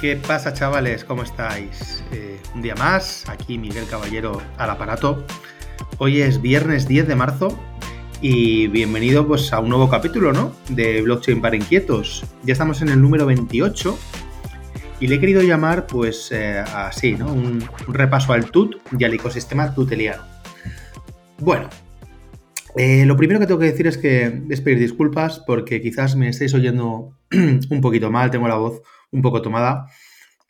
¿Qué 0.00 0.16
pasa 0.16 0.52
chavales? 0.52 1.04
¿Cómo 1.04 1.22
estáis? 1.22 2.04
Eh, 2.12 2.38
un 2.54 2.60
día 2.60 2.74
más, 2.74 3.26
aquí 3.30 3.56
Miguel 3.56 3.86
Caballero 3.88 4.42
al 4.58 4.68
aparato. 4.68 5.24
Hoy 5.96 6.20
es 6.20 6.42
viernes 6.42 6.86
10 6.86 7.08
de 7.08 7.16
marzo 7.16 7.58
y 8.20 8.66
bienvenido 8.66 9.26
pues, 9.26 9.54
a 9.54 9.60
un 9.60 9.70
nuevo 9.70 9.88
capítulo 9.88 10.34
¿no? 10.34 10.52
de 10.68 11.00
Blockchain 11.00 11.40
para 11.40 11.56
Inquietos. 11.56 12.26
Ya 12.42 12.52
estamos 12.52 12.82
en 12.82 12.90
el 12.90 13.00
número 13.00 13.24
28 13.24 13.98
y 15.00 15.06
le 15.06 15.14
he 15.14 15.20
querido 15.20 15.40
llamar 15.40 15.86
pues 15.86 16.30
eh, 16.30 16.58
así, 16.58 17.14
¿no? 17.14 17.32
Un, 17.32 17.64
repaso 17.88 18.34
al 18.34 18.50
TUT 18.50 18.76
y 18.98 19.02
al 19.02 19.14
ecosistema 19.14 19.74
tuteliano. 19.74 20.24
Bueno, 21.38 21.70
eh, 22.76 23.06
lo 23.06 23.16
primero 23.16 23.40
que 23.40 23.46
tengo 23.46 23.60
que 23.60 23.70
decir 23.70 23.86
es 23.86 23.96
que 23.96 24.42
es 24.50 24.60
pedir 24.60 24.78
disculpas 24.78 25.38
porque 25.46 25.80
quizás 25.80 26.16
me 26.16 26.28
estéis 26.28 26.52
oyendo 26.52 27.16
un 27.70 27.80
poquito 27.80 28.10
mal, 28.10 28.30
tengo 28.30 28.46
la 28.46 28.56
voz 28.56 28.82
un 29.10 29.22
poco 29.22 29.42
tomada. 29.42 29.86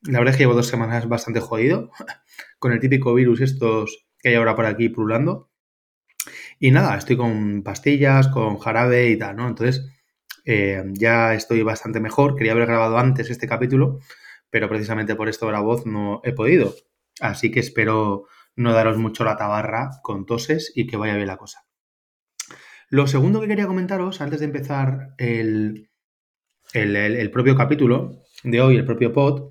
La 0.02 0.19
verdad 0.19 0.33
es 0.33 0.37
que 0.37 0.45
llevo 0.45 0.55
dos 0.55 0.69
semanas 0.69 1.09
bastante 1.09 1.41
jodido 1.41 1.91
con 2.59 2.73
el 2.73 2.80
típico 2.80 3.14
virus 3.14 3.41
estos 3.41 4.06
que 4.19 4.30
hay 4.30 4.34
ahora 4.37 4.56
por 4.56 4.66
aquí 4.66 4.88
pululando. 4.88 5.51
Y 6.59 6.70
nada, 6.70 6.97
estoy 6.97 7.16
con 7.16 7.62
pastillas, 7.62 8.28
con 8.28 8.59
jarabe 8.59 9.11
y 9.11 9.19
tal, 9.19 9.37
¿no? 9.37 9.48
Entonces, 9.48 9.87
eh, 10.45 10.83
ya 10.92 11.34
estoy 11.34 11.62
bastante 11.62 12.00
mejor. 12.00 12.37
Quería 12.37 12.52
haber 12.52 12.66
grabado 12.66 12.98
antes 12.98 13.30
este 13.30 13.47
capítulo, 13.47 14.00
pero 14.50 14.69
precisamente 14.69 15.14
por 15.14 15.28
esto 15.28 15.47
de 15.47 15.52
la 15.52 15.61
voz 15.61 15.86
no 15.86 16.20
he 16.25 16.33
podido. 16.33 16.75
Así 17.20 17.50
que 17.50 17.61
espero 17.61 18.27
no 18.55 18.73
daros 18.73 18.97
mucho 18.97 19.25
la 19.25 19.36
tabarra 19.36 19.91
con 20.02 20.25
toses 20.25 20.73
y 20.75 20.86
que 20.86 20.97
vaya 20.97 21.14
bien 21.16 21.28
la 21.28 21.36
cosa. 21.36 21.66
Lo 22.88 23.06
segundo 23.06 23.41
que 23.41 23.48
quería 23.48 23.67
comentaros 23.67 24.20
antes 24.20 24.41
de 24.41 24.47
empezar 24.47 25.14
el, 25.19 25.91
el 26.73 27.30
propio 27.30 27.56
capítulo 27.56 28.23
de 28.42 28.61
hoy, 28.61 28.77
el 28.77 28.84
propio 28.84 29.12
pod, 29.12 29.51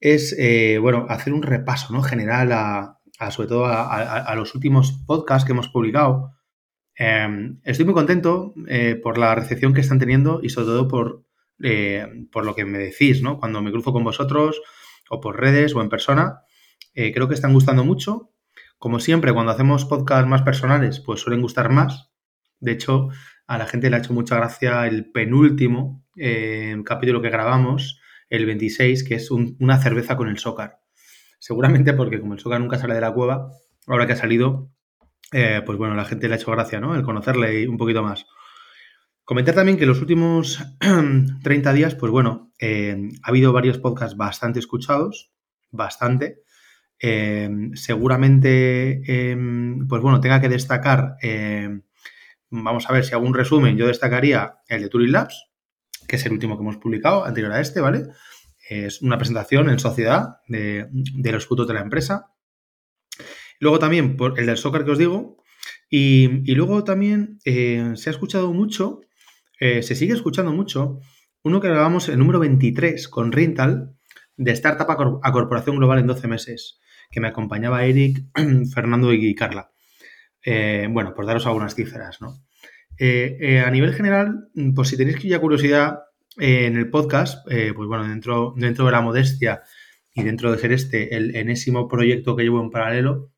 es, 0.00 0.34
eh, 0.38 0.78
bueno, 0.78 1.06
hacer 1.08 1.32
un 1.32 1.42
repaso, 1.42 1.92
¿no? 1.92 2.02
General 2.02 2.52
a, 2.52 3.30
sobre 3.30 3.48
todo 3.48 3.66
a, 3.66 4.34
los 4.36 4.54
últimos 4.54 4.92
podcasts 5.06 5.46
que 5.46 5.52
hemos 5.52 5.68
publicado. 5.68 6.32
Em, 6.94 7.60
estoy 7.64 7.84
muy 7.84 7.94
contento 7.94 8.54
eh, 8.68 8.98
por 9.02 9.18
la 9.18 9.34
recepción 9.34 9.74
que 9.74 9.80
están 9.80 9.98
teniendo 9.98 10.40
y 10.42 10.48
sobre 10.50 10.66
todo 10.66 10.88
por, 10.88 11.24
eh, 11.62 12.06
por 12.30 12.44
lo 12.44 12.54
que 12.54 12.64
me 12.64 12.78
decís, 12.78 13.22
¿no? 13.22 13.38
Cuando 13.38 13.62
me 13.62 13.70
cruzo 13.70 13.92
con 13.92 14.04
vosotros 14.04 14.60
o 15.10 15.20
por 15.20 15.40
redes 15.40 15.74
o 15.74 15.82
en 15.82 15.88
persona, 15.88 16.42
creo 16.94 17.28
que 17.28 17.34
están 17.34 17.52
gustando 17.52 17.84
mucho. 17.84 18.32
Como 18.78 19.00
siempre, 19.00 19.32
cuando 19.32 19.52
hacemos 19.52 19.84
podcasts 19.84 20.28
más 20.28 20.42
personales, 20.42 21.00
pues 21.00 21.20
suelen 21.20 21.42
gustar 21.42 21.70
más. 21.70 22.10
De 22.60 22.72
hecho, 22.72 23.08
a 23.46 23.58
la 23.58 23.66
gente 23.66 23.90
le 23.90 23.96
ha 23.96 23.98
hecho 23.98 24.14
mucha 24.14 24.36
gracia 24.36 24.86
el 24.86 25.10
penúltimo 25.12 26.04
capítulo 26.84 27.20
que 27.20 27.30
grabamos, 27.30 28.00
el 28.28 28.46
26, 28.46 29.04
que 29.04 29.14
es 29.14 29.30
una 29.30 29.80
cerveza 29.80 30.16
con 30.16 30.28
el 30.28 30.38
Sócar. 30.38 30.80
Seguramente 31.38 31.92
porque 31.92 32.20
como 32.20 32.34
el 32.34 32.40
Sócar 32.40 32.60
nunca 32.60 32.78
sale 32.78 32.94
de 32.94 33.00
la 33.00 33.12
cueva, 33.12 33.50
ahora 33.86 34.06
que 34.06 34.14
ha 34.14 34.16
salido, 34.16 34.70
eh, 35.32 35.62
pues 35.64 35.78
bueno, 35.78 35.94
la 35.94 36.04
gente 36.04 36.28
le 36.28 36.34
ha 36.34 36.36
hecho 36.36 36.50
gracia, 36.50 36.80
¿no? 36.80 36.94
El 36.94 37.02
conocerle 37.02 37.68
un 37.68 37.76
poquito 37.76 38.02
más. 38.02 38.26
Comentar 39.24 39.54
también 39.54 39.76
que 39.76 39.86
los 39.86 40.00
últimos 40.00 40.64
30 41.42 41.72
días, 41.72 41.94
pues 41.94 42.12
bueno, 42.12 42.52
eh, 42.60 42.96
ha 43.22 43.28
habido 43.28 43.52
varios 43.52 43.78
podcasts 43.78 44.16
bastante 44.16 44.60
escuchados, 44.60 45.32
bastante. 45.70 46.42
Eh, 47.00 47.50
seguramente, 47.74 49.02
pues 49.88 50.00
bueno, 50.00 50.20
tenga 50.20 50.40
que 50.40 50.48
destacar, 50.48 51.16
vamos 52.50 52.88
a 52.88 52.92
ver 52.92 53.04
si 53.04 53.14
hago 53.14 53.26
un 53.26 53.34
resumen, 53.34 53.76
yo 53.76 53.86
destacaría 53.86 54.58
el 54.68 54.82
de 54.82 54.88
Turing 54.88 55.12
Labs, 55.12 55.50
que 56.06 56.16
es 56.16 56.26
el 56.26 56.32
último 56.32 56.56
que 56.56 56.62
hemos 56.62 56.76
publicado, 56.76 57.24
anterior 57.24 57.52
a 57.52 57.60
este, 57.60 57.80
¿vale? 57.80 58.04
Es 58.68 59.02
una 59.02 59.18
presentación 59.18 59.70
en 59.70 59.78
sociedad 59.78 60.38
de, 60.48 60.88
los 61.32 61.46
frutos 61.46 61.68
de 61.68 61.74
la 61.74 61.80
empresa. 61.80 62.32
Luego 63.60 63.78
también 63.78 64.16
por 64.16 64.38
el 64.38 64.46
del 64.46 64.56
soccer 64.56 64.84
que 64.84 64.90
os 64.92 64.98
digo. 64.98 65.42
Y, 65.88 66.52
luego 66.54 66.82
también 66.82 67.38
eh, 67.44 67.92
se 67.94 68.10
ha 68.10 68.12
escuchado 68.12 68.52
mucho, 68.52 69.00
eh, 69.60 69.82
se 69.82 69.94
sigue 69.94 70.14
escuchando 70.14 70.52
mucho, 70.52 70.98
uno 71.42 71.60
que 71.60 71.68
grabamos 71.68 72.08
el 72.08 72.18
número 72.18 72.40
23 72.40 73.06
con 73.08 73.30
Rental 73.30 73.96
de 74.36 74.50
Startup 74.50 74.90
a 75.22 75.32
Corporación 75.32 75.76
Global 75.76 76.00
en 76.00 76.08
12 76.08 76.26
meses, 76.26 76.80
que 77.10 77.20
me 77.20 77.28
acompañaba 77.28 77.84
Eric, 77.84 78.24
Fernando 78.74 79.12
y 79.12 79.34
Carla. 79.34 79.70
Eh, 80.44 80.88
bueno, 80.90 81.14
por 81.14 81.26
daros 81.26 81.46
algunas 81.46 81.74
cifras, 81.74 82.20
¿no? 82.20 82.45
Eh, 82.98 83.36
eh, 83.40 83.60
a 83.60 83.70
nivel 83.70 83.94
general, 83.94 84.48
pues 84.74 84.88
si 84.88 84.96
tenéis 84.96 85.22
ya 85.22 85.38
curiosidad 85.38 86.00
eh, 86.38 86.66
en 86.66 86.76
el 86.76 86.88
podcast, 86.88 87.46
pues 87.46 87.88
bueno, 87.88 88.08
dentro, 88.08 88.54
dentro 88.56 88.86
de 88.86 88.92
la 88.92 89.02
modestia 89.02 89.62
y 90.14 90.22
dentro 90.22 90.50
de 90.50 90.58
ser 90.58 90.72
este 90.72 91.16
el 91.16 91.36
enésimo 91.36 91.88
proyecto 91.88 92.36
que 92.36 92.44
llevo 92.44 92.62
en 92.62 92.70
paralelo, 92.70 93.32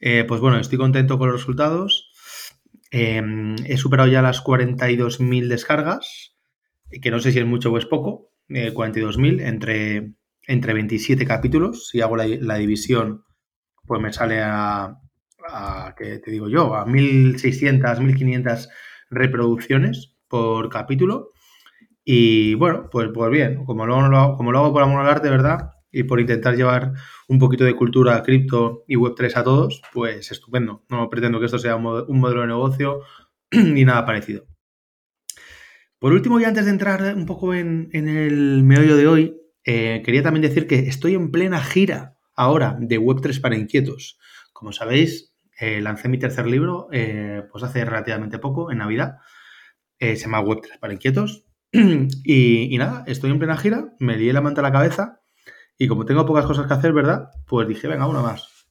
pues 0.00 0.40
bueno, 0.40 0.58
estoy 0.58 0.78
contento 0.78 1.18
con 1.18 1.28
los 1.28 1.40
resultados. 1.40 2.10
he 2.90 3.76
superado 3.76 4.10
ya 4.10 4.22
las 4.22 4.42
42.000 4.42 5.48
descargas, 5.48 6.36
que 7.02 7.10
no 7.10 7.20
sé 7.20 7.32
si 7.32 7.38
es 7.38 7.46
mucho 7.46 7.70
o 7.72 7.78
es 7.78 7.86
poco, 7.86 8.32
42.000 8.48 9.42
entre, 9.46 10.14
entre 10.46 10.74
27 10.74 11.26
capítulos. 11.26 11.88
Si 11.88 12.00
hago 12.00 12.16
la 12.16 12.56
división, 12.56 13.24
pues 13.86 14.00
me 14.02 14.12
sale 14.12 14.40
a, 14.42 14.98
a, 15.50 15.94
que 15.96 16.18
te 16.18 16.30
digo 16.30 16.48
yo, 16.48 16.74
a 16.74 16.86
1.600, 16.86 17.98
1.500 17.98 18.68
reproducciones 19.10 20.14
por 20.28 20.68
capítulo. 20.68 21.32
Y 22.04 22.54
bueno, 22.54 22.88
pues, 22.90 23.10
pues 23.12 23.30
bien, 23.30 23.64
como 23.64 23.86
lo, 23.86 23.96
hago, 23.96 24.36
como 24.36 24.52
lo 24.52 24.58
hago 24.60 24.72
por 24.72 24.82
amor 24.82 25.00
al 25.00 25.08
arte, 25.08 25.28
¿verdad? 25.28 25.72
Y 25.92 26.04
por 26.04 26.20
intentar 26.20 26.56
llevar 26.56 26.92
un 27.28 27.38
poquito 27.38 27.64
de 27.64 27.76
cultura 27.76 28.22
cripto 28.22 28.84
y 28.86 28.96
Web3 28.96 29.36
a 29.36 29.44
todos, 29.44 29.82
pues 29.92 30.30
estupendo. 30.30 30.84
No 30.88 31.10
pretendo 31.10 31.38
que 31.38 31.46
esto 31.46 31.58
sea 31.58 31.76
un, 31.76 32.20
modelo 32.20 32.40
de 32.40 32.46
negocio 32.46 33.00
ni 33.52 33.84
nada 33.84 34.06
parecido. 34.06 34.46
Por 35.98 36.12
último, 36.12 36.40
y 36.40 36.44
antes 36.44 36.64
de 36.64 36.70
entrar 36.70 37.14
un 37.14 37.26
poco 37.26 37.52
en, 37.52 37.90
el 37.92 38.62
meollo 38.62 38.96
de 38.96 39.06
hoy, 39.06 39.36
eh, 39.64 40.02
quería 40.04 40.22
también 40.22 40.42
decir 40.42 40.66
que 40.66 40.88
estoy 40.88 41.14
en 41.14 41.30
plena 41.30 41.62
gira 41.62 42.16
ahora 42.34 42.76
de 42.80 42.98
Web3 42.98 43.40
para 43.40 43.56
inquietos. 43.56 44.18
Como 44.52 44.72
sabéis, 44.72 45.29
eh, 45.60 45.80
lancé 45.80 46.08
mi 46.08 46.18
tercer 46.18 46.46
libro 46.46 46.88
eh, 46.90 47.42
pues 47.50 47.62
hace 47.62 47.84
relativamente 47.84 48.38
poco, 48.38 48.70
en 48.70 48.78
Navidad. 48.78 49.18
Eh, 49.98 50.16
se 50.16 50.24
llama 50.24 50.42
Web3 50.42 50.78
para 50.80 50.94
inquietos. 50.94 51.44
y, 51.72 52.76
nada, 52.78 53.04
estoy 53.06 53.30
en 53.30 53.38
plena 53.38 53.56
gira, 53.56 53.92
me 53.98 54.16
lié 54.16 54.32
la 54.32 54.40
manta 54.40 54.60
a 54.60 54.64
la 54.64 54.72
cabeza 54.72 55.20
y 55.78 55.86
como 55.86 56.06
tengo 56.06 56.26
pocas 56.26 56.46
cosas 56.46 56.66
que 56.66 56.74
hacer, 56.74 56.92
¿verdad? 56.92 57.28
Pues 57.46 57.68
dije, 57.68 57.88
venga, 57.88 58.06
una 58.06 58.22
más. 58.22 58.68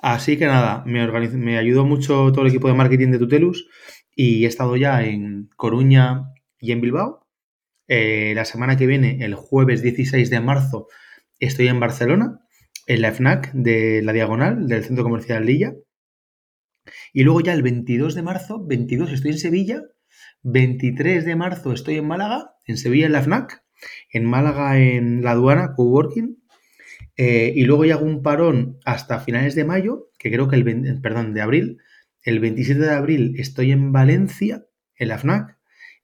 Así 0.00 0.38
que 0.38 0.46
nada, 0.46 0.82
me, 0.86 1.06
me 1.32 1.58
ayudó 1.58 1.84
mucho 1.84 2.32
todo 2.32 2.42
el 2.42 2.48
equipo 2.48 2.68
de 2.68 2.74
marketing 2.74 3.10
de 3.10 3.18
Tutelus 3.18 3.68
y 4.16 4.44
he 4.44 4.48
estado 4.48 4.76
ya 4.76 5.04
en 5.04 5.50
Coruña 5.56 6.32
y 6.58 6.72
en 6.72 6.80
Bilbao. 6.80 7.26
la 7.88 8.44
semana 8.44 8.76
que 8.76 8.86
viene, 8.86 9.24
el 9.24 9.34
jueves 9.34 9.82
16 9.82 10.30
de 10.30 10.40
marzo, 10.40 10.88
estoy 11.38 11.68
en 11.68 11.80
Barcelona, 11.80 12.40
en 12.86 13.02
la 13.02 13.12
FNAC 13.12 13.52
de 13.52 14.02
la 14.02 14.12
Diagonal 14.12 14.66
del 14.66 14.84
Centro 14.84 15.04
Comercial 15.04 15.44
Lilla. 15.46 15.74
Y 17.12 17.24
luego 17.24 17.40
ya 17.40 17.52
el 17.52 17.62
22 17.62 18.14
de 18.14 18.22
marzo, 18.22 18.64
22 18.64 19.12
estoy 19.12 19.32
en 19.32 19.38
Sevilla, 19.38 19.82
23 20.42 21.24
de 21.24 21.36
marzo 21.36 21.72
estoy 21.72 21.96
en 21.96 22.06
Málaga, 22.06 22.54
en 22.66 22.76
Sevilla 22.76 23.06
en 23.06 23.12
la 23.12 23.22
FNAC, 23.22 23.62
en 24.12 24.24
Málaga 24.24 24.78
en 24.78 25.22
la 25.22 25.32
aduana, 25.32 25.74
coworking, 25.74 26.38
eh, 27.16 27.52
y 27.54 27.64
luego 27.64 27.84
ya 27.84 27.94
hago 27.94 28.06
un 28.06 28.22
parón 28.22 28.78
hasta 28.84 29.20
finales 29.20 29.54
de 29.54 29.64
mayo, 29.64 30.10
que 30.18 30.30
creo 30.30 30.48
que 30.48 30.56
el, 30.56 31.00
perdón, 31.02 31.34
de 31.34 31.42
abril, 31.42 31.78
el 32.22 32.40
27 32.40 32.80
de 32.80 32.90
abril 32.90 33.34
estoy 33.38 33.72
en 33.72 33.92
Valencia, 33.92 34.64
en 34.96 35.08
la 35.08 35.18
FNAC, 35.18 35.58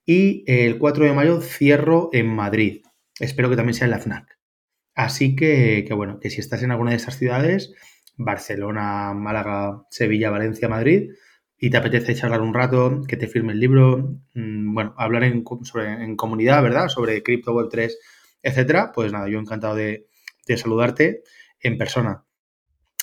y 0.05 0.45
el 0.47 0.79
4 0.79 1.07
de 1.07 1.13
mayo 1.13 1.41
cierro 1.41 2.11
en 2.13 2.27
Madrid. 2.27 2.83
Espero 3.19 3.49
que 3.49 3.57
también 3.57 3.75
sea 3.75 3.87
en 3.87 3.93
la 3.93 3.99
FNAC. 3.99 4.39
Así 4.95 5.37
que, 5.37 5.85
que 5.87 5.95
bueno, 5.95 6.21
que 6.21 6.31
si 6.31 6.41
estás 6.41 6.63
en 6.63 6.71
alguna 6.71 6.91
de 6.91 6.97
esas 6.97 7.19
ciudades, 7.19 7.75
Barcelona, 8.17 9.15
Málaga, 9.15 9.85
Sevilla, 9.91 10.31
Valencia, 10.31 10.69
Madrid, 10.69 11.11
y 11.59 11.71
te 11.71 11.77
apetece 11.77 12.15
charlar 12.15 12.41
un 12.43 12.55
rato, 12.55 13.03
que 13.07 13.17
te 13.17 13.29
firme 13.29 13.53
el 13.53 13.61
libro, 13.61 14.19
mm, 14.35 14.75
bueno, 14.75 14.95
hablar 14.97 15.25
en, 15.25 15.45
en 15.77 16.17
comunidad, 16.17 16.63
¿verdad? 16.63 16.89
Sobre 16.89 17.23
cripto, 17.23 17.55
web 17.55 17.69
3, 17.71 17.99
etcétera, 18.43 18.93
pues 18.95 19.13
nada, 19.13 19.29
yo 19.29 19.39
encantado 19.39 19.75
de, 19.75 20.07
saludarte 20.57 21.23
en 21.61 21.79
persona. 21.79 22.25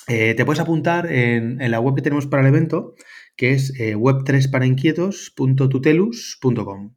Eh, 0.08 0.34
te 0.34 0.44
puedes 0.44 0.60
apuntar 0.60 1.10
en, 1.10 1.58
la 1.70 1.80
web 1.80 1.94
que 1.94 2.02
tenemos 2.02 2.26
para 2.26 2.42
el 2.42 2.48
evento, 2.48 2.94
que 3.36 3.52
es 3.52 3.78
eh, 3.78 3.96
web3parainquietos.tutelus.com. 3.96 6.94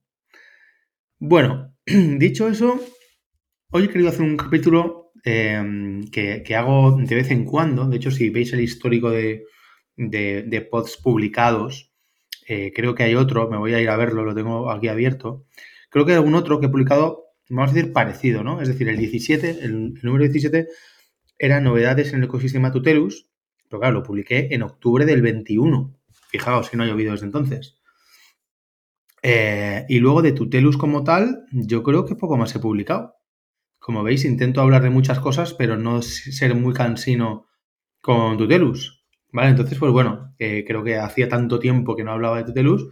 Bueno, 1.19 1.75
dicho 1.85 2.47
eso, 2.47 2.79
hoy 3.71 3.85
he 3.85 3.89
querido 3.89 4.09
hacer 4.09 4.21
un 4.21 4.37
capítulo 4.37 5.06
Em, 5.29 6.07
que, 6.07 6.55
hago 6.55 6.97
de 6.97 7.15
vez 7.15 7.31
en 7.31 7.43
cuando. 7.43 7.85
De 7.85 7.97
hecho, 7.97 8.11
si 8.11 8.29
veis 8.29 8.53
el 8.53 8.61
histórico 8.61 9.09
de, 9.09 9.43
de, 9.97 10.61
pods 10.71 10.95
publicados, 10.95 11.91
eh, 12.47 12.71
creo 12.73 12.95
que 12.95 13.03
hay 13.03 13.15
otro, 13.15 13.49
me 13.49 13.57
voy 13.57 13.73
a 13.73 13.81
ir 13.81 13.89
a 13.89 13.97
verlo, 13.97 14.23
lo 14.23 14.33
tengo 14.33 14.71
aquí 14.71 14.87
abierto. 14.87 15.45
Creo 15.89 16.05
que 16.05 16.13
hay 16.13 16.17
algún 16.17 16.35
otro 16.35 16.61
que 16.61 16.67
he 16.67 16.69
publicado 16.69 17.25
vamos 17.49 17.71
a 17.71 17.73
decir, 17.73 17.91
parecido, 17.91 18.41
¿no? 18.43 18.61
Es 18.61 18.69
decir, 18.69 18.87
el 18.87 18.97
17, 18.97 19.65
el, 19.65 19.95
número 20.01 20.23
17 20.23 20.67
era 21.37 21.59
novedades 21.59 22.13
en 22.13 22.19
el 22.19 22.25
ecosistema 22.25 22.71
Tutelus, 22.71 23.29
pero 23.69 23.81
claro, 23.81 23.95
lo 23.95 24.03
publiqué 24.03 24.47
en 24.51 24.63
octubre 24.63 25.05
del 25.05 25.21
21. 25.21 25.93
Fijaos 26.29 26.67
si 26.67 26.77
no 26.77 26.83
ha 26.83 26.87
llovido 26.87 27.11
desde 27.11 27.25
entonces. 27.25 27.77
Eh, 29.23 29.85
y 29.89 29.99
luego 29.99 30.21
de 30.21 30.31
Tutelus 30.31 30.77
como 30.77 31.03
tal, 31.03 31.45
yo 31.51 31.83
creo 31.83 32.05
que 32.05 32.15
poco 32.15 32.37
más 32.37 32.55
he 32.55 32.59
publicado. 32.59 33.16
Como 33.87 34.03
veis, 34.03 34.25
intento 34.25 34.59
hablar 34.59 34.83
de 34.83 34.89
muchas 34.89 35.21
cosas, 35.21 35.53
pero 35.53 35.77
no 35.77 36.01
ser 36.01 36.55
muy 36.55 36.73
cansino 36.73 37.45
con 38.01 38.37
Tutelus. 38.37 39.05
¿Vale? 39.31 39.51
Entonces, 39.51 39.79
pues 39.79 39.93
bueno, 39.93 40.35
creo 40.37 40.83
que 40.83 40.97
hacía 40.97 41.29
tanto 41.29 41.57
tiempo 41.57 41.95
que 41.95 42.03
no 42.03 42.11
hablaba 42.11 42.35
de 42.35 42.43
Tutelus 42.43 42.85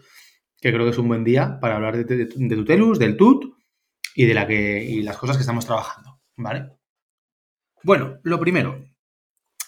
que 0.62 0.72
creo 0.72 0.86
que 0.86 0.92
es 0.92 0.98
un 0.98 1.10
buen 1.10 1.26
día 1.26 1.60
para 1.60 1.76
hablar 1.76 2.06
de, 2.06 2.26
Tutelus, 2.26 2.98
del 2.98 3.18
Tut 3.18 3.54
y 4.16 4.26
de 4.26 4.34
la 4.34 4.48
que, 4.48 4.84
y 4.84 5.04
las 5.04 5.18
cosas 5.18 5.36
que 5.38 5.42
estamos 5.42 5.66
trabajando. 5.66 6.22
¿Vale? 6.38 6.72
Bueno, 7.84 8.20
lo 8.24 8.40
primero, 8.40 8.84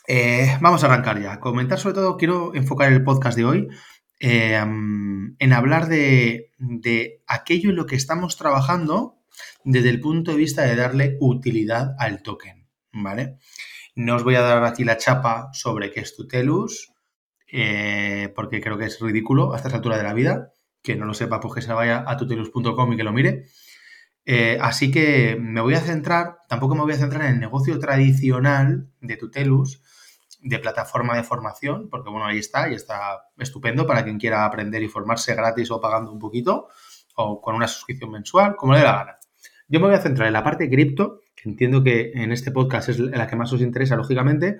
eh, 0.08 0.58
vamos 0.62 0.84
a 0.84 0.88
arrancar 0.88 1.22
ya. 1.22 1.42
Comentar 1.42 1.78
sobre 1.78 1.96
todo, 1.96 2.18
quiero 2.18 2.56
enfocar 2.56 2.92
el 2.92 3.04
podcast 3.04 3.38
de 3.38 3.46
hoy 3.46 3.68
eh, 4.22 4.56
en 4.56 5.54
hablar 5.54 5.88
de, 5.88 6.54
de, 6.58 7.22
aquello 7.28 7.70
en 7.70 7.76
lo 7.76 7.86
que 7.86 7.98
estamos 7.98 8.38
trabajando 8.38 9.17
desde 9.64 9.90
el 9.90 10.00
punto 10.00 10.32
de 10.32 10.38
vista 10.38 10.64
de 10.64 10.76
darle 10.76 11.18
utilidad 11.20 11.96
al 12.00 12.22
token, 12.22 12.68
¿vale? 12.92 13.38
No 13.96 14.16
os 14.16 14.24
voy 14.24 14.36
a 14.36 14.42
dar 14.42 14.64
aquí 14.64 14.84
la 14.84 14.98
chapa 14.98 15.50
sobre 15.54 15.92
qué 15.92 16.02
es 16.02 16.16
Tutelus, 16.16 16.94
eh, 17.52 18.32
porque 18.36 18.62
creo 18.62 18.78
que 18.78 18.86
es 18.86 19.00
ridículo 19.00 19.54
a 19.54 19.58
esta 19.58 19.70
altura 19.70 19.98
de 19.98 20.04
la 20.04 20.14
vida. 20.14 20.54
Que 20.82 20.96
no 20.96 21.06
lo 21.06 21.14
sepa, 21.14 21.40
pues 21.40 21.56
que 21.56 21.62
se 21.62 21.74
vaya 21.74 22.04
a 22.06 22.16
tutelus.com 22.16 22.94
y 22.94 22.98
que 22.98 23.04
lo 23.04 23.12
mire. 23.12 23.46
Eh, 24.26 24.58
así 24.62 24.92
que 24.92 25.38
me 25.40 25.62
voy 25.62 25.74
a 25.74 25.80
centrar, 25.80 26.40
tampoco 26.50 26.76
me 26.76 26.82
voy 26.82 26.94
a 26.94 26.98
centrar 26.98 27.24
en 27.24 27.36
el 27.36 27.40
negocio 27.40 27.80
tradicional 27.80 28.90
de 29.00 29.16
Tutelus, 29.16 29.82
de 30.42 30.60
plataforma 30.60 31.16
de 31.16 31.24
formación, 31.24 31.90
porque 31.90 32.10
bueno, 32.10 32.26
ahí 32.26 32.38
está 32.38 32.70
y 32.70 32.76
está 32.76 33.24
estupendo 33.38 33.88
para 33.88 34.04
quien 34.04 34.20
quiera 34.20 34.46
aprender 34.46 34.84
y 34.84 34.90
formarse 34.90 35.34
gratis 35.34 35.72
o 35.72 35.80
pagando 35.80 36.12
un 36.12 36.20
poquito 36.20 36.68
o 37.16 37.42
con 37.42 37.56
una 37.56 37.68
suscripción 37.68 38.12
mensual, 38.12 38.56
como 38.56 38.74
le 38.74 38.80
dé 38.80 38.86
la 38.86 38.98
gana. 38.98 39.17
Yo 39.70 39.80
me 39.80 39.88
voy 39.88 39.96
a 39.96 40.02
centrar 40.02 40.28
en 40.28 40.34
la 40.34 40.44
parte 40.44 40.70
cripto, 40.70 41.22
que 41.36 41.50
entiendo 41.50 41.84
que 41.84 42.12
en 42.14 42.32
este 42.32 42.52
podcast 42.52 42.90
es 42.90 43.00
la 43.00 43.28
que 43.28 43.36
más 43.36 43.52
os 43.52 43.62
interesa, 43.62 43.98
lógicamente, 43.98 44.60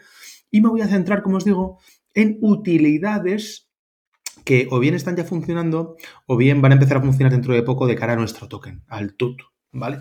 y 0.52 0.62
me 0.62 0.70
voy 0.70 0.82
a 0.82 0.88
centrar, 0.88 1.22
como 1.22 1.38
os 1.38 1.46
digo, 1.46 1.80
en 2.14 2.38
utilidades 2.42 3.70
que 4.44 4.68
o 4.70 4.80
bien 4.80 4.96
están 4.96 5.16
ya 5.16 5.24
funcionando 5.24 5.96
o 6.26 6.38
bien 6.38 6.62
van 6.62 6.72
a 6.72 6.76
empezar 6.76 6.98
a 6.98 7.02
funcionar 7.02 7.32
dentro 7.32 7.54
de 7.54 7.64
poco 7.64 7.88
de 7.88 7.96
cara 7.96 8.14
a 8.14 8.16
nuestro 8.18 8.48
token, 8.48 8.84
al 8.88 9.16
TUT, 9.16 9.42
¿vale? 9.72 10.00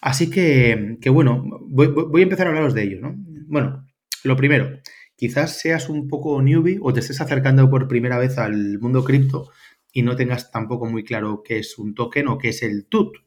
Así 0.00 0.30
que, 0.30 0.98
bueno, 1.10 1.44
voy, 1.68 1.88
voy, 1.88 2.22
a 2.22 2.24
empezar 2.24 2.46
a 2.46 2.50
hablaros 2.50 2.74
de 2.74 2.82
ello, 2.82 3.00
¿no? 3.00 3.14
Bueno, 3.46 3.86
lo 4.24 4.36
primero, 4.36 4.78
quizás 5.14 5.60
seas 5.60 5.88
un 5.88 6.08
poco 6.08 6.40
newbie 6.42 6.78
o 6.82 6.92
te 6.92 7.00
estés 7.00 7.20
acercando 7.20 7.68
por 7.70 7.86
primera 7.86 8.18
vez 8.18 8.38
al 8.38 8.78
mundo 8.78 9.04
cripto 9.04 9.50
y 9.92 10.02
no 10.02 10.16
tengas 10.16 10.50
tampoco 10.50 10.86
muy 10.86 11.04
claro 11.04 11.42
qué 11.44 11.58
es 11.58 11.78
un 11.78 11.94
token 11.94 12.28
o 12.28 12.38
qué 12.38 12.48
es 12.48 12.62
el 12.62 12.86
TUT. 12.86 13.18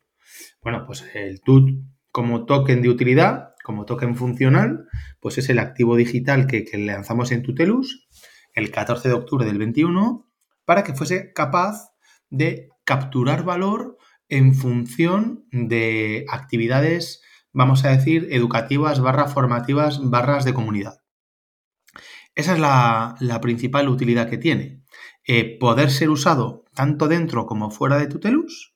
Bueno, 0.66 0.84
pues 0.88 1.06
el 1.14 1.42
TUT 1.42 1.70
como 2.12 2.48
token 2.48 2.82
de 2.82 2.90
utilidad, 2.90 3.54
como 3.64 3.86
token 3.86 4.16
funcional, 4.16 4.88
pues 5.20 5.38
es 5.38 5.50
el 5.50 5.60
activo 5.60 5.96
digital 5.96 6.48
que, 6.48 6.66
lanzamos 6.80 7.32
en 7.32 7.44
Tutelus 7.44 8.08
el 8.56 8.72
14 8.72 9.10
de 9.10 9.14
octubre 9.14 9.46
del 9.46 9.60
21 9.60 10.28
para 10.66 10.84
que 10.84 10.96
fuese 10.96 11.34
capaz 11.34 11.92
de 12.32 12.70
capturar 12.84 13.44
valor 13.44 14.00
en 14.28 14.56
función 14.56 15.46
de 15.52 16.26
actividades, 16.32 17.22
vamos 17.54 17.86
a 17.86 17.90
decir, 17.90 18.30
educativas, 18.32 19.00
barras 19.00 19.32
formativas, 19.32 20.00
barras 20.02 20.46
de 20.46 20.56
comunidad. 20.56 21.04
Esa 22.34 22.54
es 22.54 22.60
la, 22.60 23.40
principal 23.40 23.88
utilidad 23.88 24.32
que 24.32 24.40
tiene. 24.40 24.82
Eh, 25.28 25.60
poder 25.60 25.92
ser 25.92 26.10
usado 26.10 26.66
tanto 26.74 27.08
dentro 27.08 27.46
como 27.46 27.70
fuera 27.70 28.00
de 28.00 28.08
Tutelus 28.08 28.76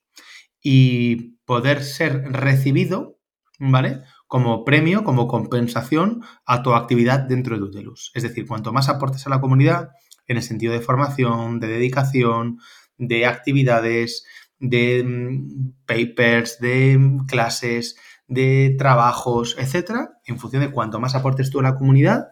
y 0.62 1.39
poder 1.50 1.82
ser 1.82 2.30
recibido, 2.30 3.18
¿vale? 3.58 4.02
Como 4.28 4.64
premio, 4.64 5.02
como 5.02 5.26
compensación 5.26 6.22
a 6.46 6.62
tu 6.62 6.74
actividad 6.74 7.18
dentro 7.18 7.56
de 7.56 7.62
Tutelus. 7.62 8.12
Es 8.14 8.22
decir, 8.22 8.46
cuanto 8.46 8.72
más 8.72 8.88
aportes 8.88 9.26
a 9.26 9.30
la 9.30 9.40
comunidad, 9.40 9.88
en 10.28 10.36
el 10.36 10.44
sentido 10.44 10.72
de 10.72 10.80
formación, 10.80 11.58
de 11.58 11.66
dedicación, 11.66 12.60
de 12.98 13.26
actividades, 13.26 14.24
de 14.60 15.02
mm, 15.02 15.72
papers, 15.86 16.60
de 16.60 16.96
mm, 16.96 17.26
clases, 17.26 17.96
de 18.28 18.76
trabajos, 18.78 19.56
etcétera, 19.58 20.20
en 20.26 20.38
función 20.38 20.62
de 20.62 20.70
cuanto 20.70 21.00
más 21.00 21.16
aportes 21.16 21.50
tú 21.50 21.58
a 21.58 21.64
la 21.64 21.74
comunidad, 21.74 22.28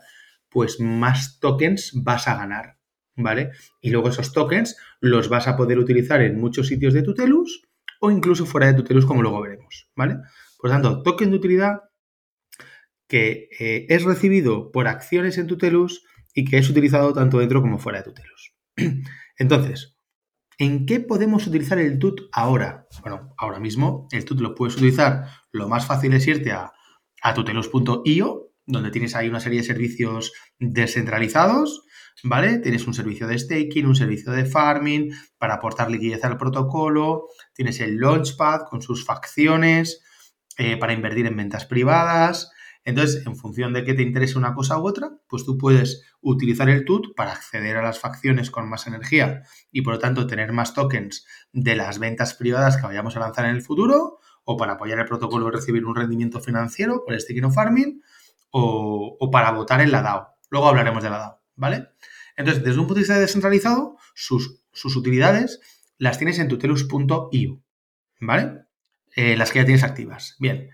pues 0.49 0.79
más 0.79 1.41
tokens 1.41 1.91
vas 1.93 2.29
a 2.29 2.37
ganar, 2.37 2.79
¿vale? 3.17 3.51
Y 3.81 3.91
luego 3.91 4.11
esos 4.11 4.33
tokens 4.33 4.77
los 5.01 5.29
vas 5.29 5.49
a 5.49 5.57
poder 5.57 5.81
utilizar 5.81 6.23
en 6.23 6.39
muchos 6.39 6.69
sitios 6.69 6.95
de 6.95 7.03
Tutelus 7.03 7.68
o 8.01 8.11
incluso 8.11 8.47
fuera 8.47 8.67
de 8.69 8.75
Tutelus, 8.75 9.07
como 9.07 9.23
luego 9.23 9.41
veremos, 9.41 9.89
¿vale? 9.97 10.17
Por 10.59 10.71
tanto, 10.71 11.03
token 11.03 11.31
de 11.31 11.37
utilidad 11.37 11.81
que 13.09 13.49
eh, 13.59 13.87
es 13.89 14.05
recibido 14.05 14.71
por 14.71 14.87
acciones 14.87 15.39
en 15.39 15.47
Tutelus 15.47 16.05
y 16.35 16.45
que 16.45 16.59
es 16.59 16.69
utilizado 16.69 17.13
tanto 17.13 17.39
dentro 17.39 17.63
como 17.63 17.79
fuera 17.79 17.99
de 17.99 18.05
Tutelus. 18.05 18.55
Entonces, 19.39 19.97
¿en 20.59 20.87
qué 20.87 21.01
podemos 21.01 21.47
utilizar 21.47 21.79
el 21.79 21.99
TUT 21.99 22.29
ahora? 22.33 22.87
Bueno, 23.03 23.35
ahora 23.39 23.61
mismo 23.61 24.09
el 24.13 24.25
TUT 24.25 24.41
lo 24.41 24.55
puedes 24.55 24.77
utilizar, 24.77 25.27
lo 25.51 25.69
más 25.69 25.87
fácil 25.87 26.13
es 26.13 26.27
irte 26.27 26.53
a, 26.53 26.73
a 27.23 27.35
tutelus.io, 27.35 28.53
donde 28.67 28.91
tienes 28.91 29.15
ahí 29.15 29.29
una 29.29 29.41
serie 29.41 29.61
de 29.61 29.67
servicios 29.67 30.33
descentralizados 30.59 31.87
¿vale? 32.23 32.59
Tienes 32.59 32.87
un 32.87 32.95
servicio 32.95 33.27
de 33.27 33.39
staking, 33.39 33.87
un 33.87 33.97
servicio 33.97 34.33
de 34.33 34.45
farming 34.45 35.13
para 35.39 35.55
aportar 35.55 35.91
liquidez 35.91 36.25
al 36.25 36.37
protocolo, 36.37 37.29
tienes 37.53 37.81
el 37.81 37.99
Launchpad 37.99 38.63
con 38.69 38.83
sus 38.83 39.05
facciones 39.05 40.03
eh, 40.57 40.77
para 40.77 40.93
invertir 40.93 41.27
en 41.27 41.37
ventas 41.37 41.67
privadas. 41.67 42.51
Entonces, 42.85 43.27
en 43.27 43.37
función 43.37 43.73
de 43.73 43.85
que 43.85 43.95
te 43.95 44.03
interese 44.03 44.39
una 44.39 44.55
cosa 44.55 44.79
u 44.79 44.87
otra, 44.87 45.11
pues 45.29 45.45
tú 45.45 45.59
puedes 45.59 46.05
utilizar 46.21 46.71
el 46.71 46.85
TUT 46.85 47.15
para 47.15 47.33
acceder 47.33 47.77
a 47.77 47.83
las 47.83 47.99
facciones 47.99 48.51
con 48.51 48.69
más 48.69 48.87
energía 48.87 49.43
y 49.71 49.83
por 49.83 49.95
lo 49.95 49.99
tanto 49.99 50.27
tener 50.27 50.53
más 50.53 50.75
tokens 50.75 51.27
de 51.53 51.77
las 51.77 51.99
ventas 51.99 52.35
privadas 52.35 52.77
que 52.77 52.87
vayamos 52.87 53.15
a 53.17 53.21
lanzar 53.21 53.45
en 53.45 53.57
el 53.57 53.63
futuro 53.63 54.21
o 54.45 54.57
para 54.57 54.73
apoyar 54.73 54.99
el 54.99 55.05
protocolo 55.05 55.49
y 55.49 55.51
recibir 55.51 55.85
un 55.85 55.95
rendimiento 55.95 56.41
financiero 56.41 57.05
por 57.05 57.21
staking 57.21 57.45
o 57.45 57.51
farming 57.51 58.03
o, 58.51 59.17
o 59.21 59.31
para 59.31 59.51
votar 59.51 59.83
en 59.83 59.93
la 59.93 60.01
DAO. 60.01 60.35
Luego 60.49 60.69
hablaremos 60.69 61.03
de 61.03 61.11
la 61.11 61.19
DAO. 61.19 61.38
¿Vale? 61.59 61.89
Entonces, 62.37 62.65
desde 62.65 62.81
un 62.81 62.87
punto 62.87 62.95
de 62.95 63.01
vista 63.01 63.19
descentralizado, 63.19 63.99
sus, 64.15 64.63
utilidades 64.97 65.61
las 65.99 66.17
tienes 66.17 66.39
en 66.39 66.49
tutelus.io, 66.49 67.63
¿vale? 68.21 68.63
Eh, 69.15 69.37
las 69.37 69.51
que 69.51 69.59
ya 69.59 69.65
tienes 69.65 69.83
activas. 69.83 70.37
Bien. 70.39 70.71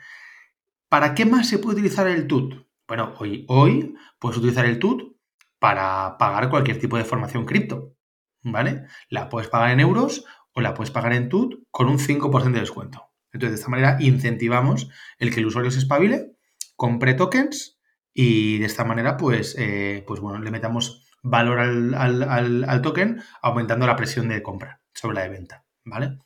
¿Para 0.88 1.14
qué 1.14 1.24
más 1.24 1.48
se 1.48 1.58
puede 1.58 1.76
utilizar 1.76 2.06
el 2.06 2.26
TUT? 2.26 2.66
Bueno, 2.86 3.14
hoy, 3.18 3.46
hoy 3.48 3.94
puedes 4.18 4.38
utilizar 4.38 4.66
el 4.66 4.78
TUT 4.78 5.16
para 5.58 6.18
pagar 6.18 6.50
cualquier 6.50 6.78
tipo 6.78 6.98
de 6.98 7.04
formación 7.04 7.46
cripto, 7.46 7.96
¿vale? 8.42 8.84
La 9.08 9.30
puedes 9.30 9.48
pagar 9.48 9.70
en 9.70 9.80
euros 9.80 10.24
o 10.52 10.60
la 10.60 10.74
puedes 10.74 10.90
pagar 10.90 11.14
en 11.14 11.30
TUT 11.30 11.64
con 11.70 11.88
un 11.88 11.98
5% 11.98 12.52
de 12.52 12.60
descuento. 12.60 13.10
Entonces, 13.32 13.52
de 13.52 13.60
esta 13.60 13.70
manera 13.70 13.96
incentivamos 14.00 14.90
el 15.18 15.32
que 15.32 15.40
el 15.40 15.46
usuario 15.46 15.70
se 15.70 15.78
espabile, 15.78 16.36
compre 16.76 17.14
tokens 17.14 17.73
y 18.14 18.59
de 18.59 18.66
esta 18.66 18.85
manera, 18.85 19.16
pues, 19.16 19.56
eh, 19.59 20.04
pues 20.06 20.21
bueno, 20.21 20.38
le 20.38 20.52
metamos 20.52 21.04
valor 21.23 21.59
al, 21.59 22.83
token 22.83 23.21
aumentando 23.42 23.87
la 23.87 23.97
presión 23.97 24.28
de 24.28 24.42
compra 24.42 24.80
sobre 24.92 25.16
la 25.16 25.23
de 25.23 25.30
venta, 25.30 25.64
¿vale? 25.85 26.18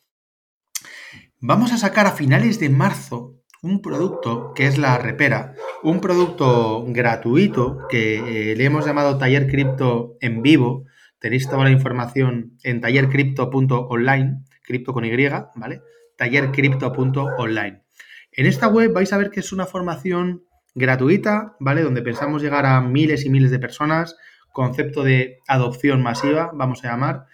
Vamos 1.39 1.71
a 1.71 1.77
sacar 1.77 2.05
a 2.05 2.11
finales 2.11 2.59
de 2.59 2.69
marzo 2.69 3.37
un 3.61 3.81
producto 3.81 4.53
que 4.53 4.67
es 4.67 4.77
la 4.77 4.97
repera, 4.97 5.55
un 5.83 5.99
producto 5.99 6.85
gratuito 6.87 7.87
que 7.89 8.51
eh, 8.51 8.55
le 8.55 8.65
hemos 8.65 8.85
llamado 8.85 9.17
Taller 9.17 9.47
Cripto 9.47 10.15
en 10.21 10.41
vivo. 10.41 10.85
Tenéis 11.17 11.49
toda 11.49 11.63
la 11.65 11.71
información 11.71 12.57
en 12.63 12.79
tallercrypto.online, 12.79 14.43
cripto 14.63 14.93
con 14.93 15.03
Y, 15.03 15.27
¿vale? 15.55 15.81
tallercrypto.online. 16.17 17.83
En 18.31 18.45
esta 18.45 18.67
web 18.67 18.93
vais 18.93 19.11
a 19.11 19.17
ver 19.17 19.31
que 19.31 19.39
es 19.39 19.51
una 19.51 19.65
formación 19.65 20.45
gratuita, 20.79 21.55
¿vale? 21.59 21.83
Donde 21.83 22.01
pensamos 22.01 22.41
llegar 22.41 22.65
a 22.65 22.81
miles 22.81 23.25
y 23.25 23.29
miles 23.29 23.51
de 23.51 23.59
personas, 23.59 24.17
concepto 24.51 25.03
de 25.03 25.37
adopción 25.47 26.01
masiva, 26.01 26.49
vamos 26.53 26.83
a 26.83 26.87
llamar. 26.87 27.25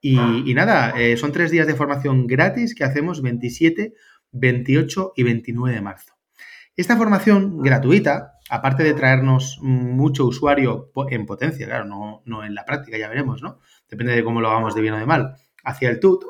Y, 0.00 0.52
nada, 0.52 0.90
eh, 0.98 1.16
son 1.16 1.32
tres 1.32 1.50
días 1.50 1.66
de 1.66 1.74
formación 1.74 2.26
gratis 2.26 2.74
que 2.74 2.84
hacemos 2.84 3.22
27, 3.22 3.94
28 4.32 5.12
y 5.16 5.22
29 5.22 5.74
de 5.74 5.80
marzo. 5.80 6.14
Esta 6.76 6.96
formación 6.96 7.62
gratuita, 7.62 8.32
aparte 8.50 8.82
de 8.82 8.92
traernos 8.92 9.58
mucho 9.62 10.26
usuario 10.26 10.90
en 11.08 11.24
potencia, 11.24 11.66
claro, 11.66 11.84
no, 11.84 12.22
no 12.26 12.44
en 12.44 12.54
la 12.54 12.66
práctica, 12.66 12.98
ya 12.98 13.08
veremos, 13.08 13.40
¿no? 13.40 13.60
Depende 13.88 14.14
de 14.14 14.24
cómo 14.24 14.42
lo 14.42 14.50
hagamos 14.50 14.74
de 14.74 14.82
bien 14.82 14.94
o 14.94 14.98
de 14.98 15.06
mal, 15.06 15.36
hacia 15.62 15.88
el 15.88 16.00
TUT, 16.00 16.24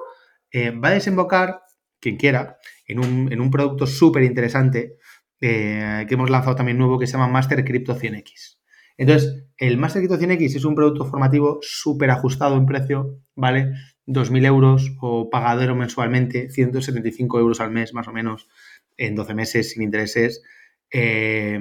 eh, 0.53 0.71
va 0.71 0.89
a 0.89 0.93
desembocar, 0.93 1.63
quien 1.99 2.17
quiera, 2.17 2.59
en 2.87 3.41
un, 3.41 3.51
producto 3.51 3.87
súper 3.87 4.23
interesante 4.23 4.99
eh, 5.47 6.07
que 6.09 6.15
hemos 6.15 6.31
lanzado 6.31 6.57
también 6.57 6.79
nuevo 6.79 6.99
que 6.99 7.07
se 7.07 7.13
llama 7.13 7.29
Master 7.29 7.63
Crypto 7.67 7.95
100X. 7.95 8.57
Entonces, 8.97 9.45
el 9.59 9.77
Master 9.77 10.01
Crypto 10.01 10.19
100X 10.19 10.57
es 10.57 10.65
un 10.65 10.75
producto 10.75 11.05
formativo 11.05 11.59
súper 11.61 12.11
ajustado 12.11 12.57
en 12.57 12.65
precio, 12.65 13.21
¿vale? 13.35 13.75
2.000 14.07 14.47
euros 14.47 14.97
o 15.03 15.29
pagadero 15.29 15.75
mensualmente, 15.75 16.49
175 16.49 17.39
euros 17.41 17.61
al 17.61 17.73
mes 17.73 17.93
más 17.93 18.09
o 18.09 18.13
menos 18.13 18.49
en 18.97 19.15
12 19.15 19.35
meses 19.35 19.71
sin 19.73 19.83
intereses. 19.83 20.43
Eh, 20.91 21.61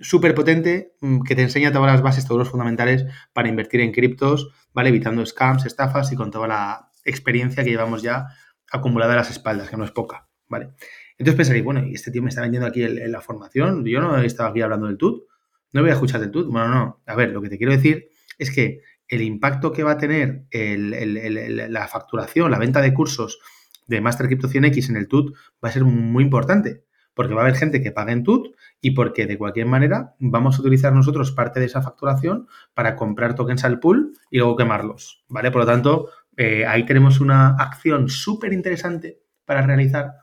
súper 0.00 0.34
potente 0.34 0.92
mm, 1.00 1.22
que 1.22 1.34
te 1.34 1.40
enseña 1.40 1.72
todas 1.72 1.90
las 1.90 2.02
bases, 2.02 2.26
todos 2.26 2.40
los 2.40 2.50
fundamentales 2.50 3.06
para 3.32 3.48
invertir 3.48 3.80
en 3.80 3.92
criptos, 3.92 4.52
¿vale? 4.74 4.90
Evitando 4.90 5.24
scams, 5.24 5.64
estafas 5.64 6.12
y 6.12 6.16
con 6.16 6.30
toda 6.30 6.46
la 6.46 6.90
experiencia 7.06 7.64
que 7.64 7.70
llevamos 7.70 8.02
ya 8.02 8.26
acumulada 8.70 9.14
a 9.14 9.16
las 9.16 9.30
espaldas, 9.30 9.70
que 9.70 9.78
no 9.78 9.84
es 9.84 9.92
poca, 9.92 10.28
¿vale? 10.46 10.72
Entonces 11.18 11.36
pensaréis, 11.36 11.64
bueno, 11.64 11.84
y 11.86 11.94
este 11.94 12.10
tío 12.10 12.22
me 12.22 12.28
está 12.28 12.40
vendiendo 12.40 12.66
aquí 12.66 12.86
la 12.86 13.20
formación, 13.20 13.84
yo 13.84 14.00
no 14.00 14.18
he 14.18 14.26
estado 14.26 14.50
aquí 14.50 14.62
hablando 14.62 14.86
del 14.86 14.96
TUT, 14.96 15.24
no 15.72 15.80
voy 15.80 15.90
a 15.90 15.94
escuchar 15.94 16.20
del 16.20 16.30
TUT. 16.30 16.48
Bueno, 16.50 16.68
no, 16.68 17.02
a 17.06 17.14
ver, 17.14 17.30
lo 17.30 17.42
que 17.42 17.48
te 17.48 17.58
quiero 17.58 17.72
decir 17.72 18.08
es 18.38 18.50
que 18.50 18.80
el 19.08 19.22
impacto 19.22 19.72
que 19.72 19.82
va 19.82 19.92
a 19.92 19.98
tener 19.98 20.44
la 20.50 21.88
facturación, 21.88 22.50
la 22.50 22.58
venta 22.58 22.80
de 22.80 22.94
cursos 22.94 23.38
de 23.86 24.00
Master 24.00 24.26
Crypto 24.26 24.48
100X 24.48 24.88
en 24.90 24.96
el 24.96 25.08
TUT 25.08 25.34
va 25.62 25.68
a 25.68 25.72
ser 25.72 25.84
muy 25.84 26.24
importante, 26.24 26.84
porque 27.12 27.34
va 27.34 27.42
a 27.42 27.44
haber 27.44 27.56
gente 27.56 27.82
que 27.82 27.92
pague 27.92 28.12
en 28.12 28.24
TUT 28.24 28.54
y 28.80 28.92
porque 28.92 29.26
de 29.26 29.36
cualquier 29.38 29.66
manera 29.66 30.14
vamos 30.18 30.56
a 30.56 30.60
utilizar 30.60 30.92
nosotros 30.92 31.32
parte 31.32 31.60
de 31.60 31.66
esa 31.66 31.82
facturación 31.82 32.48
para 32.72 32.96
comprar 32.96 33.34
tokens 33.34 33.64
al 33.64 33.78
pool 33.78 34.12
y 34.30 34.38
luego 34.38 34.56
quemarlos, 34.56 35.24
¿vale? 35.28 35.50
Por 35.50 35.62
lo 35.62 35.66
tanto, 35.66 36.08
eh, 36.36 36.66
ahí 36.66 36.86
tenemos 36.86 37.20
una 37.20 37.56
acción 37.56 38.08
súper 38.08 38.52
interesante 38.52 39.20
para 39.44 39.62
realizar 39.62 40.14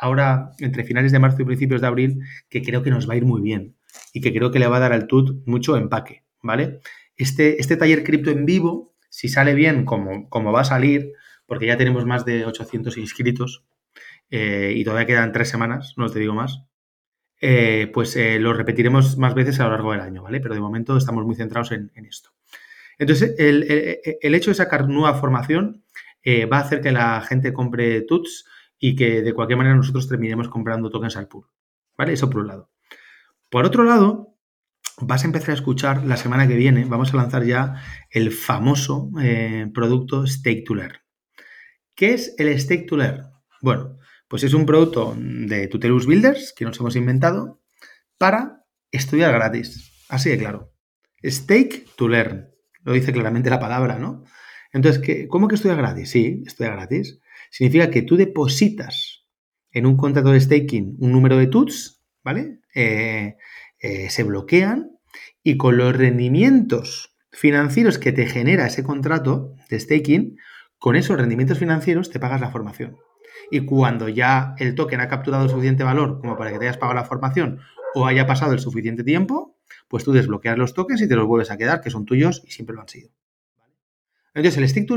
ahora 0.00 0.52
entre 0.58 0.84
finales 0.84 1.12
de 1.12 1.18
marzo 1.18 1.42
y 1.42 1.44
principios 1.44 1.80
de 1.80 1.86
abril 1.86 2.20
que 2.48 2.62
creo 2.62 2.82
que 2.82 2.90
nos 2.90 3.08
va 3.08 3.14
a 3.14 3.16
ir 3.18 3.24
muy 3.24 3.42
bien 3.42 3.76
y 4.12 4.20
que 4.20 4.32
creo 4.32 4.50
que 4.50 4.58
le 4.58 4.66
va 4.66 4.78
a 4.78 4.80
dar 4.80 4.92
al 4.92 5.06
TUT 5.06 5.46
mucho 5.46 5.76
empaque, 5.76 6.24
¿vale? 6.42 6.80
Este, 7.16 7.60
este 7.60 7.76
taller 7.76 8.02
cripto 8.02 8.30
en 8.30 8.46
vivo, 8.46 8.94
si 9.10 9.28
sale 9.28 9.54
bien 9.54 9.84
como, 9.84 10.28
como 10.30 10.52
va 10.52 10.62
a 10.62 10.64
salir, 10.64 11.12
porque 11.46 11.66
ya 11.66 11.76
tenemos 11.76 12.06
más 12.06 12.24
de 12.24 12.46
800 12.46 12.96
inscritos 12.96 13.64
eh, 14.30 14.72
y 14.74 14.84
todavía 14.84 15.06
quedan 15.06 15.32
tres 15.32 15.48
semanas, 15.48 15.94
no 15.96 16.08
te 16.08 16.18
digo 16.18 16.32
más, 16.32 16.62
eh, 17.40 17.90
pues 17.92 18.16
eh, 18.16 18.38
lo 18.38 18.52
repetiremos 18.52 19.18
más 19.18 19.34
veces 19.34 19.60
a 19.60 19.64
lo 19.64 19.70
largo 19.70 19.92
del 19.92 20.00
año, 20.00 20.22
¿vale? 20.22 20.40
Pero 20.40 20.54
de 20.54 20.60
momento 20.60 20.96
estamos 20.96 21.24
muy 21.26 21.34
centrados 21.34 21.72
en, 21.72 21.90
esto. 22.08 22.30
Entonces, 22.98 23.34
el, 23.38 24.34
hecho 24.34 24.50
de 24.50 24.54
sacar 24.54 24.88
nueva 24.88 25.14
formación 25.14 25.84
va 26.26 26.58
a 26.58 26.60
hacer 26.60 26.80
que 26.80 26.92
la 26.92 27.20
gente 27.22 27.52
compre 27.52 28.02
TUTS 28.02 28.44
y 28.80 28.96
que 28.96 29.20
de 29.22 29.34
cualquier 29.34 29.58
manera 29.58 29.76
nosotros 29.76 30.08
terminemos 30.08 30.48
comprando 30.48 30.90
tokens 30.90 31.16
al 31.16 31.28
pool, 31.28 31.46
¿vale? 31.96 32.14
Eso 32.14 32.30
por 32.30 32.40
un 32.40 32.48
lado. 32.48 32.70
Por 33.50 33.66
otro 33.66 33.84
lado, 33.84 34.38
vas 35.00 35.22
a 35.22 35.26
empezar 35.26 35.50
a 35.50 35.54
escuchar 35.54 36.04
la 36.04 36.16
semana 36.16 36.48
que 36.48 36.56
viene, 36.56 36.86
vamos 36.86 37.12
a 37.12 37.18
lanzar 37.18 37.44
ya 37.44 37.76
el 38.10 38.32
famoso 38.32 39.10
eh, 39.22 39.70
producto 39.72 40.26
Stake 40.26 40.64
to 40.64 40.74
Learn. 40.74 40.96
¿Qué 41.94 42.14
es 42.14 42.34
el 42.38 42.58
Stake 42.58 42.86
to 42.86 42.96
Learn? 42.96 43.26
Bueno, 43.60 43.98
pues 44.28 44.44
es 44.44 44.54
un 44.54 44.64
producto 44.64 45.14
de 45.18 45.68
Tutelus 45.68 46.06
Builders 46.06 46.54
que 46.56 46.64
nos 46.64 46.80
hemos 46.80 46.96
inventado 46.96 47.60
para 48.16 48.64
estudiar 48.90 49.32
gratis. 49.32 50.06
Así 50.08 50.30
de 50.30 50.38
claro. 50.38 50.72
Stake 51.22 51.84
to 51.96 52.08
Learn. 52.08 52.48
Lo 52.82 52.94
dice 52.94 53.12
claramente 53.12 53.50
la 53.50 53.60
palabra, 53.60 53.98
¿no? 53.98 54.24
Entonces, 54.72 55.26
¿cómo 55.28 55.48
que 55.48 55.56
estudia 55.56 55.74
gratis? 55.74 56.10
Sí, 56.10 56.42
estudia 56.46 56.70
gratis. 56.70 57.20
Significa 57.50 57.90
que 57.90 58.02
tú 58.02 58.16
depositas 58.16 59.26
en 59.72 59.86
un 59.86 59.96
contrato 59.96 60.30
de 60.30 60.40
staking 60.40 60.96
un 60.98 61.12
número 61.12 61.36
de 61.36 61.46
tuts, 61.46 62.02
¿vale? 62.24 62.60
Eh, 62.74 63.36
eh, 63.78 64.10
se 64.10 64.22
bloquean 64.22 64.92
y 65.42 65.56
con 65.56 65.76
los 65.76 65.94
rendimientos 65.94 67.16
financieros 67.32 67.98
que 67.98 68.12
te 68.12 68.26
genera 68.26 68.66
ese 68.66 68.82
contrato 68.82 69.54
de 69.68 69.78
staking, 69.78 70.38
con 70.78 70.96
esos 70.96 71.18
rendimientos 71.18 71.58
financieros 71.58 72.10
te 72.10 72.20
pagas 72.20 72.40
la 72.40 72.50
formación. 72.50 72.96
Y 73.50 73.60
cuando 73.60 74.08
ya 74.08 74.54
el 74.58 74.74
token 74.74 75.00
ha 75.00 75.08
capturado 75.08 75.44
el 75.44 75.50
suficiente 75.50 75.84
valor 75.84 76.20
como 76.20 76.36
para 76.36 76.52
que 76.52 76.58
te 76.58 76.66
hayas 76.66 76.78
pagado 76.78 77.00
la 77.00 77.04
formación 77.04 77.60
o 77.94 78.06
haya 78.06 78.26
pasado 78.26 78.52
el 78.52 78.60
suficiente 78.60 79.04
tiempo, 79.04 79.56
pues 79.88 80.04
tú 80.04 80.12
desbloqueas 80.12 80.58
los 80.58 80.74
tokens 80.74 81.02
y 81.02 81.08
te 81.08 81.16
los 81.16 81.26
vuelves 81.26 81.50
a 81.50 81.56
quedar, 81.56 81.80
que 81.80 81.90
son 81.90 82.04
tuyos 82.04 82.42
y 82.46 82.52
siempre 82.52 82.74
lo 82.74 82.82
han 82.82 82.88
sido. 82.88 83.10
Entonces, 84.34 84.58
el 84.58 84.68
Stick 84.68 84.88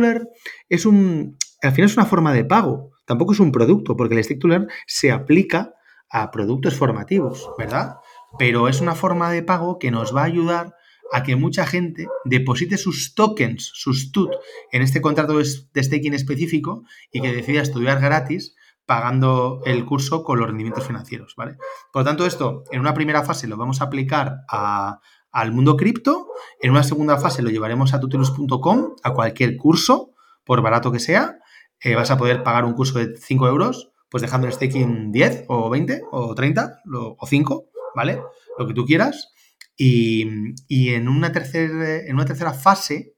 es 0.70 0.86
un. 0.86 1.38
Al 1.64 1.72
final 1.72 1.90
es 1.90 1.98
una 1.98 2.06
forma 2.06 2.32
de 2.34 2.46
pago, 2.46 2.92
tampoco 3.06 3.34
es 3.34 3.40
un 3.40 3.52
producto, 3.52 3.98
porque 3.98 4.16
el 4.16 4.24
Stick 4.24 4.40
to 4.40 4.48
Learn 4.48 4.68
se 4.86 5.12
aplica 5.12 5.74
a 6.10 6.30
productos 6.30 6.76
formativos, 6.76 7.50
¿verdad? 7.58 7.96
pero 8.38 8.68
es 8.68 8.82
una 8.82 8.96
forma 8.96 9.32
de 9.32 9.44
pago 9.44 9.80
que 9.80 9.92
nos 9.92 10.16
va 10.16 10.22
a 10.22 10.26
ayudar 10.26 10.76
a 11.12 11.24
que 11.24 11.36
mucha 11.36 11.66
gente 11.66 12.08
deposite 12.26 12.78
sus 12.78 13.14
tokens, 13.14 13.72
sus 13.74 14.12
TUT, 14.12 14.32
en 14.72 14.82
este 14.82 15.02
contrato 15.02 15.38
de 15.38 15.84
staking 15.84 16.14
específico 16.14 16.84
y 17.12 17.22
que 17.22 17.32
decida 17.32 17.62
estudiar 17.62 18.00
gratis 18.00 18.56
pagando 18.86 19.62
el 19.66 19.86
curso 19.86 20.24
con 20.24 20.40
los 20.40 20.48
rendimientos 20.48 20.86
financieros, 20.86 21.36
¿vale? 21.38 21.56
Por 21.92 22.02
lo 22.02 22.06
tanto, 22.06 22.26
esto 22.26 22.64
en 22.72 22.82
una 22.82 22.94
primera 22.94 23.24
fase 23.24 23.48
lo 23.48 23.58
vamos 23.58 23.82
a 23.82 23.86
aplicar 23.86 24.40
al 24.50 25.52
mundo 25.52 25.78
cripto, 25.78 26.28
en 26.60 26.72
una 26.72 26.84
segunda 26.84 27.18
fase 27.18 27.44
lo 27.44 27.50
llevaremos 27.50 27.94
a 27.94 28.00
tutelus.com, 28.00 28.96
a 29.04 29.14
cualquier 29.14 29.56
curso, 29.56 30.14
por 30.44 30.62
barato 30.62 30.92
que 30.92 31.00
sea, 31.00 31.38
eh, 31.84 31.96
vas 31.96 32.12
a 32.12 32.18
poder 32.18 32.44
pagar 32.44 32.64
un 32.64 32.74
curso 32.74 32.98
de 32.98 33.18
5 33.18 33.48
euros, 33.48 33.92
pues 34.10 34.22
dejando 34.22 34.48
el 34.48 34.54
staking 34.54 35.12
10 35.12 35.46
o 35.50 35.70
20 35.70 36.02
o 36.12 36.34
30 36.34 36.82
o 37.18 37.28
5, 37.28 37.66
¿vale? 37.96 38.22
Lo 38.58 38.68
que 38.68 38.74
tú 38.74 38.86
quieras. 38.86 39.34
Y, 39.76 40.24
en, 40.70 41.10
una 41.10 41.32
tercera, 41.32 41.98
en 41.98 42.16
una 42.16 42.26
tercera 42.26 42.54
fase 42.54 43.14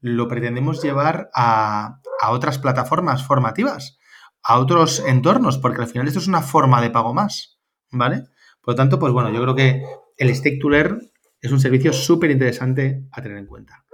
lo 0.00 0.28
pretendemos 0.28 0.82
llevar 0.82 1.30
a, 1.34 2.00
otras 2.28 2.58
plataformas 2.58 3.24
formativas, 3.24 3.98
a 4.42 4.58
otros 4.58 5.02
entornos, 5.06 5.56
porque 5.58 5.80
al 5.80 5.88
final 5.88 6.06
esto 6.06 6.18
es 6.18 6.28
una 6.28 6.42
forma 6.42 6.82
de 6.82 6.90
pago 6.90 7.14
más, 7.14 7.58
¿vale? 7.90 8.24
Por 8.60 8.74
lo 8.74 8.76
tanto, 8.76 8.98
pues 8.98 9.12
bueno, 9.12 9.30
yo 9.30 9.40
creo 9.40 9.54
que 9.54 9.82
el 10.18 10.34
Stake 10.34 10.58
to 10.60 10.68
Learn 10.68 11.10
es 11.40 11.52
un 11.52 11.60
servicio 11.60 11.92
súper 11.94 12.30
interesante 12.30 13.06
a 13.12 13.22
tener 13.22 13.38
en 13.38 13.46
cuenta. 13.46 13.84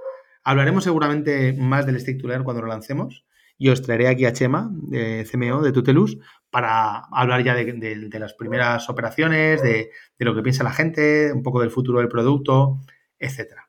Hablaremos 0.43 0.83
seguramente 0.83 1.53
más 1.53 1.87
del 1.87 2.01
Stake 2.01 2.19
to 2.19 2.45
cuando 2.45 2.63
lo 2.63 2.69
lancemos 2.69 3.25
y 3.59 3.69
os 3.71 3.83
traeré 3.83 4.09
aquí 4.09 4.25
a 4.27 4.33
Chema, 4.33 4.71
de 4.73 5.27
CMO, 5.31 5.63
de 5.63 5.73
Tutelus, 5.73 6.19
para 6.51 7.01
hablar 7.11 7.43
ya 7.43 7.55
de, 7.55 8.19
las 8.19 8.35
primeras 8.35 8.89
operaciones, 8.89 9.63
de, 9.63 9.91
lo 10.19 10.35
que 10.35 10.43
piensa 10.43 10.65
la 10.65 10.73
gente, 10.73 11.33
un 11.33 11.43
poco 11.43 11.61
del 11.61 11.71
futuro 11.71 11.99
del 11.99 12.09
producto, 12.09 12.81
etcétera. 13.19 13.69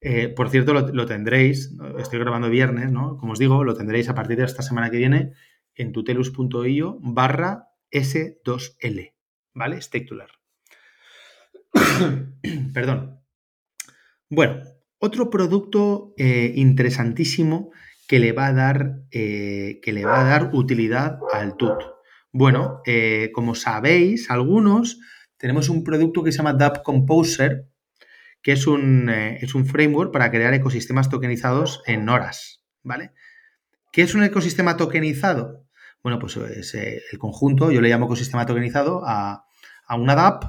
Eh, 0.00 0.28
por 0.28 0.50
cierto, 0.50 0.74
lo, 0.74 1.06
tendréis, 1.06 1.76
estoy 1.98 2.18
grabando 2.18 2.50
viernes, 2.50 2.90
¿no? 2.90 3.16
Como 3.18 3.32
os 3.32 3.38
digo, 3.38 3.62
lo 3.62 3.74
tendréis 3.74 4.08
a 4.08 4.14
partir 4.14 4.36
de 4.36 4.44
esta 4.44 4.62
semana 4.62 4.90
que 4.90 4.96
viene 4.96 5.32
en 5.74 5.92
tutelus.io 5.92 6.98
barra 7.00 7.68
S2L, 7.92 9.14
¿vale? 9.54 9.80
Stecular. 9.80 10.30
Perdón. 12.74 13.20
Bueno, 14.28 14.62
otro 14.98 15.30
producto 15.30 16.14
eh, 16.16 16.52
interesantísimo 16.56 17.70
que 18.06 18.18
le 18.18 18.32
va 18.32 18.46
a 18.46 18.52
dar, 18.52 19.00
eh, 19.10 19.80
que 19.82 19.92
le 19.92 20.04
va 20.04 20.20
a 20.20 20.24
dar 20.24 20.50
utilidad 20.52 21.18
al 21.32 21.56
TUT. 21.56 21.82
Bueno, 22.32 22.80
eh, 22.86 23.30
como 23.32 23.54
sabéis, 23.54 24.30
algunos 24.30 24.98
tenemos 25.36 25.68
un 25.68 25.84
producto 25.84 26.22
que 26.22 26.32
se 26.32 26.38
llama 26.38 26.54
DApp 26.54 26.82
Composer, 26.82 27.68
que 28.42 28.52
es 28.52 28.66
un, 28.66 29.08
eh, 29.08 29.38
es 29.40 29.54
un 29.54 29.66
framework 29.66 30.12
para 30.12 30.30
crear 30.30 30.52
ecosistemas 30.54 31.08
tokenizados 31.08 31.82
en 31.86 32.08
horas, 32.08 32.64
¿vale? 32.82 33.12
¿Qué 33.92 34.02
es 34.02 34.14
un 34.14 34.24
ecosistema 34.24 34.76
tokenizado? 34.76 35.66
Bueno, 36.02 36.18
pues 36.18 36.36
es 36.36 36.74
el 36.74 37.18
conjunto, 37.18 37.70
yo 37.70 37.80
le 37.80 37.88
llamo 37.88 38.06
ecosistema 38.06 38.46
tokenizado 38.46 39.02
a, 39.06 39.44
a 39.86 39.96
una 39.96 40.14
DApp 40.14 40.44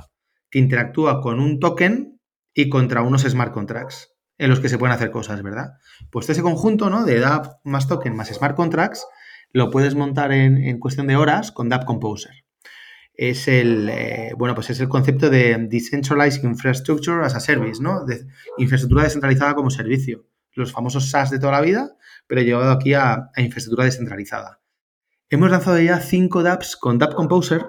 que 0.50 0.60
interactúa 0.60 1.22
con 1.22 1.40
un 1.40 1.60
token 1.60 2.20
y 2.54 2.70
contra 2.70 3.02
unos 3.02 3.24
smart 3.24 3.54
contracts 3.54 4.13
en 4.44 4.50
los 4.50 4.60
que 4.60 4.68
se 4.68 4.78
pueden 4.78 4.94
hacer 4.94 5.10
cosas, 5.10 5.42
¿verdad? 5.42 5.78
Pues 6.10 6.30
ese 6.30 6.42
conjunto, 6.42 6.90
¿no? 6.90 7.06
De 7.06 7.18
DApp 7.18 7.62
más 7.64 7.88
token 7.88 8.14
más 8.14 8.28
smart 8.28 8.58
contracts, 8.58 9.08
lo 9.54 9.72
puedes 9.72 9.96
montar 9.96 10.34
en, 10.34 10.80
cuestión 10.80 11.08
de 11.08 11.16
horas 11.16 11.54
con 11.54 11.70
DApp 11.70 11.86
Composer. 11.86 12.44
Es 13.14 13.48
el, 13.48 13.88
eh, 13.90 14.34
bueno, 14.38 14.54
pues 14.54 14.70
es 14.70 14.82
el 14.82 14.90
concepto 14.90 15.30
de 15.30 15.56
Decentralized 15.70 16.44
Infrastructure 16.44 17.24
as 17.24 17.36
a 17.36 17.40
Service, 17.40 17.82
¿no? 17.82 18.04
De 18.04 18.26
infraestructura 18.58 19.04
descentralizada 19.04 19.56
como 19.56 19.70
servicio. 19.70 20.28
Los 20.52 20.74
famosos 20.74 21.10
SaaS 21.10 21.32
de 21.32 21.40
toda 21.40 21.54
la 21.54 21.62
vida, 21.62 21.96
pero 22.28 22.42
llevado 22.42 22.72
aquí 22.72 22.96
a, 22.96 23.30
infraestructura 23.38 23.86
descentralizada. 23.86 24.60
Hemos 25.30 25.52
lanzado 25.52 25.80
ya 25.80 26.02
cinco 26.02 26.44
dApps 26.44 26.76
con 26.76 26.98
DApp 26.98 27.14
Composer, 27.14 27.66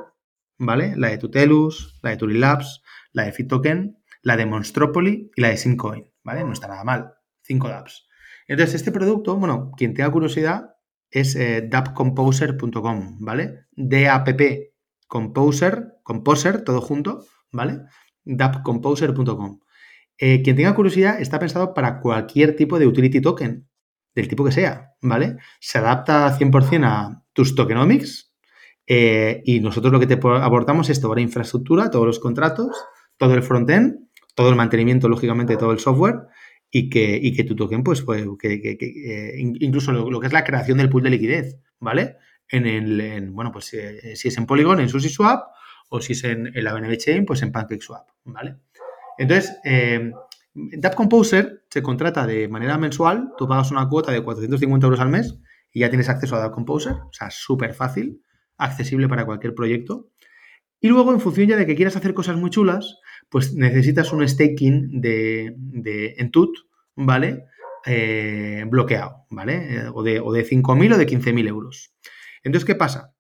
¿vale? 0.58 0.96
La 0.96 1.10
de 1.10 1.18
Tutelus, 1.18 2.00
la 2.02 2.10
de 2.10 2.16
Turilabs, 2.16 2.82
la 3.12 3.26
de 3.26 3.30
FitToken, 3.30 3.96
la 4.22 4.36
de 4.36 4.46
Monstropoly 4.46 5.30
y 5.36 5.40
la 5.40 5.50
de 5.50 5.56
Simcoin. 5.56 6.13
¿Vale? 6.24 6.42
No 6.44 6.52
está 6.52 6.66
nada 6.68 6.84
mal. 6.84 7.14
5 7.42 7.68
dApps. 7.68 8.08
Entonces, 8.48 8.74
este 8.74 8.90
producto, 8.90 9.36
bueno, 9.36 9.70
quien 9.76 9.94
tenga 9.94 10.10
curiosidad 10.10 10.74
es 11.10 11.36
eh, 11.36 11.66
dappcomposer.com, 11.70 13.18
¿vale? 13.20 13.66
D-A-P-P 13.72 14.74
Composer, 15.06 15.98
Composer, 16.02 16.62
todo 16.64 16.80
junto, 16.80 17.24
¿vale? 17.52 17.82
dapcomposer.com. 18.24 19.60
Eh, 20.18 20.42
quien 20.42 20.56
tenga 20.56 20.74
curiosidad, 20.74 21.20
está 21.20 21.38
pensado 21.38 21.74
para 21.74 22.00
cualquier 22.00 22.56
tipo 22.56 22.78
de 22.78 22.86
utility 22.86 23.20
token, 23.20 23.68
del 24.14 24.28
tipo 24.28 24.44
que 24.44 24.52
sea, 24.52 24.94
¿vale? 25.02 25.36
Se 25.60 25.78
adapta 25.78 26.36
100% 26.36 26.84
a 26.84 27.22
tus 27.32 27.54
tokenomics 27.54 28.32
eh, 28.86 29.42
y 29.44 29.60
nosotros 29.60 29.92
lo 29.92 30.00
que 30.00 30.06
te 30.06 30.14
aportamos 30.14 30.88
es 30.90 31.00
toda 31.00 31.16
la 31.16 31.20
infraestructura, 31.20 31.90
todos 31.90 32.06
los 32.06 32.20
contratos, 32.20 32.76
todo 33.16 33.34
el 33.34 33.42
frontend, 33.42 34.08
todo 34.34 34.50
el 34.50 34.56
mantenimiento, 34.56 35.08
lógicamente, 35.08 35.56
todo 35.56 35.72
el 35.72 35.78
software 35.78 36.26
y 36.70 36.90
que, 36.90 37.18
y 37.22 37.34
que 37.34 37.44
tu 37.44 37.54
token, 37.54 37.82
pues, 37.82 38.02
pues 38.02 38.24
que, 38.38 38.54
eh, 38.54 39.32
incluso 39.38 39.92
lo, 39.92 40.20
que 40.20 40.26
es 40.26 40.32
la 40.32 40.44
creación 40.44 40.78
del 40.78 40.88
pool 40.88 41.04
de 41.04 41.10
liquidez, 41.10 41.60
¿vale? 41.78 42.16
En 42.48 42.66
el, 42.66 43.30
bueno, 43.30 43.52
pues 43.52 43.66
si 43.66 44.28
es 44.28 44.38
en 44.38 44.46
Polygon, 44.46 44.80
en 44.80 44.88
SushiSwap 44.88 45.46
o 45.88 46.00
si 46.00 46.12
es 46.12 46.24
en, 46.24 46.48
en 46.54 46.64
la 46.64 46.74
BNB 46.74 46.96
Chain, 46.96 47.24
pues 47.24 47.42
en 47.42 47.52
PancakeSwap, 47.52 48.08
¿vale? 48.24 48.56
Entonces, 49.18 49.56
eh, 49.64 50.12
Composer 50.94 51.64
se 51.68 51.82
contrata 51.82 52.26
de 52.26 52.48
manera 52.48 52.78
mensual, 52.78 53.32
tú 53.36 53.48
pagas 53.48 53.70
una 53.70 53.88
cuota 53.88 54.12
de 54.12 54.22
450 54.22 54.86
euros 54.86 55.00
al 55.00 55.08
mes 55.08 55.38
y 55.72 55.80
ya 55.80 55.88
tienes 55.88 56.08
acceso 56.08 56.36
a 56.36 56.38
Dap 56.38 56.52
Composer, 56.52 56.92
o 56.92 57.12
sea, 57.12 57.30
súper 57.30 57.74
fácil, 57.74 58.22
accesible 58.56 59.08
para 59.08 59.26
cualquier 59.26 59.54
proyecto. 59.54 60.10
Y 60.80 60.88
luego, 60.88 61.12
en 61.12 61.20
función 61.20 61.48
ya 61.48 61.56
de 61.56 61.66
que 61.66 61.74
quieras 61.74 61.96
hacer 61.96 62.14
cosas 62.14 62.36
muy 62.36 62.50
chulas, 62.50 62.98
pues 63.34 63.52
necesitas 63.52 64.12
un 64.12 64.28
staking 64.28 65.00
de, 65.00 65.56
de 65.56 66.14
en 66.18 66.30
TUT, 66.30 66.56
¿vale? 66.94 67.46
Eh, 67.84 68.62
bloqueado, 68.68 69.26
¿vale? 69.28 69.74
Eh, 69.74 69.90
o 69.92 70.04
de, 70.04 70.20
o 70.20 70.32
de 70.32 70.46
5.000 70.46 70.94
o 70.94 70.98
de 70.98 71.04
15.000 71.04 71.48
euros. 71.48 71.92
Entonces, 72.44 72.64
¿qué 72.64 72.76
pasa? 72.76 73.12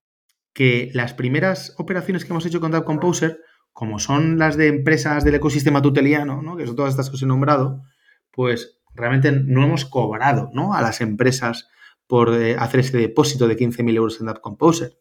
Que 0.52 0.92
las 0.94 1.14
primeras 1.14 1.74
operaciones 1.78 2.24
que 2.24 2.30
hemos 2.30 2.46
hecho 2.46 2.60
con 2.60 2.70
Dap 2.70 2.84
Composer 2.84 3.40
como 3.72 3.98
son 3.98 4.38
las 4.38 4.56
de 4.56 4.68
empresas 4.68 5.24
del 5.24 5.34
ecosistema 5.34 5.82
tuteliano, 5.82 6.42
¿no? 6.42 6.56
que 6.56 6.68
son 6.68 6.76
todas 6.76 6.92
estas 6.92 7.10
que 7.10 7.16
os 7.16 7.22
he 7.24 7.26
nombrado, 7.26 7.82
pues 8.30 8.78
realmente 8.94 9.32
no 9.32 9.64
hemos 9.64 9.84
cobrado 9.84 10.48
¿no? 10.52 10.74
a 10.74 10.80
las 10.80 11.00
empresas 11.00 11.68
por 12.06 12.32
eh, 12.40 12.54
hacer 12.56 12.78
ese 12.78 12.98
depósito 12.98 13.48
de 13.48 13.56
15.000 13.56 13.96
euros 13.96 14.20
en 14.20 14.28
App 14.28 14.38
Composer. 14.38 14.96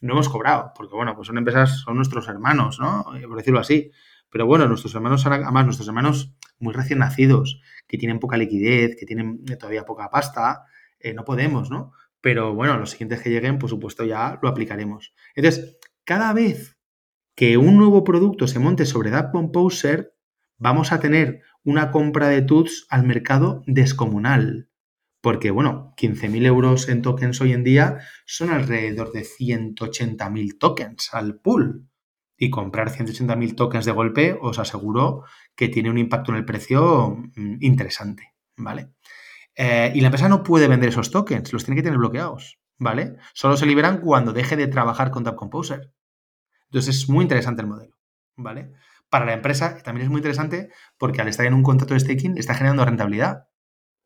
No 0.00 0.14
hemos 0.14 0.28
cobrado, 0.28 0.72
porque 0.74 0.96
bueno, 0.96 1.14
pues 1.14 1.28
son 1.28 1.38
empresas, 1.38 1.78
son 1.78 1.94
nuestros 1.94 2.26
hermanos, 2.26 2.80
¿no? 2.80 3.04
Por 3.04 3.36
decirlo 3.36 3.60
así. 3.60 3.92
Pero 4.30 4.46
bueno, 4.46 4.66
nuestros 4.68 4.94
hermanos, 4.94 5.26
además, 5.26 5.64
nuestros 5.64 5.88
hermanos 5.88 6.34
muy 6.58 6.74
recién 6.74 6.98
nacidos, 6.98 7.60
que 7.86 7.98
tienen 7.98 8.20
poca 8.20 8.36
liquidez, 8.36 8.96
que 8.98 9.06
tienen 9.06 9.44
todavía 9.58 9.84
poca 9.84 10.10
pasta, 10.10 10.64
eh, 11.00 11.14
no 11.14 11.24
podemos, 11.24 11.70
¿no? 11.70 11.92
Pero 12.20 12.54
bueno, 12.54 12.76
los 12.78 12.90
siguientes 12.90 13.22
que 13.22 13.30
lleguen, 13.30 13.58
por 13.58 13.70
supuesto, 13.70 14.04
ya 14.04 14.38
lo 14.42 14.48
aplicaremos. 14.48 15.14
Entonces, 15.34 15.78
cada 16.04 16.32
vez 16.32 16.76
que 17.36 17.56
un 17.56 17.76
nuevo 17.76 18.02
producto 18.02 18.48
se 18.48 18.58
monte 18.58 18.84
sobre 18.84 19.10
Dap 19.10 19.30
Composer, 19.30 20.14
vamos 20.56 20.90
a 20.90 20.98
tener 20.98 21.42
una 21.62 21.90
compra 21.90 22.28
de 22.28 22.42
TUTS 22.42 22.86
al 22.90 23.04
mercado 23.04 23.62
descomunal. 23.66 24.70
Porque, 25.20 25.50
bueno, 25.50 25.94
15.000 25.96 26.46
euros 26.46 26.88
en 26.88 27.02
tokens 27.02 27.40
hoy 27.40 27.52
en 27.52 27.64
día 27.64 27.98
son 28.24 28.50
alrededor 28.50 29.12
de 29.12 29.22
180.000 29.22 30.58
tokens 30.58 31.10
al 31.12 31.40
pool. 31.40 31.88
Y 32.38 32.50
comprar 32.50 32.90
180.000 32.90 33.56
tokens 33.56 33.84
de 33.84 33.92
golpe, 33.92 34.38
os 34.40 34.58
aseguro 34.58 35.24
que 35.56 35.68
tiene 35.68 35.90
un 35.90 35.98
impacto 35.98 36.32
en 36.32 36.38
el 36.38 36.44
precio 36.44 37.16
mm, 37.34 37.56
interesante, 37.60 38.34
¿vale? 38.56 38.92
Eh, 39.56 39.92
y 39.94 40.00
la 40.00 40.06
empresa 40.06 40.28
no 40.28 40.44
puede 40.44 40.68
vender 40.68 40.90
esos 40.90 41.10
tokens, 41.10 41.52
los 41.52 41.64
tiene 41.64 41.76
que 41.76 41.82
tener 41.82 41.98
bloqueados, 41.98 42.60
¿vale? 42.78 43.16
Solo 43.34 43.56
se 43.56 43.66
liberan 43.66 44.00
cuando 44.00 44.32
deje 44.32 44.56
de 44.56 44.68
trabajar 44.68 45.10
con 45.10 45.24
Dap 45.24 45.34
Composer. 45.34 45.92
Entonces 46.66 46.96
es 46.96 47.08
muy 47.08 47.24
interesante 47.24 47.62
el 47.62 47.68
modelo, 47.68 47.98
¿vale? 48.36 48.72
Para 49.10 49.24
la 49.24 49.32
empresa 49.32 49.82
también 49.82 50.04
es 50.04 50.10
muy 50.10 50.18
interesante 50.18 50.70
porque 50.96 51.20
al 51.20 51.28
estar 51.28 51.46
en 51.46 51.54
un 51.54 51.62
contrato 51.62 51.94
de 51.94 52.00
staking 52.00 52.36
está 52.36 52.54
generando 52.54 52.84
rentabilidad. 52.84 53.48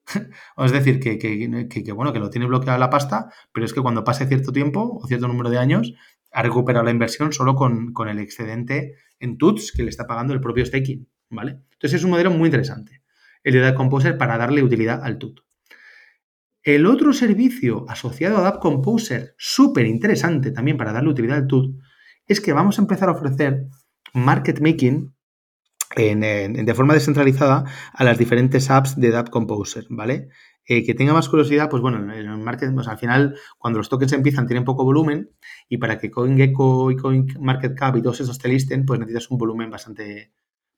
es 0.56 0.72
decir, 0.72 1.00
que, 1.00 1.92
bueno, 1.92 2.12
que 2.12 2.18
lo 2.18 2.30
tiene 2.30 2.46
bloqueado 2.46 2.78
la 2.78 2.90
pasta, 2.90 3.32
pero 3.52 3.66
es 3.66 3.72
que 3.72 3.80
cuando 3.80 4.04
pase 4.04 4.26
cierto 4.26 4.52
tiempo 4.52 4.98
o 5.00 5.06
cierto 5.06 5.28
número 5.28 5.50
de 5.50 5.58
años, 5.58 5.94
ha 6.32 6.42
recuperado 6.42 6.84
la 6.84 6.90
inversión 6.90 7.32
solo 7.32 7.54
con, 7.54 7.92
el 8.08 8.18
excedente 8.18 8.96
en 9.20 9.38
TUTS 9.38 9.72
que 9.72 9.82
le 9.82 9.90
está 9.90 10.06
pagando 10.06 10.32
el 10.32 10.40
propio 10.40 10.64
staking, 10.64 11.08
¿vale? 11.30 11.58
Entonces 11.72 11.94
es 11.94 12.04
un 12.04 12.10
modelo 12.10 12.30
muy 12.30 12.48
interesante, 12.48 13.02
el 13.44 13.54
de 13.54 13.60
Dap 13.60 13.76
Composer 13.76 14.16
para 14.16 14.38
darle 14.38 14.62
utilidad 14.62 15.02
al 15.04 15.18
TUT. 15.18 15.40
El 16.62 16.86
otro 16.86 17.12
servicio 17.12 17.84
asociado 17.88 18.38
a 18.38 18.42
Dap 18.42 18.60
Composer, 18.60 19.34
súper 19.36 19.86
interesante 19.86 20.50
también 20.52 20.76
para 20.76 20.92
darle 20.92 21.10
utilidad 21.10 21.38
al 21.38 21.46
TUT, 21.46 21.76
es 22.26 22.40
que 22.40 22.52
vamos 22.52 22.78
a 22.78 22.82
empezar 22.82 23.08
a 23.08 23.12
ofrecer 23.12 23.66
market 24.14 24.60
making 24.60 25.14
de 25.94 26.74
forma 26.74 26.94
descentralizada 26.94 27.64
a 27.92 28.04
las 28.04 28.16
diferentes 28.16 28.70
apps 28.70 28.98
de 28.98 29.10
Dap 29.10 29.28
Composer, 29.28 29.84
¿vale? 29.90 30.28
Eh, 30.64 30.84
que 30.84 30.94
tenga 30.94 31.12
más 31.12 31.28
curiosidad, 31.28 31.68
pues 31.68 31.82
bueno, 31.82 31.98
en 31.98 32.10
el 32.10 32.38
market, 32.38 32.72
pues 32.72 32.86
al 32.86 32.98
final, 32.98 33.36
cuando 33.58 33.78
los 33.78 33.88
tokens 33.88 34.12
empiezan, 34.12 34.46
tienen 34.46 34.64
poco 34.64 34.84
volumen 34.84 35.30
y 35.68 35.78
para 35.78 35.98
que 35.98 36.10
CoinGecko 36.10 36.92
y 36.92 36.96
CoinMarketCap 36.96 37.96
y 37.96 38.02
todos 38.02 38.20
esos 38.20 38.38
te 38.38 38.48
listen, 38.48 38.86
pues 38.86 39.00
necesitas 39.00 39.30
un 39.30 39.38
volumen 39.38 39.70
bastante, 39.70 40.32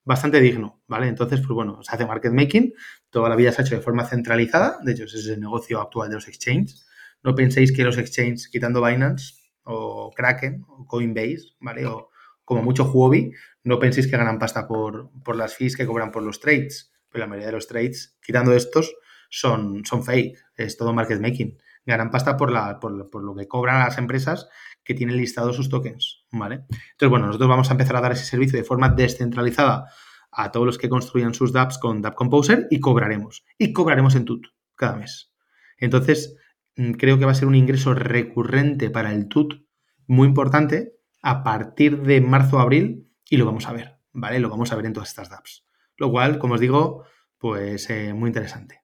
bastante 0.04 0.40
digno, 0.40 0.82
¿vale? 0.88 1.08
Entonces, 1.08 1.40
pues 1.40 1.50
bueno, 1.50 1.82
se 1.82 1.94
hace 1.94 2.06
market 2.06 2.32
making, 2.32 2.72
toda 3.10 3.28
la 3.28 3.36
vida 3.36 3.52
se 3.52 3.60
ha 3.60 3.64
hecho 3.64 3.74
de 3.74 3.82
forma 3.82 4.06
centralizada, 4.06 4.78
de 4.82 4.92
hecho, 4.92 5.04
ese 5.04 5.18
es 5.18 5.26
el 5.26 5.40
negocio 5.40 5.80
actual 5.80 6.08
de 6.08 6.14
los 6.14 6.28
exchanges. 6.28 6.86
No 7.22 7.34
penséis 7.34 7.72
que 7.72 7.84
los 7.84 7.98
exchanges, 7.98 8.48
quitando 8.48 8.82
Binance, 8.82 9.34
o 9.64 10.10
Kraken 10.14 10.64
o 10.68 10.86
Coinbase, 10.86 11.56
¿vale? 11.60 11.86
O 11.86 12.10
como 12.44 12.62
mucho 12.62 12.84
Huobi, 12.84 13.32
no 13.64 13.78
penséis 13.78 14.06
que 14.06 14.16
ganan 14.16 14.38
pasta 14.38 14.68
por, 14.68 15.10
las 15.34 15.56
fees 15.56 15.76
que 15.76 15.86
cobran 15.86 16.10
por 16.10 16.22
los 16.22 16.40
trades, 16.40 16.92
pero 17.10 17.24
la 17.24 17.28
mayoría 17.28 17.46
de 17.48 17.54
los 17.54 17.66
trades, 17.66 18.18
quitando 18.22 18.52
estos, 18.52 18.94
son, 19.40 19.84
son 19.84 20.04
fake, 20.04 20.36
es 20.56 20.76
todo 20.76 20.92
market 20.92 21.20
making. 21.20 21.58
Ganan 21.86 22.10
pasta 22.10 22.36
por, 22.36 22.50
la, 22.50 22.80
por, 22.80 23.22
lo 23.22 23.34
que 23.34 23.46
cobran 23.46 23.80
las 23.80 23.98
empresas 23.98 24.48
que 24.82 24.94
tienen 24.94 25.16
listados 25.16 25.56
sus 25.56 25.68
tokens, 25.68 26.24
¿vale? 26.32 26.64
Entonces, 26.70 27.10
bueno, 27.10 27.26
nosotros 27.26 27.48
vamos 27.48 27.68
a 27.68 27.72
empezar 27.72 27.96
a 27.96 28.00
dar 28.00 28.12
ese 28.12 28.24
servicio 28.24 28.58
de 28.58 28.64
forma 28.64 28.88
descentralizada 28.88 29.86
a 30.32 30.50
todos 30.50 30.66
los 30.66 30.78
que 30.78 30.88
construyan 30.88 31.34
sus 31.34 31.52
dApps 31.52 31.78
con 31.78 32.02
Dap 32.02 32.14
Composer 32.14 32.66
y 32.70 32.80
cobraremos. 32.80 33.44
Y 33.58 33.72
cobraremos 33.72 34.14
en 34.14 34.24
TUT 34.24 34.46
cada 34.74 34.96
mes. 34.96 35.32
Entonces, 35.78 36.36
Mm, 36.76 36.92
creo 36.92 37.18
que 37.18 37.24
va 37.24 37.32
a 37.32 37.36
ser 37.36 37.48
un 37.48 37.54
ingreso 37.54 37.94
recurrente 37.94 38.90
para 38.90 39.12
el 39.12 39.28
TUT 39.28 39.64
muy 40.06 40.26
importante 40.28 40.94
a 41.22 41.44
partir 41.44 42.02
de 42.02 42.20
marzo-abril 42.20 43.10
y 43.28 43.36
lo 43.36 43.46
vamos 43.46 43.66
a 43.68 43.72
ver, 43.72 43.98
¿vale? 44.12 44.40
Lo 44.40 44.50
vamos 44.50 44.72
a 44.72 44.76
ver 44.76 44.86
en 44.86 44.92
todas 44.92 45.08
estas 45.08 45.30
dApps. 45.30 45.66
Lo 45.96 46.10
cual, 46.10 46.38
como 46.38 46.54
os 46.54 46.60
digo, 46.60 47.04
pues 47.38 47.88
eh, 47.90 48.12
muy 48.12 48.28
interesante. 48.28 48.83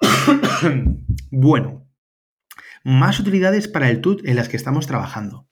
bueno, 1.30 1.88
más 2.84 3.20
utilidades 3.20 3.68
para 3.68 3.90
el 3.90 4.00
TUT 4.00 4.26
en 4.26 4.36
las 4.36 4.48
que 4.48 4.56
estamos 4.56 4.86
trabajando. 4.86 5.48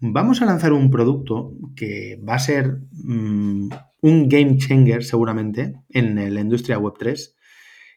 Vamos 0.00 0.42
a 0.42 0.46
lanzar 0.46 0.72
un 0.72 0.90
producto 0.90 1.54
que 1.76 2.20
va 2.28 2.34
a 2.34 2.40
ser 2.40 2.78
mm, 2.90 3.68
un 4.00 4.28
game 4.28 4.58
changer 4.58 5.04
seguramente 5.04 5.74
en 5.88 6.34
la 6.34 6.40
industria 6.40 6.78
Web3, 6.78 7.34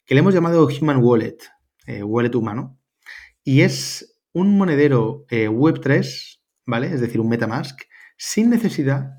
que 0.05 0.13
le 0.13 0.19
hemos 0.19 0.33
llamado 0.33 0.67
Human 0.67 0.97
Wallet 1.01 1.37
eh, 1.87 2.03
wallet 2.03 2.35
humano, 2.35 2.79
y 3.43 3.61
es 3.61 4.19
un 4.33 4.57
monedero 4.57 5.25
eh, 5.29 5.49
Web3, 5.49 6.39
¿vale? 6.65 6.87
Es 6.87 6.99
decir, 6.99 7.21
un 7.21 7.29
Metamask, 7.29 7.79
sin 8.17 8.49
necesidad 8.49 9.11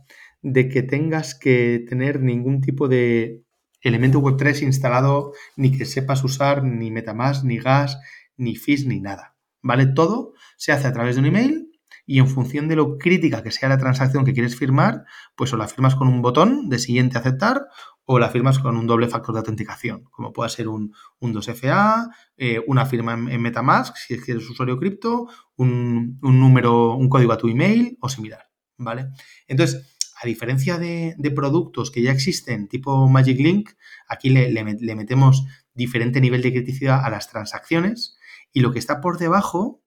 de 0.42 0.68
que 0.68 0.82
tengas 0.82 1.38
que 1.38 1.84
tener 1.88 2.20
ningún 2.20 2.60
tipo 2.60 2.88
de 2.88 3.45
elemento 3.80 4.20
Web3 4.20 4.62
instalado, 4.62 5.32
ni 5.56 5.76
que 5.76 5.84
sepas 5.84 6.24
usar 6.24 6.64
ni 6.64 6.90
Metamask, 6.90 7.44
ni 7.44 7.58
Gas, 7.58 7.98
ni 8.36 8.56
FIS, 8.56 8.86
ni 8.86 9.00
nada, 9.00 9.36
¿vale? 9.62 9.86
Todo 9.86 10.32
se 10.56 10.72
hace 10.72 10.86
a 10.86 10.92
través 10.92 11.16
de 11.16 11.20
un 11.20 11.26
email 11.26 11.70
y 12.06 12.20
en 12.20 12.28
función 12.28 12.68
de 12.68 12.76
lo 12.76 12.98
crítica 12.98 13.42
que 13.42 13.50
sea 13.50 13.68
la 13.68 13.78
transacción 13.78 14.24
que 14.24 14.32
quieres 14.32 14.56
firmar, 14.56 15.04
pues 15.34 15.52
o 15.52 15.56
la 15.56 15.66
firmas 15.66 15.96
con 15.96 16.06
un 16.08 16.22
botón 16.22 16.68
de 16.68 16.78
siguiente 16.78 17.18
aceptar 17.18 17.66
o 18.04 18.20
la 18.20 18.28
firmas 18.28 18.60
con 18.60 18.76
un 18.76 18.86
doble 18.86 19.08
factor 19.08 19.34
de 19.34 19.40
autenticación, 19.40 20.04
como 20.12 20.32
pueda 20.32 20.48
ser 20.48 20.68
un, 20.68 20.94
2FA, 21.20 22.08
eh, 22.36 22.62
una 22.68 22.86
firma 22.86 23.14
en, 23.14 23.42
Metamask, 23.42 23.96
si 23.96 24.14
eres 24.14 24.48
usuario 24.48 24.78
cripto, 24.78 25.26
un, 25.56 26.18
número, 26.22 26.94
un 26.94 27.08
código 27.08 27.32
a 27.32 27.38
tu 27.38 27.48
email 27.48 27.98
o 28.00 28.08
similar, 28.08 28.48
¿vale? 28.78 29.08
Entonces, 29.48 29.95
a 30.22 30.26
diferencia 30.26 30.78
de, 30.78 31.14
productos 31.34 31.90
que 31.90 32.02
ya 32.02 32.12
existen, 32.12 32.68
tipo 32.68 33.08
Magic 33.08 33.38
Link, 33.38 33.70
aquí 34.08 34.30
le, 34.30 34.94
metemos 34.94 35.44
diferente 35.74 36.20
nivel 36.20 36.42
de 36.42 36.52
criticidad 36.52 37.04
a 37.04 37.10
las 37.10 37.28
transacciones 37.28 38.16
y 38.52 38.60
lo 38.60 38.72
que 38.72 38.78
está 38.78 39.00
por 39.00 39.18
debajo 39.18 39.82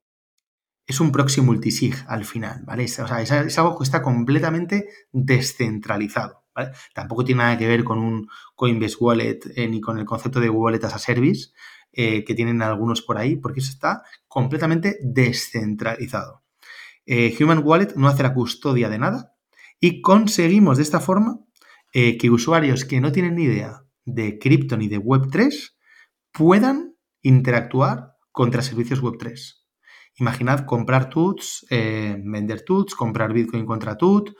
es 0.86 1.00
un 1.00 1.12
proxy 1.12 1.42
multisig 1.42 1.96
al 2.08 2.26
final, 2.26 2.64
¿vale? 2.66 2.86
O 2.86 2.88
sea, 2.88 3.22
es 3.22 3.58
algo 3.58 3.78
que 3.78 3.84
está 3.84 4.02
completamente 4.02 4.88
descentralizado. 5.12 6.44
Tampoco 6.94 7.24
tiene 7.24 7.44
nada 7.44 7.58
que 7.58 7.68
ver 7.68 7.84
con 7.84 8.00
un 8.00 8.28
Coinbase 8.56 8.98
Wallet 9.00 9.40
eh, 9.56 9.68
ni 9.68 9.80
con 9.80 9.98
el 9.98 10.06
concepto 10.06 10.40
de 10.40 10.50
Wallet 10.50 10.84
as 10.84 10.96
a 10.96 11.00
Service 11.00 11.52
eh, 11.92 12.24
que 12.24 12.36
tienen 12.36 12.62
algunos 12.62 13.02
por 13.02 13.18
ahí, 13.18 13.36
porque 13.36 13.62
eso 13.62 13.72
está 13.72 14.04
completamente 14.28 14.98
descentralizado. 15.02 16.44
eh, 17.06 17.36
Human 17.40 17.62
Wallet 17.64 17.96
no 17.96 18.08
hace 18.08 18.24
la 18.24 18.34
custodia 18.34 18.90
de 18.90 19.00
nada 19.00 19.39
y 19.80 20.02
conseguimos 20.02 20.78
de 20.78 20.84
esta 20.84 21.00
forma 21.00 21.40
eh, 21.94 22.18
que 22.18 22.30
usuarios 22.30 22.86
que 22.86 23.02
no 23.02 23.12
tienen 23.12 23.36
ni 23.36 23.44
idea 23.44 23.86
de 24.06 24.38
cripto 24.40 24.78
ni 24.78 24.88
de 24.88 25.00
Web3 25.00 25.76
puedan 26.32 26.96
interactuar 27.22 28.16
contra 28.32 28.62
servicios 28.62 29.02
Web3. 29.02 29.56
Imaginad 30.18 30.66
comprar 30.66 31.10
TUTs, 31.10 31.66
eh, 31.70 32.18
vender 32.24 32.64
TUTs, 32.64 32.96
comprar 32.96 33.34
Bitcoin 33.34 33.66
contra 33.66 33.98
TUT, 33.98 34.32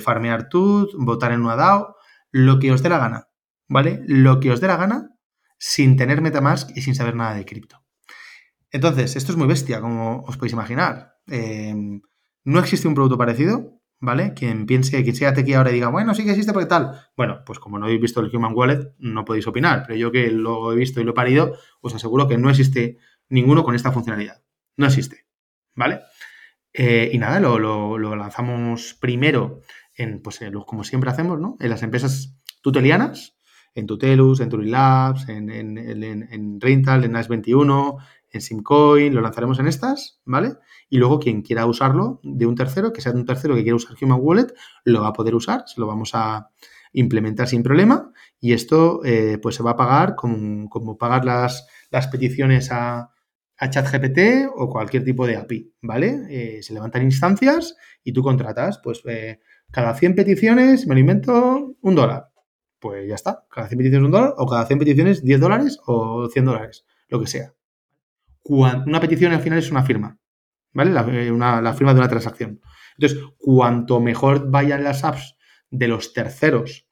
farmear 0.00 0.48
TUT, 0.48 0.90
votar 0.98 1.32
en 1.32 1.42
una 1.42 1.56
DAO, 1.56 1.96
lo 2.30 2.58
que 2.58 2.72
os 2.72 2.82
dé 2.82 2.88
la 2.88 2.98
gana, 2.98 3.28
¿vale? 3.68 4.02
Lo 4.06 4.38
que 4.38 4.50
os 4.50 4.60
dé 4.60 4.66
la 4.66 4.76
gana 4.76 5.08
sin 5.58 5.96
tener 5.96 6.20
Metamask 6.20 6.70
y 6.76 6.82
sin 6.82 6.94
saber 6.94 7.16
nada 7.16 7.34
de 7.34 7.44
cripto. 7.44 7.82
Entonces, 8.70 9.16
esto 9.16 9.32
es 9.32 9.38
muy 9.38 9.46
bestia, 9.46 9.80
como 9.80 10.22
os 10.22 10.36
podéis 10.36 10.52
imaginar. 10.52 11.14
No 12.44 12.60
existe 12.60 12.86
un 12.88 12.94
producto 12.94 13.18
parecido, 13.18 13.77
¿vale? 14.00 14.34
Quien 14.34 14.66
piense, 14.66 15.02
quien 15.02 15.16
sea 15.16 15.34
tequi 15.34 15.54
ahora 15.54 15.70
y 15.70 15.74
diga, 15.74 15.88
bueno, 15.88 16.14
sí 16.14 16.24
que 16.24 16.30
existe 16.30 16.52
porque 16.52 16.66
tal. 16.66 17.00
Bueno, 17.16 17.42
pues 17.44 17.58
como 17.58 17.78
no 17.78 17.86
habéis 17.86 18.00
visto 18.00 18.20
el 18.20 18.34
Human 18.34 18.54
Wallet, 18.54 18.94
no 18.98 19.24
podéis 19.24 19.46
opinar, 19.46 19.84
pero 19.86 19.98
yo 19.98 20.12
que 20.12 20.30
lo 20.30 20.72
he 20.72 20.76
visto 20.76 21.00
y 21.00 21.04
lo 21.04 21.10
he 21.10 21.14
parido, 21.14 21.56
os 21.80 21.94
aseguro 21.94 22.28
que 22.28 22.38
no 22.38 22.50
existe 22.50 22.98
ninguno 23.28 23.64
con 23.64 23.74
esta 23.74 23.92
funcionalidad. 23.92 24.42
No 24.76 24.86
existe, 24.86 25.26
¿vale? 25.74 26.00
Eh, 26.72 27.10
y 27.12 27.18
nada, 27.18 27.40
lo, 27.40 27.98
lanzamos 27.98 28.94
primero 28.94 29.60
en, 29.94 30.22
pues, 30.22 30.40
como 30.66 30.84
siempre 30.84 31.10
hacemos, 31.10 31.40
¿no? 31.40 31.56
En 31.60 31.70
las 31.70 31.82
empresas 31.82 32.36
tutelianas, 32.62 33.36
en 33.74 33.86
Tutelus, 33.86 34.40
en 34.40 34.48
Turilabs, 34.48 35.28
en, 35.28 35.50
en, 35.50 35.78
en, 35.78 36.60
Rental, 36.60 37.04
en 37.04 37.14
NAS21, 37.14 37.96
en 38.30 38.40
Simcoin, 38.40 39.14
lo 39.14 39.20
lanzaremos 39.20 39.58
en 39.58 39.68
estas, 39.68 40.20
¿vale? 40.24 40.56
Y 40.88 40.98
luego 40.98 41.18
quien 41.18 41.42
quiera 41.42 41.66
usarlo 41.66 42.20
de 42.22 42.46
un 42.46 42.54
tercero, 42.54 42.92
que 42.92 43.00
sea 43.00 43.12
de 43.12 43.18
un 43.18 43.26
tercero 43.26 43.54
que 43.54 43.62
quiera 43.62 43.76
usar 43.76 43.96
Human 44.00 44.18
Wallet, 44.20 44.52
lo 44.84 45.02
va 45.02 45.08
a 45.08 45.12
poder 45.12 45.34
usar, 45.34 45.64
se 45.66 45.80
lo 45.80 45.86
vamos 45.86 46.10
a 46.14 46.50
implementar 46.92 47.48
sin 47.48 47.62
problema 47.62 48.12
y 48.40 48.52
esto 48.52 49.04
eh, 49.04 49.38
pues 49.42 49.56
se 49.56 49.62
va 49.62 49.72
a 49.72 49.76
pagar 49.76 50.14
como, 50.14 50.96
pagar 50.98 51.24
las, 51.24 51.66
las 51.90 52.08
peticiones 52.08 52.70
a, 52.72 53.10
a 53.56 53.70
ChatGPT 53.70 54.50
o 54.56 54.70
cualquier 54.70 55.04
tipo 55.04 55.26
de 55.26 55.36
API, 55.36 55.74
¿vale? 55.82 56.26
Eh, 56.30 56.62
se 56.62 56.72
levantan 56.74 57.02
instancias 57.02 57.76
y 58.02 58.12
tú 58.12 58.22
contratas, 58.22 58.80
pues 58.82 59.02
eh, 59.06 59.40
cada 59.70 59.94
100 59.94 60.14
peticiones, 60.14 60.86
me 60.86 60.94
lo 60.94 61.00
invento, 61.00 61.76
un 61.80 61.94
dólar. 61.94 62.30
Pues 62.78 63.08
ya 63.08 63.16
está, 63.16 63.44
cada 63.50 63.68
100 63.68 63.78
peticiones 63.78 64.06
un 64.06 64.12
dólar 64.12 64.34
o 64.36 64.46
cada 64.46 64.64
100 64.66 64.78
peticiones 64.78 65.24
10 65.24 65.40
dólares 65.40 65.78
o 65.86 66.28
100 66.28 66.44
dólares, 66.44 66.86
lo 67.08 67.20
que 67.20 67.26
sea 67.26 67.57
una 68.48 69.00
petición 69.00 69.32
al 69.32 69.40
final 69.40 69.58
es 69.58 69.70
una 69.70 69.82
firma, 69.82 70.18
¿vale? 70.72 70.90
Eh, 70.90 71.30
la, 71.30 71.74
firma 71.74 71.94
de 71.94 72.00
una 72.00 72.08
transacción. 72.08 72.60
Entonces, 72.96 73.26
cuanto 73.38 74.00
mejor 74.00 74.50
vayan 74.50 74.84
las 74.84 75.04
apps 75.04 75.36
de 75.70 75.88
los 75.88 76.12
terceros 76.12 76.86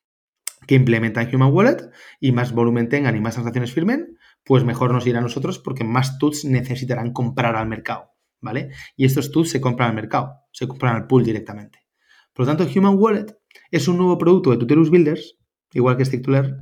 que 0.67 0.75
implementan 0.75 1.35
Human 1.35 1.53
Wallet 1.53 1.91
y 2.21 2.33
más 2.33 2.53
volumen 2.53 2.89
tengan 2.89 3.17
y 3.17 3.21
más 3.21 3.35
transacciones 3.35 3.73
firmen, 3.73 4.19
pues 4.45 4.65
mejor 4.65 4.93
nos 4.93 5.07
irá 5.07 5.19
a 5.19 5.23
nosotros 5.23 5.59
porque 5.59 5.85
más 5.85 6.19
tuts 6.19 6.45
necesitarán 6.45 7.13
comprar 7.13 7.57
al 7.57 7.69
mercado, 7.69 8.11
¿vale? 8.41 8.71
Y 8.97 9.05
estos 9.05 9.31
tuts 9.31 9.51
se 9.51 9.61
compran 9.61 9.91
al 9.91 9.97
mercado, 9.97 10.35
se 10.53 10.69
compran 10.69 10.97
al 10.97 11.07
pool 11.07 11.25
directamente. 11.25 11.87
Por 12.33 12.47
lo 12.47 12.55
tanto, 12.55 12.79
Human 12.79 12.97
Wallet 12.99 13.37
es 13.71 13.89
un 13.89 13.97
nuevo 13.97 14.19
producto 14.19 14.51
de 14.51 14.59
Tutelus 14.59 14.91
Builders, 14.91 15.39
igual 15.73 15.97
que 15.97 16.05
Sticktuler, 16.05 16.57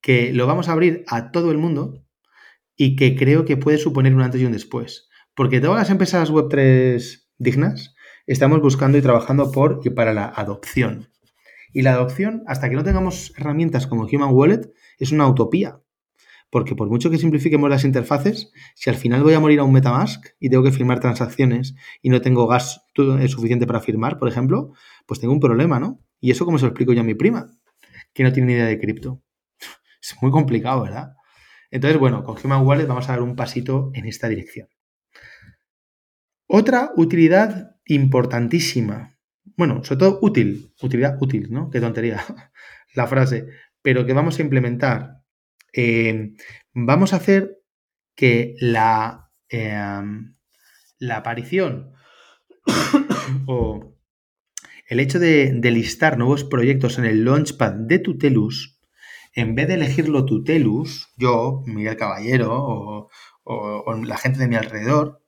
que 0.00 0.32
lo 0.32 0.46
vamos 0.46 0.68
a 0.68 0.72
abrir 0.72 1.04
a 1.08 1.30
todo 1.30 1.50
el 1.50 1.58
mundo 1.58 2.05
y 2.76 2.96
que 2.96 3.16
creo 3.16 3.44
que 3.44 3.56
puede 3.56 3.78
suponer 3.78 4.14
un 4.14 4.22
antes 4.22 4.40
y 4.40 4.44
un 4.44 4.52
después. 4.52 5.08
Porque 5.34 5.60
todas 5.60 5.78
las 5.78 5.90
empresas 5.90 6.30
Web3 6.30 7.26
dignas 7.38 7.94
estamos 8.26 8.60
buscando 8.60 8.98
y 8.98 9.02
trabajando 9.02 9.50
por 9.50 9.80
y 9.84 9.90
para 9.90 10.12
la 10.12 10.26
adopción. 10.26 11.08
Y 11.72 11.82
la 11.82 11.92
adopción, 11.92 12.42
hasta 12.46 12.70
que 12.70 12.76
no 12.76 12.84
tengamos 12.84 13.32
herramientas 13.36 13.86
como 13.86 14.06
Human 14.06 14.32
Wallet, 14.32 14.72
es 14.98 15.12
una 15.12 15.28
utopía. 15.28 15.80
Porque 16.48 16.74
por 16.74 16.88
mucho 16.88 17.10
que 17.10 17.18
simplifiquemos 17.18 17.68
las 17.68 17.84
interfaces, 17.84 18.52
si 18.74 18.88
al 18.88 18.96
final 18.96 19.22
voy 19.22 19.34
a 19.34 19.40
morir 19.40 19.58
a 19.58 19.64
un 19.64 19.72
Metamask 19.72 20.24
y 20.38 20.48
tengo 20.48 20.62
que 20.62 20.72
firmar 20.72 21.00
transacciones 21.00 21.74
y 22.02 22.08
no 22.08 22.20
tengo 22.20 22.46
gas 22.46 22.86
suficiente 23.28 23.66
para 23.66 23.80
firmar, 23.80 24.18
por 24.18 24.28
ejemplo, 24.28 24.72
pues 25.06 25.20
tengo 25.20 25.34
un 25.34 25.40
problema, 25.40 25.80
¿no? 25.80 26.00
Y 26.20 26.30
eso 26.30 26.44
como 26.44 26.58
se 26.58 26.64
lo 26.64 26.70
explico 26.70 26.92
yo 26.92 27.00
a 27.00 27.04
mi 27.04 27.14
prima, 27.14 27.50
que 28.14 28.22
no 28.22 28.32
tiene 28.32 28.46
ni 28.46 28.52
idea 28.54 28.66
de 28.66 28.78
cripto. 28.78 29.20
Es 30.00 30.16
muy 30.22 30.30
complicado, 30.30 30.82
¿verdad? 30.82 31.16
Entonces, 31.70 31.98
bueno, 31.98 32.24
con 32.24 32.36
Human 32.42 32.66
Wallet 32.66 32.86
vamos 32.86 33.08
a 33.08 33.12
dar 33.12 33.22
un 33.22 33.36
pasito 33.36 33.90
en 33.94 34.06
esta 34.06 34.28
dirección. 34.28 34.68
Otra 36.46 36.92
utilidad 36.96 37.76
importantísima, 37.86 39.18
bueno, 39.56 39.82
sobre 39.82 39.98
todo 39.98 40.18
útil, 40.22 40.72
utilidad 40.80 41.18
útil, 41.20 41.48
¿no? 41.50 41.70
Qué 41.70 41.80
tontería 41.80 42.22
la 42.94 43.06
frase, 43.06 43.48
pero 43.82 44.06
que 44.06 44.12
vamos 44.12 44.38
a 44.38 44.42
implementar. 44.42 45.22
Eh, 45.72 46.34
vamos 46.72 47.12
a 47.12 47.16
hacer 47.16 47.58
que 48.14 48.54
la, 48.60 49.30
em, 49.48 50.36
la 50.98 51.16
aparición 51.16 51.92
o 53.46 53.96
el 54.88 55.00
hecho 55.00 55.18
de, 55.18 55.52
de 55.52 55.70
listar 55.70 56.16
nuevos 56.16 56.44
proyectos 56.44 56.98
en 56.98 57.06
el 57.06 57.24
Launchpad 57.24 57.72
de 57.72 57.98
Tutelus 57.98 58.75
en 59.36 59.54
vez 59.54 59.68
de 59.68 59.74
elegirlo 59.74 60.24
Tutelus, 60.24 61.12
yo, 61.18 61.62
Miguel 61.66 61.96
Caballero 61.96 63.10
o, 63.44 63.94
la 64.02 64.16
gente 64.16 64.40
de 64.40 64.48
mi 64.48 64.56
alrededor, 64.56 65.22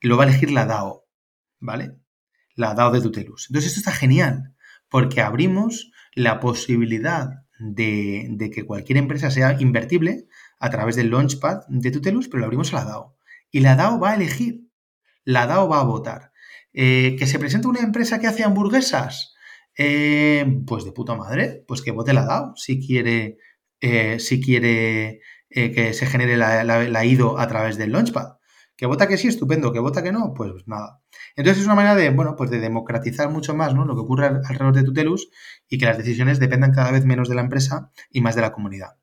lo 0.00 0.16
va 0.18 0.24
a 0.24 0.28
elegir 0.28 0.52
la 0.52 0.66
DAO, 0.66 1.06
¿vale? 1.60 1.96
La 2.54 2.74
DAO 2.74 2.92
de 2.92 3.00
Tutelus. 3.00 3.48
Entonces 3.48 3.70
esto 3.70 3.80
está 3.80 3.98
genial, 3.98 4.54
porque 4.90 5.22
abrimos 5.22 5.90
la 6.14 6.40
posibilidad 6.40 7.30
de, 7.58 8.50
que 8.54 8.66
cualquier 8.66 8.98
empresa 8.98 9.30
sea 9.30 9.56
invertible 9.58 10.26
a 10.60 10.68
través 10.68 10.94
del 10.94 11.10
Launchpad 11.10 11.62
de 11.68 11.90
Tutelus, 11.90 12.28
pero 12.28 12.40
lo 12.40 12.44
abrimos 12.44 12.72
a 12.74 12.76
la 12.76 12.84
DAO. 12.84 13.16
Y 13.50 13.60
la 13.60 13.76
DAO 13.76 13.98
va 13.98 14.10
a 14.10 14.14
elegir, 14.16 14.68
la 15.24 15.46
DAO 15.46 15.68
va 15.68 15.80
a 15.80 15.84
votar. 15.84 16.32
Eh, 16.74 17.16
¿Que 17.18 17.26
se 17.26 17.38
presenta 17.38 17.68
una 17.68 17.80
empresa 17.80 18.20
que 18.20 18.26
hace 18.26 18.44
hamburguesas? 18.44 19.34
Eh, 19.76 20.44
pues 20.66 20.84
de 20.84 20.92
puta 20.92 21.14
madre, 21.14 21.64
pues 21.66 21.80
que 21.80 21.92
vote 21.92 22.12
la 22.12 22.26
DAO 22.26 22.54
si 22.56 22.86
quiere 22.86 23.38
eh, 23.86 24.18
si 24.18 24.40
quiere 24.40 25.20
eh, 25.50 25.70
que 25.72 25.92
se 25.92 26.06
genere 26.06 26.38
la, 26.38 27.04
IDO 27.04 27.38
a 27.38 27.46
través 27.46 27.76
del 27.76 27.92
Launchpad. 27.92 28.38
Que 28.76 28.86
vota 28.86 29.06
que 29.06 29.18
sí, 29.18 29.28
estupendo, 29.28 29.74
que 29.74 29.78
vota 29.78 30.02
que 30.02 30.10
no, 30.10 30.32
pues 30.34 30.66
nada. 30.66 31.02
Entonces 31.36 31.60
es 31.60 31.66
una 31.66 31.74
manera 31.74 31.94
de, 31.94 32.08
bueno, 32.08 32.34
pues 32.34 32.48
de 32.50 32.60
democratizar 32.60 33.28
mucho 33.28 33.54
más 33.54 33.74
¿no? 33.74 33.84
lo 33.84 33.94
que 33.94 34.00
ocurre 34.00 34.26
alrededor 34.26 34.74
de 34.74 34.84
Tutelus 34.84 35.28
y 35.68 35.76
que 35.76 35.84
las 35.84 35.98
decisiones 35.98 36.40
dependan 36.40 36.72
cada 36.72 36.92
vez 36.92 37.04
menos 37.04 37.28
de 37.28 37.34
la 37.34 37.42
empresa 37.42 37.90
y 38.08 38.22
más 38.22 38.34
de 38.34 38.40
la 38.40 38.52
comunidad. 38.52 38.96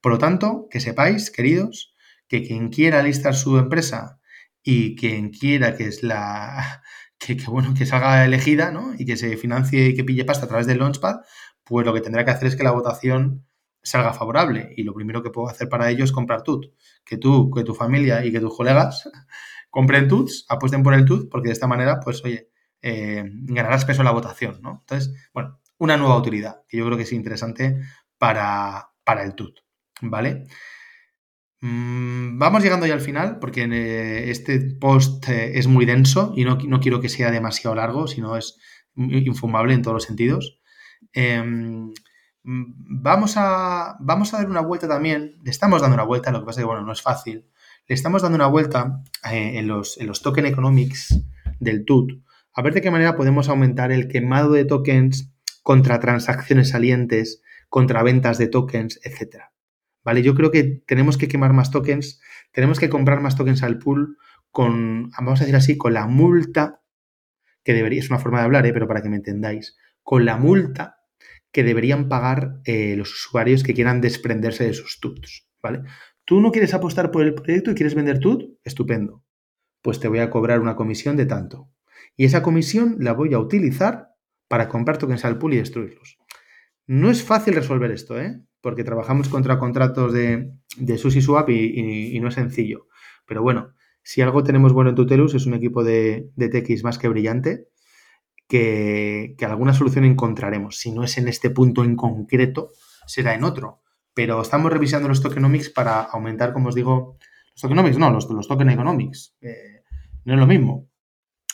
Por 0.00 0.10
lo 0.10 0.18
tanto, 0.18 0.66
que 0.68 0.80
sepáis, 0.80 1.30
queridos, 1.30 1.94
que 2.26 2.42
quien 2.42 2.70
quiera 2.70 3.04
listar 3.04 3.36
su 3.36 3.56
empresa 3.56 4.18
y 4.64 4.96
quien 4.96 5.30
quiera 5.30 5.76
que 5.76 5.86
es 5.86 6.02
la 6.02 6.82
que, 7.18 7.36
que, 7.36 7.46
bueno 7.46 7.72
que 7.72 7.86
salga 7.86 8.24
elegida 8.24 8.72
¿no? 8.72 8.94
y 8.98 9.06
que 9.06 9.16
se 9.16 9.36
financie 9.36 9.90
y 9.90 9.94
que 9.94 10.02
pille 10.02 10.24
pasta 10.24 10.46
a 10.46 10.48
través 10.48 10.66
del 10.66 10.78
Launchpad, 10.80 11.20
pues 11.62 11.86
lo 11.86 11.94
que 11.94 12.00
tendrá 12.00 12.24
que 12.24 12.32
hacer 12.32 12.48
es 12.48 12.56
que 12.56 12.64
la 12.64 12.72
votación 12.72 13.46
salga 13.84 14.12
favorable. 14.12 14.72
Y 14.76 14.82
lo 14.82 14.94
primero 14.94 15.22
que 15.22 15.30
puedo 15.30 15.48
hacer 15.48 15.68
para 15.68 15.88
ello 15.90 16.02
es 16.02 16.10
comprar 16.10 16.42
TUT. 16.42 16.72
Que 17.04 17.18
tú, 17.18 17.50
que 17.50 17.62
tu 17.62 17.74
familia 17.74 18.24
y 18.24 18.32
que 18.32 18.40
tus 18.40 18.56
colegas 18.56 19.08
compren 19.70 20.08
TUTs, 20.08 20.46
apuesten 20.48 20.82
por 20.82 20.94
el 20.94 21.04
TUT, 21.04 21.28
porque 21.30 21.48
de 21.48 21.52
esta 21.52 21.66
manera, 21.66 22.00
pues 22.00 22.24
oye, 22.24 22.50
eh, 22.80 23.22
ganarás 23.26 23.84
peso 23.84 24.00
en 24.00 24.06
la 24.06 24.12
votación, 24.12 24.60
¿no? 24.62 24.80
Entonces, 24.80 25.14
bueno, 25.32 25.60
una 25.78 25.96
nueva 25.96 26.16
utilidad 26.16 26.62
que 26.68 26.76
yo 26.78 26.84
creo 26.86 26.96
que 26.96 27.04
es 27.04 27.12
interesante 27.12 27.80
para, 28.18 28.90
el 29.22 29.34
TUT, 29.34 29.60
¿vale? 30.00 30.46
Mm, 31.60 32.38
vamos 32.38 32.62
llegando 32.62 32.86
ya 32.86 32.94
al 32.94 33.00
final, 33.00 33.38
porque 33.38 33.64
eh, 33.64 34.30
este 34.30 34.60
post 34.60 35.28
eh, 35.28 35.58
es 35.58 35.66
muy 35.66 35.86
denso 35.86 36.32
y 36.36 36.44
no, 36.44 36.56
no, 36.56 36.80
quiero 36.80 37.00
que 37.00 37.08
sea 37.08 37.30
demasiado 37.30 37.74
largo, 37.74 38.06
sino 38.06 38.36
es 38.36 38.58
infumable 38.96 39.74
en 39.74 39.82
todos 39.82 39.94
los 39.94 40.04
sentidos. 40.04 40.60
Mm, 42.44 43.00
vamos 43.02 43.36
a, 43.36 43.96
vamos 44.00 44.34
a 44.34 44.38
dar 44.38 44.50
una 44.50 44.60
vuelta 44.60 44.86
también, 44.86 45.36
le 45.42 45.50
estamos 45.50 45.80
dando 45.80 45.94
una 45.94 46.04
vuelta, 46.04 46.30
lo 46.30 46.40
que 46.40 46.46
pasa 46.46 46.60
es 46.60 46.64
que, 46.64 46.66
bueno, 46.66 46.82
no 46.82 46.92
es 46.92 47.00
fácil, 47.00 47.46
le 47.88 47.94
estamos 47.94 48.20
dando 48.20 48.36
una 48.36 48.46
vuelta 48.46 49.02
eh, 49.30 49.58
en, 49.58 49.66
los, 49.66 49.98
en 49.98 50.06
los 50.06 50.20
token 50.20 50.44
economics 50.44 51.22
del 51.58 51.86
TUT, 51.86 52.22
a 52.52 52.62
ver 52.62 52.74
de 52.74 52.82
qué 52.82 52.90
manera 52.90 53.16
podemos 53.16 53.48
aumentar 53.48 53.92
el 53.92 54.08
quemado 54.08 54.52
de 54.52 54.66
tokens 54.66 55.32
contra 55.62 56.00
transacciones 56.00 56.68
salientes, 56.68 57.42
contra 57.70 58.02
ventas 58.02 58.36
de 58.36 58.46
tokens, 58.48 59.00
etcétera. 59.02 59.52
¿Vale? 60.04 60.22
Yo 60.22 60.34
creo 60.34 60.50
que 60.50 60.82
tenemos 60.86 61.16
que 61.16 61.28
quemar 61.28 61.54
más 61.54 61.70
tokens, 61.70 62.20
tenemos 62.52 62.78
que 62.78 62.90
comprar 62.90 63.22
más 63.22 63.36
tokens 63.36 63.62
al 63.62 63.78
pool 63.78 64.18
con, 64.50 65.10
vamos 65.10 65.40
a 65.40 65.44
decir 65.44 65.56
así, 65.56 65.78
con 65.78 65.94
la 65.94 66.06
multa, 66.06 66.82
que 67.64 67.72
debería, 67.72 68.00
es 68.00 68.10
una 68.10 68.18
forma 68.18 68.40
de 68.40 68.44
hablar, 68.44 68.66
¿eh? 68.66 68.74
pero 68.74 68.86
para 68.86 69.02
que 69.02 69.08
me 69.08 69.16
entendáis, 69.16 69.78
con 70.02 70.26
la 70.26 70.36
multa 70.36 70.93
que 71.54 71.62
deberían 71.62 72.08
pagar 72.08 72.60
eh, 72.64 72.96
los 72.96 73.12
usuarios 73.12 73.62
que 73.62 73.74
quieran 73.74 74.00
desprenderse 74.00 74.64
de 74.66 74.74
sus 74.74 74.98
tuts, 74.98 75.48
¿vale? 75.62 75.84
Tú 76.24 76.40
no 76.40 76.50
quieres 76.50 76.74
apostar 76.74 77.12
por 77.12 77.22
el 77.22 77.32
proyecto 77.32 77.70
y 77.70 77.74
quieres 77.76 77.94
vender 77.94 78.18
tut, 78.18 78.58
estupendo. 78.64 79.22
Pues 79.80 80.00
te 80.00 80.08
voy 80.08 80.18
a 80.18 80.30
cobrar 80.30 80.58
una 80.58 80.74
comisión 80.74 81.16
de 81.16 81.26
tanto. 81.26 81.70
Y 82.16 82.24
esa 82.24 82.42
comisión 82.42 82.96
la 82.98 83.12
voy 83.12 83.34
a 83.34 83.38
utilizar 83.38 84.08
para 84.48 84.68
comprar 84.68 84.98
tokens 84.98 85.24
al 85.24 85.38
pool 85.38 85.54
y 85.54 85.58
destruirlos. 85.58 86.18
No 86.88 87.08
es 87.08 87.22
fácil 87.22 87.54
resolver 87.54 87.92
esto, 87.92 88.20
¿eh? 88.20 88.42
porque 88.60 88.82
trabajamos 88.82 89.28
contra 89.28 89.56
contratos 89.60 90.12
de, 90.12 90.50
de 90.76 91.00
y, 91.48 92.16
y, 92.16 92.20
no 92.20 92.28
es 92.28 92.34
sencillo. 92.34 92.88
Pero 93.26 93.42
bueno, 93.42 93.74
si 94.02 94.22
algo 94.22 94.42
tenemos 94.42 94.72
bueno 94.72 94.90
en 94.90 94.96
Tutelus 94.96 95.34
es 95.34 95.46
un 95.46 95.54
equipo 95.54 95.84
de, 95.84 96.30
de 96.34 96.48
TX 96.48 96.82
más 96.82 96.98
que 96.98 97.06
brillante 97.06 97.68
que, 98.48 99.36
alguna 99.46 99.74
solución 99.74 100.04
encontraremos. 100.04 100.78
Si 100.78 100.90
no 100.90 101.04
es 101.04 101.18
en 101.18 101.28
este 101.28 101.50
punto 101.50 101.84
en 101.84 101.96
concreto, 101.96 102.70
será 103.06 103.34
en 103.34 103.44
otro. 103.44 103.82
Pero 104.14 104.40
estamos 104.42 104.72
revisando 104.72 105.08
los 105.08 105.22
tokenomics 105.22 105.70
para 105.70 106.00
aumentar, 106.00 106.52
como 106.52 106.68
os 106.68 106.74
digo, 106.74 107.18
los 107.52 107.60
tokenomics, 107.60 107.98
no, 107.98 108.10
los, 108.10 108.28
los 108.30 108.48
token 108.48 108.70
economics. 108.70 109.36
Eh, 109.40 109.82
no 110.24 110.34
es 110.34 110.40
lo 110.40 110.46
mismo 110.46 110.88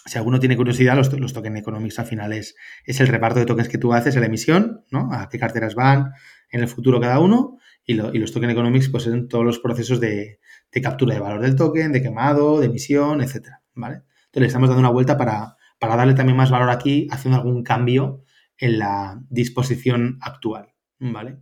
si 0.07 0.19
alguno 0.19 0.41
tiene 0.41 0.57
curiosidad, 0.57 0.97
los, 0.97 1.13
los 1.19 1.33
token 1.33 1.57
economics 1.57 1.99
al 1.99 2.07
final 2.07 2.33
es, 2.33 2.57
el 2.85 3.07
reparto 3.07 3.39
de 3.39 3.47
tokens 3.47 3.69
que 3.69 3.79
tú 3.79 3.93
haces 3.93 4.15
en 4.15 4.23
la 4.23 4.27
emisión, 4.27 4.85
¿no? 4.91 5.09
A 5.13 5.29
qué 5.29 5.39
carteras 5.39 5.75
van 5.75 6.13
en 6.51 6.61
el 6.61 6.69
futuro 6.69 7.01
cada 7.01 7.21
uno. 7.21 7.59
Y, 7.85 7.95
los 7.95 8.33
token 8.33 8.51
economics, 8.51 8.89
pues 8.89 9.05
son 9.05 9.29
todos 9.29 9.45
los 9.45 9.59
procesos 9.59 10.01
de, 10.01 10.39
captura 10.83 11.15
de 11.15 11.21
valor 11.21 11.41
del 11.41 11.57
token, 11.57 11.93
de 11.93 12.03
quemado, 12.03 12.61
de 12.61 12.67
emisión, 12.67 13.21
etcétera, 13.21 13.63
¿vale? 13.75 14.03
Entonces 14.27 14.41
le 14.41 14.47
estamos 14.47 14.69
dando 14.69 14.81
una 14.81 14.91
vuelta 14.91 15.17
para, 15.17 15.57
para 15.81 15.97
darle 15.97 16.15
también 16.15 16.37
más 16.37 16.53
valor 16.53 16.71
aquí, 16.71 17.09
haciendo 17.11 17.39
algún 17.39 17.65
cambio 17.65 18.23
en 18.59 18.79
la 18.79 19.21
disposición 19.29 20.19
actual, 20.21 20.75
¿vale? 21.01 21.39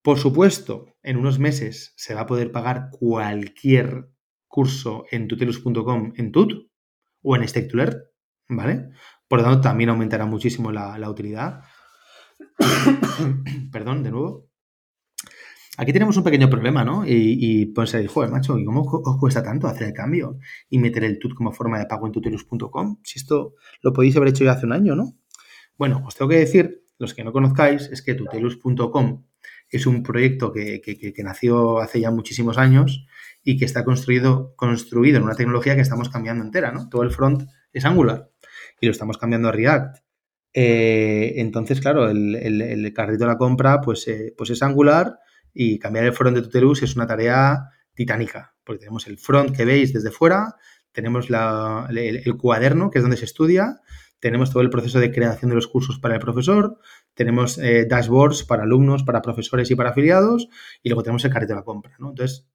Por 0.00 0.18
supuesto, 0.18 0.86
en 1.02 1.16
unos 1.18 1.38
meses 1.38 1.92
se 1.96 2.14
va 2.14 2.22
a 2.22 2.26
poder 2.26 2.52
pagar 2.52 2.88
cualquier 2.90 4.08
curso 4.46 5.04
en 5.10 5.28
tutelus.com 5.28 6.12
en 6.16 6.32
tut, 6.32 6.70
o 7.24 7.34
en 7.34 7.48
Stake 7.48 7.72
¿vale? 8.48 8.90
Por 9.26 9.40
lo 9.40 9.44
tanto, 9.44 9.60
también 9.62 9.90
aumentará 9.90 10.26
muchísimo 10.26 10.70
la, 10.70 11.10
utilidad. 11.10 11.62
Perdón, 13.72 14.02
de 14.02 14.10
nuevo. 14.10 14.43
Aquí 15.76 15.92
tenemos 15.92 16.16
un 16.16 16.22
pequeño 16.22 16.48
problema, 16.48 16.84
¿no? 16.84 17.04
Y, 17.04 17.36
y 17.40 17.66
pues 17.66 17.96
joder, 18.08 18.30
macho, 18.30 18.56
¿y 18.58 18.64
cómo 18.64 18.82
os 18.82 19.18
cuesta 19.18 19.42
tanto 19.42 19.66
hacer 19.66 19.88
el 19.88 19.92
cambio 19.92 20.38
y 20.70 20.78
meter 20.78 21.02
el 21.04 21.18
tut 21.18 21.34
como 21.34 21.50
forma 21.50 21.78
de 21.78 21.86
pago 21.86 22.06
en 22.06 22.12
tutelus.com? 22.12 22.98
Si 23.02 23.18
esto 23.18 23.54
lo 23.82 23.92
podéis 23.92 24.16
haber 24.16 24.28
hecho 24.28 24.44
ya 24.44 24.52
hace 24.52 24.66
un 24.66 24.72
año, 24.72 24.94
¿no? 24.94 25.16
Bueno, 25.76 26.02
os 26.06 26.14
tengo 26.14 26.28
que 26.28 26.38
decir, 26.38 26.84
los 26.98 27.14
que 27.14 27.24
no 27.24 27.32
conozcáis, 27.32 27.88
es 27.90 28.02
que 28.02 28.14
tutelus.com 28.14 29.24
es 29.68 29.86
un 29.86 30.04
proyecto 30.04 30.52
que, 30.52 30.80
que, 30.80 31.22
nació 31.24 31.78
hace 31.78 32.00
ya 32.00 32.12
muchísimos 32.12 32.58
años 32.58 33.06
y 33.42 33.56
que 33.56 33.64
está 33.64 33.84
construido, 33.84 34.54
construido 34.56 35.18
en 35.18 35.24
una 35.24 35.34
tecnología 35.34 35.74
que 35.74 35.80
estamos 35.80 36.08
cambiando 36.08 36.44
entera, 36.44 36.70
¿no? 36.70 36.88
Todo 36.88 37.02
el 37.02 37.10
front 37.10 37.42
es 37.72 37.84
Angular 37.84 38.30
y 38.80 38.86
lo 38.86 38.92
estamos 38.92 39.18
cambiando 39.18 39.48
a 39.48 39.52
React. 39.52 39.98
Eh, 40.52 41.34
entonces, 41.38 41.80
claro, 41.80 42.08
el, 42.08 42.92
carrito 42.94 43.24
de 43.24 43.30
la 43.30 43.38
compra 43.38 43.80
pues, 43.80 44.06
eh, 44.06 44.32
pues 44.36 44.50
es 44.50 44.62
Angular 44.62 45.18
y 45.54 45.78
cambiar 45.78 46.04
el 46.04 46.12
front 46.12 46.36
de 46.36 46.42
Tutelus 46.42 46.82
es 46.82 46.96
una 46.96 47.06
tarea 47.06 47.70
titánica, 47.94 48.54
porque 48.64 48.80
tenemos 48.80 49.06
el 49.06 49.18
front 49.18 49.56
que 49.56 49.64
veis 49.64 49.92
desde 49.92 50.10
fuera, 50.10 50.56
tenemos 50.92 51.28
el, 51.30 52.36
cuaderno, 52.36 52.90
que 52.90 52.98
es 52.98 53.04
donde 53.04 53.16
se 53.16 53.24
estudia, 53.24 53.80
tenemos 54.18 54.50
todo 54.50 54.62
el 54.62 54.70
proceso 54.70 54.98
de 55.00 55.12
creación 55.12 55.50
de 55.50 55.54
los 55.54 55.66
cursos 55.66 55.98
para 55.98 56.14
el 56.14 56.20
profesor, 56.20 56.78
tenemos 57.14 57.58
eh, 57.58 57.86
dashboards 57.88 58.44
para 58.44 58.64
alumnos, 58.64 59.04
para 59.04 59.22
profesores 59.22 59.70
y 59.70 59.76
para 59.76 59.90
afiliados, 59.90 60.48
y 60.82 60.88
luego 60.88 61.02
tenemos 61.02 61.24
el 61.24 61.32
carrito 61.32 61.52
de 61.52 61.60
la 61.60 61.64
compra. 61.64 61.94
Entonces, 61.98 62.46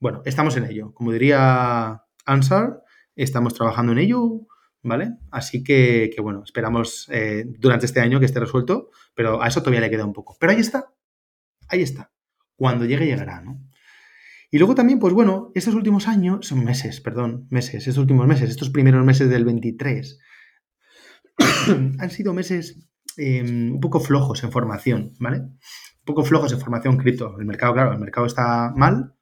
bueno, 0.00 0.22
estamos 0.24 0.56
en 0.56 0.64
ello. 0.64 0.92
Como 0.94 1.12
diría 1.12 2.02
Ansar, 2.24 2.82
estamos 3.14 3.54
trabajando 3.54 3.92
en 3.92 3.98
ello, 3.98 4.46
¿vale? 4.82 5.16
Así 5.30 5.62
que, 5.62 6.14
bueno, 6.22 6.42
esperamos 6.44 7.08
eh, 7.10 7.44
durante 7.58 7.86
este 7.86 8.00
año 8.00 8.20
que 8.20 8.26
esté 8.26 8.40
resuelto, 8.40 8.90
pero 9.14 9.42
a 9.42 9.48
eso 9.48 9.60
todavía 9.60 9.80
le 9.80 9.90
queda 9.90 10.04
un 10.04 10.12
poco. 10.12 10.36
Pero 10.38 10.52
ahí 10.52 10.60
está, 10.60 10.92
ahí 11.68 11.82
está. 11.82 12.12
Cuando 12.58 12.84
llegue, 12.84 13.06
llegará, 13.06 13.40
¿no? 13.40 13.62
Y 14.50 14.58
luego 14.58 14.74
también, 14.74 14.98
pues 14.98 15.14
bueno, 15.14 15.52
estos 15.54 15.74
últimos 15.74 16.08
años, 16.08 16.44
son 16.44 16.64
meses, 16.64 17.00
perdón, 17.00 17.46
meses, 17.50 17.86
estos 17.86 17.98
últimos 17.98 18.26
meses, 18.26 18.50
estos 18.50 18.70
primeros 18.70 19.04
meses 19.04 19.30
del 19.30 19.44
23, 19.44 20.18
han 21.98 22.10
sido 22.10 22.34
meses 22.34 22.90
em, 23.16 23.74
un 23.74 23.80
poco 23.80 24.00
flojos 24.00 24.42
en 24.42 24.50
formación, 24.50 25.12
¿vale? 25.20 25.38
Un 25.38 26.04
poco 26.04 26.24
flojos 26.24 26.52
en 26.52 26.58
formación 26.58 26.96
cripto. 26.96 27.38
El 27.38 27.46
mercado, 27.46 27.74
claro, 27.74 27.92
el 27.92 28.00
mercado 28.00 28.26
está 28.26 28.72
mal, 28.74 29.14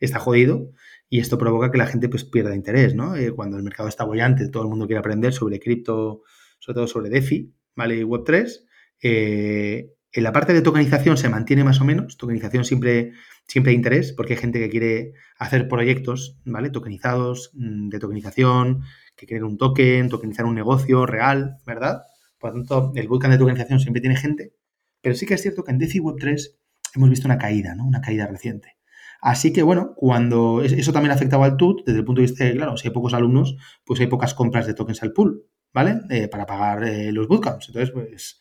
está 0.00 0.18
jodido 0.18 0.70
y 1.10 1.20
esto 1.20 1.36
provoca 1.36 1.70
que 1.70 1.78
la 1.78 1.86
gente 1.86 2.08
pues 2.08 2.24
pierda 2.24 2.56
interés, 2.56 2.94
¿no? 2.94 3.16
Eh, 3.16 3.32
cuando 3.32 3.58
el 3.58 3.64
mercado 3.64 3.90
está 3.90 4.04
bollante, 4.04 4.48
todo 4.48 4.62
el 4.62 4.70
mundo 4.70 4.86
quiere 4.86 5.00
aprender 5.00 5.34
sobre 5.34 5.60
cripto, 5.60 6.22
sobre 6.58 6.74
todo 6.76 6.86
sobre 6.86 7.10
DeFi, 7.10 7.54
¿vale? 7.76 7.98
Y 7.98 8.02
Web3. 8.02 8.64
Eh, 9.02 9.92
en 10.12 10.24
la 10.24 10.32
parte 10.32 10.52
de 10.52 10.62
tokenización 10.62 11.16
se 11.16 11.28
mantiene 11.28 11.64
más 11.64 11.80
o 11.80 11.84
menos, 11.84 12.16
tokenización 12.16 12.64
siempre, 12.64 13.12
siempre 13.46 13.70
hay 13.70 13.76
interés, 13.76 14.12
porque 14.12 14.34
hay 14.34 14.40
gente 14.40 14.58
que 14.58 14.70
quiere 14.70 15.12
hacer 15.38 15.68
proyectos, 15.68 16.38
¿vale? 16.44 16.70
Tokenizados, 16.70 17.50
mm, 17.54 17.88
de 17.88 17.98
tokenización, 17.98 18.82
que 19.16 19.26
quieren 19.26 19.44
un 19.44 19.58
token, 19.58 20.08
tokenizar 20.08 20.46
un 20.46 20.54
negocio 20.54 21.04
real, 21.06 21.58
¿verdad? 21.66 22.02
Por 22.38 22.50
lo 22.50 22.56
tanto, 22.56 22.92
el 22.94 23.08
bootcamp 23.08 23.32
de 23.32 23.38
tokenización 23.38 23.80
siempre 23.80 24.00
tiene 24.00 24.16
gente, 24.16 24.54
pero 25.02 25.14
sí 25.14 25.26
que 25.26 25.34
es 25.34 25.42
cierto 25.42 25.64
que 25.64 25.72
en 25.72 25.78
DeFi 25.78 25.98
Web3 26.00 26.54
hemos 26.94 27.10
visto 27.10 27.28
una 27.28 27.38
caída, 27.38 27.74
¿no? 27.74 27.86
Una 27.86 28.00
caída 28.00 28.26
reciente. 28.26 28.76
Así 29.20 29.52
que, 29.52 29.62
bueno, 29.62 29.94
cuando 29.96 30.62
eso 30.62 30.92
también 30.92 31.12
afectaba 31.12 31.44
al 31.44 31.56
TUT, 31.56 31.82
desde 31.84 31.98
el 32.00 32.04
punto 32.04 32.20
de 32.20 32.28
vista 32.28 32.44
de, 32.44 32.54
claro, 32.54 32.76
si 32.76 32.88
hay 32.88 32.94
pocos 32.94 33.14
alumnos, 33.14 33.56
pues 33.84 34.00
hay 34.00 34.06
pocas 34.06 34.34
compras 34.34 34.66
de 34.66 34.74
tokens 34.74 35.02
al 35.02 35.12
pool, 35.12 35.44
¿vale? 35.72 36.00
Eh, 36.10 36.28
para 36.28 36.46
pagar 36.46 36.84
eh, 36.84 37.10
los 37.12 37.26
bootcamps. 37.26 37.68
Entonces, 37.68 37.90
pues, 37.90 38.40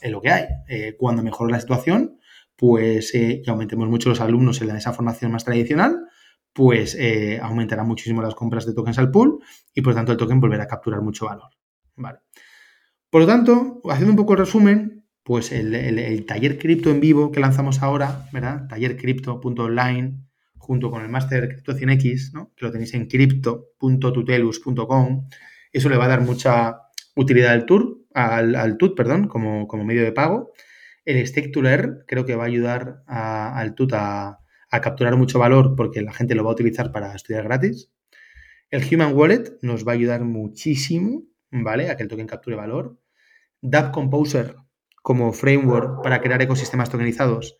es 0.00 0.10
lo 0.10 0.20
que 0.20 0.30
hay. 0.30 0.46
Eh, 0.68 0.96
cuando 0.98 1.22
mejore 1.22 1.52
la 1.52 1.60
situación, 1.60 2.18
pues, 2.56 3.14
y 3.14 3.48
aumentemos 3.48 3.88
mucho 3.88 4.08
los 4.08 4.20
alumnos 4.20 4.60
en 4.62 4.70
esa 4.70 4.92
formación 4.92 5.30
más 5.30 5.44
tradicional, 5.44 5.96
pues 6.52 6.98
aumentará 7.40 7.84
muchísimo 7.84 8.20
las 8.20 8.34
compras 8.34 8.66
de 8.66 8.74
tokens 8.74 8.98
al 8.98 9.12
pool 9.12 9.38
y, 9.72 9.80
por 9.80 9.94
tanto, 9.94 10.10
el 10.10 10.18
token 10.18 10.40
volverá 10.40 10.64
a 10.64 10.66
capturar 10.66 11.02
mucho 11.02 11.26
valor, 11.26 11.50
¿vale? 11.94 12.18
Por 13.10 13.20
lo 13.20 13.26
tanto, 13.28 13.80
haciendo 13.88 14.10
un 14.10 14.16
poco 14.16 14.32
el 14.32 14.40
resumen, 14.40 14.98
pues 15.28 15.52
el, 15.52 16.24
taller 16.26 16.58
cripto 16.58 16.90
en 16.90 16.98
vivo 17.00 17.30
que 17.30 17.40
lanzamos 17.40 17.82
ahora, 17.82 18.26
¿verdad? 18.32 18.66
Tallercrypto.online 18.66 20.24
junto 20.56 20.90
con 20.90 21.02
el 21.02 21.10
máster 21.10 21.48
Crypto 21.48 21.74
100X, 21.74 22.32
¿no? 22.32 22.54
Que 22.56 22.64
lo 22.64 22.72
tenéis 22.72 22.94
en 22.94 23.08
crypto.tutelus.com. 23.08 25.28
Eso 25.70 25.90
le 25.90 25.96
va 25.96 26.06
a 26.06 26.08
dar 26.08 26.22
mucha 26.22 26.78
utilidad 27.14 27.52
al 27.52 27.66
tour, 27.66 27.97
al, 28.18 28.76
TUT, 28.78 28.96
perdón, 28.96 29.28
como, 29.28 29.66
medio 29.84 30.02
de 30.02 30.12
pago. 30.12 30.52
El 31.04 31.26
Stake 31.26 31.50
to 31.50 31.62
creo 32.06 32.24
que 32.24 32.34
va 32.34 32.44
a 32.44 32.46
ayudar 32.46 33.02
al 33.06 33.74
TUT 33.74 33.92
a, 33.94 34.40
capturar 34.70 35.16
mucho 35.16 35.38
valor 35.38 35.74
porque 35.76 36.02
la 36.02 36.12
gente 36.12 36.34
lo 36.34 36.44
va 36.44 36.50
a 36.50 36.54
utilizar 36.54 36.92
para 36.92 37.14
estudiar 37.14 37.44
gratis. 37.44 37.90
El 38.70 38.82
Human 38.84 39.14
Wallet 39.14 39.58
nos 39.62 39.86
va 39.86 39.92
a 39.92 39.94
ayudar 39.94 40.24
muchísimo, 40.24 41.22
¿vale? 41.50 41.90
A 41.90 41.96
que 41.96 42.02
el 42.02 42.08
token 42.08 42.26
capture 42.26 42.56
valor. 42.56 42.98
DApp 43.62 43.92
Composer 43.92 44.56
como 45.02 45.32
framework 45.32 46.02
para 46.02 46.20
crear 46.20 46.42
ecosistemas 46.42 46.90
tokenizados 46.90 47.56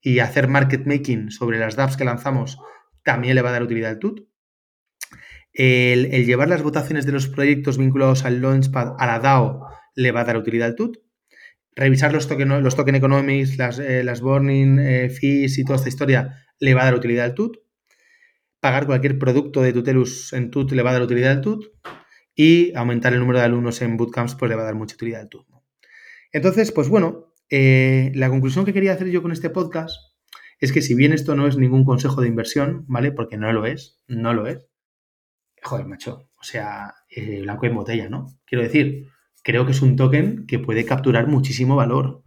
y 0.00 0.20
hacer 0.20 0.46
market 0.46 0.86
making 0.86 1.30
sobre 1.30 1.58
las 1.58 1.74
dApps 1.74 1.96
que 1.96 2.04
lanzamos, 2.04 2.58
también 3.02 3.34
le 3.34 3.42
va 3.42 3.48
a 3.48 3.52
dar 3.52 3.62
utilidad 3.62 3.90
al 3.90 3.98
TUT. 3.98 4.28
El, 5.52 6.08
llevar 6.24 6.48
las 6.48 6.62
votaciones 6.62 7.04
de 7.04 7.12
los 7.12 7.28
proyectos 7.28 7.76
vinculados 7.76 8.24
al 8.24 8.40
Launchpad 8.40 8.94
a 8.98 9.06
la 9.06 9.18
DAO 9.18 9.71
le 9.94 10.12
va 10.12 10.20
a 10.20 10.24
dar 10.24 10.36
utilidad 10.36 10.68
al 10.68 10.74
TUT. 10.74 10.98
Revisar 11.74 12.12
los 12.12 12.28
token, 12.28 12.62
los 12.62 12.78
economics, 12.78 13.56
las, 13.56 13.78
eh, 13.78 14.04
las 14.04 14.20
burning 14.20 14.78
eh, 14.78 15.10
fees 15.10 15.58
y 15.58 15.64
toda 15.64 15.76
esta 15.76 15.88
historia 15.88 16.44
le 16.58 16.74
va 16.74 16.82
a 16.82 16.84
dar 16.84 16.94
utilidad 16.94 17.24
al 17.24 17.34
TUT. 17.34 17.58
Pagar 18.60 18.86
cualquier 18.86 19.18
producto 19.18 19.62
de 19.62 19.72
Tutelus 19.72 20.32
en 20.32 20.50
TUT 20.50 20.72
le 20.72 20.82
va 20.82 20.90
a 20.90 20.92
dar 20.94 21.02
utilidad 21.02 21.32
al 21.32 21.40
TUT. 21.40 21.64
Y 22.34 22.74
aumentar 22.74 23.12
el 23.12 23.20
número 23.20 23.38
de 23.38 23.44
alumnos 23.44 23.82
en 23.82 23.96
bootcamps 23.96 24.36
pues 24.36 24.48
le 24.48 24.54
va 24.54 24.62
a 24.62 24.66
dar 24.66 24.74
mucha 24.74 24.94
utilidad 24.94 25.22
al 25.22 25.28
TUT. 25.28 25.46
Entonces, 26.32 26.72
pues 26.72 26.88
bueno, 26.88 27.34
eh, 27.50 28.10
la 28.14 28.30
conclusión 28.30 28.64
que 28.64 28.72
quería 28.72 28.94
hacer 28.94 29.08
yo 29.08 29.20
con 29.20 29.32
este 29.32 29.50
podcast 29.50 29.94
es 30.58 30.72
que 30.72 30.80
si 30.80 30.94
bien 30.94 31.12
esto 31.12 31.34
no 31.34 31.46
es 31.46 31.58
ningún 31.58 31.84
consejo 31.84 32.22
de 32.22 32.28
inversión, 32.28 32.86
¿vale? 32.88 33.12
Porque 33.12 33.36
no 33.36 33.52
lo 33.52 33.66
es, 33.66 34.00
no 34.06 34.32
lo 34.32 34.46
es. 34.46 34.66
Joder, 35.62 35.86
macho, 35.86 36.30
o 36.36 36.42
sea, 36.42 36.94
eh, 37.10 37.42
blanco 37.42 37.66
en 37.66 37.74
botella, 37.74 38.08
¿no? 38.08 38.26
Quiero 38.46 38.64
decir, 38.64 39.08
creo 39.42 39.66
que 39.66 39.72
es 39.72 39.82
un 39.82 39.96
token 39.96 40.46
que 40.46 40.58
puede 40.58 40.84
capturar 40.84 41.26
muchísimo 41.26 41.76
valor, 41.76 42.22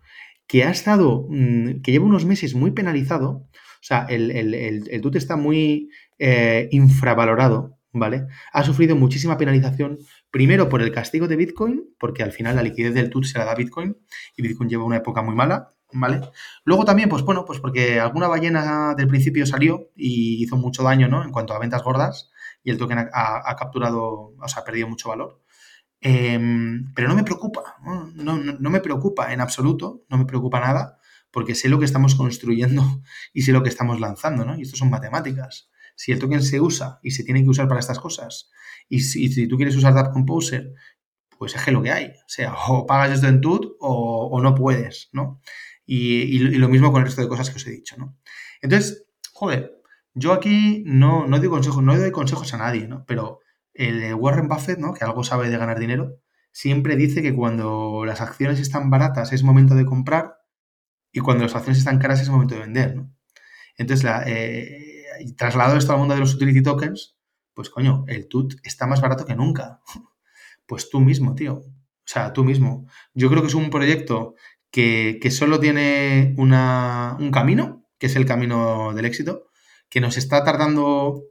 que 0.47 0.63
ha 0.63 0.71
estado, 0.71 1.27
mm, 1.29 1.81
que 1.81 1.91
lleva 1.91 2.05
unos 2.05 2.25
meses 2.25 2.55
muy 2.55 2.71
penalizado, 2.71 3.29
o 3.29 3.87
sea, 3.87 4.05
el, 4.09 4.31
el, 4.31 5.01
TUT 5.01 5.15
está 5.15 5.35
muy 5.35 5.89
eh, 6.17 6.67
infravalorado, 6.71 7.77
¿vale? 7.93 8.25
Ha 8.51 8.63
sufrido 8.63 8.95
muchísima 8.95 9.37
penalización 9.37 9.99
Primero 10.35 10.67
por 10.67 10.81
el 10.81 10.91
castigo 10.91 11.29
de 11.29 11.37
Bitcoin, 11.37 11.95
porque 11.97 12.21
al 12.21 12.33
final 12.33 12.57
la 12.57 12.61
liquidez 12.61 12.93
del 12.93 13.09
TUT 13.09 13.23
se 13.23 13.37
la 13.37 13.45
da 13.45 13.55
Bitcoin 13.55 13.95
y 14.35 14.41
Bitcoin 14.41 14.69
lleva 14.69 14.83
una 14.83 14.97
época 14.97 15.21
muy 15.21 15.33
mala, 15.33 15.73
¿vale? 15.93 16.19
Luego 16.65 16.83
también, 16.83 17.07
pues 17.07 17.21
bueno, 17.21 17.45
pues 17.45 17.61
porque 17.61 18.01
alguna 18.01 18.27
ballena 18.27 18.95
del 18.97 19.07
principio 19.07 19.45
salió 19.45 19.91
y 19.95 20.43
hizo 20.43 20.57
mucho 20.57 20.83
daño, 20.83 21.07
¿no? 21.07 21.23
En 21.23 21.31
cuanto 21.31 21.53
a 21.53 21.59
ventas 21.59 21.83
gordas 21.83 22.31
y 22.65 22.71
el 22.71 22.77
token 22.77 23.07
ha, 23.13 23.55
capturado, 23.57 24.33
o 24.37 24.47
sea, 24.49 24.63
ha 24.63 24.65
perdido 24.65 24.89
mucho 24.89 25.07
valor. 25.07 25.41
Em, 26.07 26.93
pero 26.93 27.07
no 27.07 27.15
me 27.15 27.23
preocupa, 27.23 27.77
¿no? 27.83 28.05
No, 28.13 28.69
me 28.69 28.79
preocupa 28.79 29.33
en 29.33 29.41
absoluto, 29.41 30.05
no 30.07 30.19
me 30.19 30.25
preocupa 30.25 30.59
nada, 30.59 30.99
porque 31.31 31.55
sé 31.55 31.67
lo 31.67 31.79
que 31.79 31.85
estamos 31.85 32.13
construyendo 32.13 32.83
y 33.33 33.41
sé 33.41 33.51
lo 33.51 33.63
que 33.63 33.69
estamos 33.69 33.99
lanzando, 33.99 34.45
¿no? 34.45 34.55
Y 34.55 34.61
esto 34.61 34.77
son 34.77 34.91
matemáticas. 34.91 35.71
Si 35.95 36.11
el 36.11 36.19
token 36.19 36.43
se 36.43 36.61
usa 36.61 36.99
y 37.01 37.09
se 37.09 37.23
tiene 37.23 37.41
que 37.41 37.49
usar 37.49 37.67
para 37.67 37.79
estas 37.79 37.97
cosas, 37.97 38.51
y 38.87 38.99
si, 38.99 39.47
tú 39.47 39.57
quieres 39.57 39.75
usar 39.75 39.95
Dap 39.95 40.13
Composer, 40.13 40.73
pues 41.39 41.55
es 41.55 41.67
lo 41.69 41.81
que 41.81 41.91
hay. 41.91 42.05
O 42.05 42.27
sea, 42.27 42.53
o 42.53 42.85
pagas 42.85 43.13
esto 43.13 43.27
en 43.27 43.41
TUT 43.41 43.75
o, 43.79 44.39
no 44.43 44.53
puedes, 44.53 45.09
¿no? 45.11 45.41
Y, 45.87 46.37
lo 46.37 46.69
mismo 46.69 46.91
con 46.91 47.01
el 47.01 47.07
resto 47.07 47.23
de 47.23 47.27
cosas 47.27 47.49
que 47.49 47.55
os 47.55 47.65
he 47.65 47.71
dicho, 47.71 47.95
¿no? 47.97 48.15
Entonces, 48.61 49.07
joder, 49.33 49.81
yo 50.13 50.33
aquí 50.33 50.83
no, 50.85 51.25
no 51.25 51.39
doy 51.39 51.49
consejos, 51.49 51.81
no 51.81 51.97
doy 51.97 52.11
consejos 52.11 52.53
a 52.53 52.57
nadie, 52.57 52.87
¿no? 52.87 53.05
Pero 53.07 53.39
el 53.75 54.13
Warren 54.15 54.47
Buffett, 54.47 54.79
¿no? 54.79 54.93
Que 54.93 55.05
algo 55.05 55.23
sabe 55.23 55.49
de 55.49 55.57
ganar 55.57 55.79
dinero, 55.79 56.19
siempre 56.51 56.95
dice 56.95 57.21
que 57.21 57.35
cuando 57.35 58.03
las 58.05 58.21
acciones 58.21 58.59
están 58.59 58.89
baratas 58.89 59.33
es 59.33 59.43
momento 59.43 59.75
de 59.75 59.85
comprar 59.85 60.37
y 61.11 61.19
cuando 61.19 61.43
las 61.43 61.55
acciones 61.55 61.79
están 61.79 61.99
caras 61.99 62.21
es 62.21 62.29
momento 62.29 62.55
de 62.55 62.61
vender, 62.61 62.95
¿no? 62.95 63.13
Entonces, 63.77 64.03
la, 64.03 64.23
eh, 64.25 65.05
trasladado 65.37 65.77
esto 65.77 65.93
al 65.93 65.99
mundo 65.99 66.13
de 66.13 66.21
los 66.21 66.33
utility 66.33 66.63
tokens, 66.63 67.17
pues 67.53 67.69
coño, 67.69 68.05
el 68.07 68.27
TUT 68.27 68.55
está 68.63 68.87
más 68.87 69.01
barato 69.01 69.25
que 69.25 69.35
nunca. 69.35 69.81
Pues 70.67 70.89
tú 70.89 70.99
mismo, 70.99 71.35
tío. 71.35 71.57
O 71.57 72.07
sea, 72.07 72.33
tú 72.33 72.43
mismo. 72.43 72.87
Yo 73.13 73.29
creo 73.29 73.43
que 73.43 73.49
es 73.49 73.53
un 73.53 73.69
proyecto 73.69 74.33
que, 74.71 75.19
solo 75.29 75.59
tiene 75.59 76.33
un 76.37 77.29
camino, 77.31 77.85
que 77.99 78.07
es 78.07 78.15
el 78.15 78.25
camino 78.25 78.93
del 78.95 79.05
éxito, 79.05 79.51
que 79.89 80.01
nos 80.01 80.17
está 80.17 80.43
tardando 80.43 81.21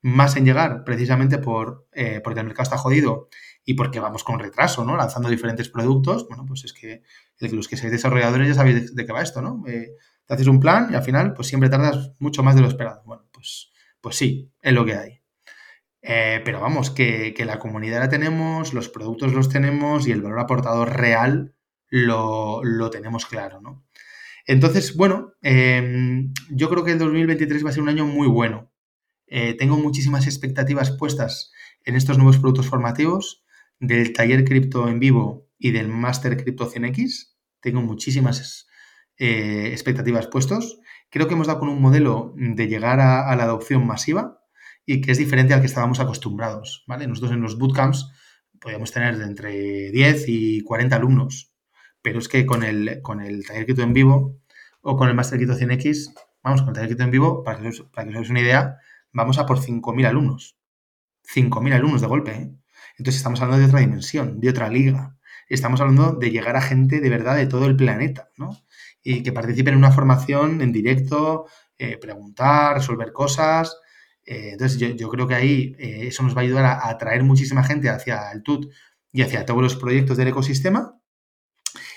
más 0.00 0.36
en 0.36 0.44
llegar 0.44 0.84
precisamente 0.84 1.38
por, 1.38 1.88
eh, 1.92 2.20
porque 2.22 2.40
el 2.40 2.46
mercado 2.46 2.64
está 2.64 2.78
jodido 2.78 3.28
y 3.64 3.74
porque 3.74 4.00
vamos 4.00 4.24
con 4.24 4.38
retraso, 4.38 4.84
¿no? 4.84 4.96
Lanzando 4.96 5.28
diferentes 5.28 5.68
productos. 5.68 6.26
Bueno, 6.28 6.44
pues 6.46 6.64
es 6.64 6.72
que 6.72 7.02
los 7.40 7.68
que 7.68 7.76
seáis 7.76 7.92
desarrolladores 7.92 8.48
ya 8.48 8.54
sabéis 8.54 8.94
de, 8.94 9.06
qué 9.06 9.12
va 9.12 9.22
esto, 9.22 9.42
¿no? 9.42 9.64
Eh, 9.66 9.92
te 10.26 10.34
haces 10.34 10.46
un 10.46 10.60
plan 10.60 10.88
y 10.90 10.94
al 10.94 11.02
final, 11.02 11.34
pues 11.34 11.48
siempre 11.48 11.68
tardas 11.68 12.12
mucho 12.18 12.42
más 12.42 12.54
de 12.54 12.62
lo 12.62 12.68
esperado. 12.68 13.02
Bueno, 13.04 13.28
pues, 13.32 13.72
pues 14.00 14.16
sí, 14.16 14.52
es 14.62 14.72
lo 14.72 14.84
que 14.84 14.94
hay. 14.94 15.22
Eh, 16.02 16.40
pero 16.44 16.60
vamos, 16.60 16.90
que, 16.90 17.34
la 17.44 17.58
comunidad 17.58 18.00
la 18.00 18.08
tenemos, 18.08 18.72
los 18.72 18.88
productos 18.88 19.32
los 19.32 19.48
tenemos 19.48 20.06
y 20.06 20.12
el 20.12 20.22
valor 20.22 20.40
aportado 20.40 20.84
real 20.84 21.54
lo, 21.88 22.62
lo 22.62 22.90
tenemos 22.90 23.26
claro, 23.26 23.60
¿no? 23.60 23.84
Entonces, 24.48 24.96
bueno, 24.96 25.34
em, 25.42 26.32
yo 26.50 26.70
creo 26.70 26.82
que 26.82 26.92
el 26.92 26.98
2023 26.98 27.64
va 27.64 27.68
a 27.68 27.72
ser 27.72 27.82
un 27.82 27.90
año 27.90 28.06
muy 28.06 28.26
bueno. 28.26 28.67
Eh, 29.28 29.54
tengo 29.54 29.76
muchísimas 29.76 30.26
expectativas 30.26 30.90
puestas 30.90 31.52
en 31.84 31.96
estos 31.96 32.16
nuevos 32.16 32.38
productos 32.38 32.66
formativos 32.66 33.44
del 33.78 34.12
taller 34.12 34.44
cripto 34.44 34.88
en 34.88 34.98
vivo 34.98 35.48
y 35.58 35.70
del 35.70 35.88
Master 35.88 36.36
Cripto 36.36 36.70
100X. 36.70 37.34
Tengo 37.60 37.82
muchísimas 37.82 38.68
eh, 39.16 39.68
expectativas 39.72 40.26
puestos. 40.26 40.80
Creo 41.10 41.28
que 41.28 41.34
hemos 41.34 41.46
dado 41.46 41.60
con 41.60 41.68
un 41.68 41.80
modelo 41.80 42.34
de 42.36 42.68
llegar 42.68 43.00
a, 43.00 43.34
la 43.36 43.44
adopción 43.44 43.86
masiva 43.86 44.40
y 44.84 45.00
que 45.00 45.12
es 45.12 45.18
diferente 45.18 45.54
al 45.54 45.60
que 45.60 45.66
estábamos 45.66 46.00
acostumbrados. 46.00 46.84
¿vale? 46.86 47.06
Nosotros 47.06 47.32
en 47.32 47.40
los 47.40 47.58
bootcamps 47.58 48.10
podíamos 48.60 48.92
tener 48.92 49.18
de 49.18 49.24
entre 49.24 49.90
10 49.90 50.24
y 50.28 50.60
40 50.62 50.96
alumnos, 50.96 51.52
pero 52.02 52.18
es 52.18 52.28
que 52.28 52.46
con 52.46 52.62
el, 52.62 53.00
con 53.02 53.20
el 53.20 53.46
taller 53.46 53.64
cripto 53.64 53.82
en 53.82 53.92
vivo 53.92 54.40
o 54.80 54.96
con 54.96 55.08
el 55.08 55.14
Master 55.14 55.38
Cripto 55.38 55.56
100X, 55.56 56.14
vamos, 56.42 56.62
con 56.62 56.70
el 56.70 56.74
taller 56.74 56.88
cripto 56.88 57.04
en 57.04 57.10
vivo, 57.10 57.42
para 57.42 57.60
que 57.60 57.68
os 57.68 57.84
hagáis 57.94 58.30
una 58.30 58.40
idea, 58.40 58.78
vamos 59.12 59.38
a 59.38 59.46
por 59.46 59.60
5.000 59.60 60.06
alumnos. 60.06 60.56
5.000 61.34 61.74
alumnos 61.74 62.00
de 62.00 62.06
golpe. 62.06 62.32
¿eh? 62.32 62.54
Entonces 62.98 63.16
estamos 63.16 63.40
hablando 63.40 63.60
de 63.60 63.68
otra 63.68 63.80
dimensión, 63.80 64.40
de 64.40 64.50
otra 64.50 64.68
liga. 64.68 65.16
Estamos 65.48 65.80
hablando 65.80 66.12
de 66.12 66.30
llegar 66.30 66.56
a 66.56 66.60
gente 66.60 67.00
de 67.00 67.10
verdad 67.10 67.36
de 67.36 67.46
todo 67.46 67.66
el 67.66 67.76
planeta, 67.76 68.30
¿no? 68.36 68.56
Y 69.02 69.22
que 69.22 69.32
participen 69.32 69.74
en 69.74 69.78
una 69.78 69.92
formación 69.92 70.60
en 70.60 70.72
directo, 70.72 71.46
eh, 71.78 71.96
preguntar, 71.96 72.76
resolver 72.76 73.12
cosas. 73.12 73.78
Eh, 74.24 74.50
entonces 74.52 74.78
yo, 74.96 75.08
creo 75.08 75.26
que 75.26 75.34
ahí 75.34 75.74
eso 75.78 76.22
nos 76.22 76.36
va 76.36 76.40
a 76.40 76.44
ayudar 76.44 76.64
a, 76.66 76.88
atraer 76.88 77.24
muchísima 77.24 77.64
gente 77.64 77.88
hacia 77.88 78.30
el 78.32 78.42
TUT 78.42 78.70
y 79.10 79.22
hacia 79.22 79.46
todos 79.46 79.62
los 79.62 79.76
proyectos 79.76 80.16
del 80.18 80.28
ecosistema. 80.28 80.94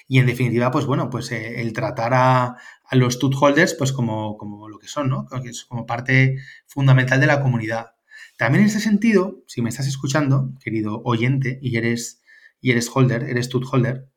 Y 0.07 0.19
en 0.19 0.27
definitiva, 0.27 0.71
pues 0.71 0.85
bueno, 0.85 1.09
pues 1.09 1.31
el 1.31 1.73
tratar 1.73 2.13
a, 2.13 2.55
a 2.91 2.97
los 2.97 3.19
TUT 3.19 3.33
holders 3.39 3.73
pues 3.73 3.93
como, 3.93 4.37
como 4.37 4.67
lo 4.69 4.77
que 4.77 4.87
son, 4.87 5.09
¿no? 5.09 5.25
como 5.67 5.85
parte 5.85 6.37
fundamental 6.67 7.19
de 7.21 7.25
la 7.25 7.41
comunidad. 7.41 7.93
También 8.37 8.63
en 8.63 8.69
ese 8.69 8.81
sentido, 8.81 9.43
si 9.47 9.61
me 9.61 9.69
estás 9.69 9.87
escuchando, 9.87 10.51
querido 10.61 11.01
oyente, 11.05 11.57
y 11.61 11.77
eres, 11.77 12.21
y 12.59 12.71
eres 12.71 12.89
holder, 12.93 13.23
eres 13.23 13.47
TUT 13.47 13.65
holder, 13.71 14.09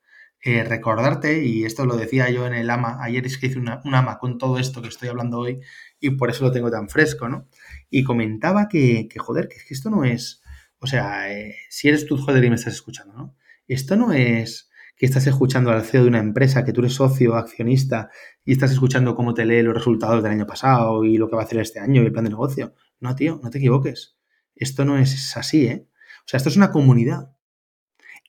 eh, 0.43 0.65
recordarte, 0.65 1.45
y 1.45 1.65
esto 1.65 1.87
lo 1.87 1.97
decía 1.97 2.29
yo 2.31 2.47
en 2.47 2.55
el 2.55 2.69
AMA, 2.69 2.99
ayer 3.01 3.25
es 3.27 3.39
que 3.39 3.47
hice 3.47 3.61
una, 3.61 3.81
un 3.85 3.95
AMA 3.95 4.19
con 4.19 4.39
todo 4.39 4.59
esto 4.59 4.83
que 4.83 4.89
estoy 4.89 5.09
hablando 5.09 5.39
hoy, 5.39 5.61
y 6.01 6.11
por 6.11 6.31
eso 6.31 6.45
lo 6.45 6.51
tengo 6.51 6.71
tan 6.71 6.89
fresco, 6.89 7.29
¿no? 7.29 7.49
Y 7.91 8.03
comentaba 8.03 8.69
que, 8.69 9.07
que 9.09 9.21
joder, 9.21 9.49
que, 9.49 9.57
esto 9.71 9.89
no 9.89 10.05
es, 10.05 10.43
o 10.81 10.89
sea, 10.89 11.33
eh, 11.33 11.55
si 11.71 11.89
eres 11.89 12.07
holder 12.11 12.45
y 12.45 12.49
me 12.49 12.57
estás 12.57 12.75
escuchando, 12.75 13.15
¿no? 13.15 13.37
Esto 13.69 13.95
no 13.95 14.13
es 14.13 14.69
que 14.97 15.07
estás 15.07 15.27
escuchando 15.27 15.71
al 15.71 15.83
CEO 15.83 16.03
de 16.03 16.09
una 16.09 16.19
empresa, 16.19 16.65
que 16.65 16.73
tú 16.73 16.81
eres 16.81 16.95
socio, 16.95 17.35
accionista, 17.35 18.11
y 18.45 18.53
estás 18.53 18.73
escuchando 18.73 19.15
cómo 19.15 19.35
te 19.35 19.45
lee 19.45 19.63
los 19.63 19.75
resultados 19.75 20.23
del 20.23 20.33
año 20.33 20.47
pasado 20.47 21.05
y 21.05 21.17
lo 21.17 21.29
que 21.29 21.37
va 21.37 21.43
a 21.43 21.45
hacer 21.45 21.59
este 21.61 21.81
año 21.81 22.03
y 22.03 22.07
el 22.07 22.13
plan 22.13 22.25
de 22.25 22.31
negocio. 22.31 22.75
No, 23.01 23.15
tío, 23.15 23.41
no 23.43 23.51
te 23.51 23.59
equivoques. 23.59 24.17
Esto 24.55 24.85
no 24.85 24.99
es 24.99 25.37
así, 25.37 25.67
¿eh? 25.67 25.89
O 26.21 26.29
sea, 26.29 26.39
esto 26.39 26.49
es 26.49 26.57
una 26.57 26.71
comunidad. 26.71 27.37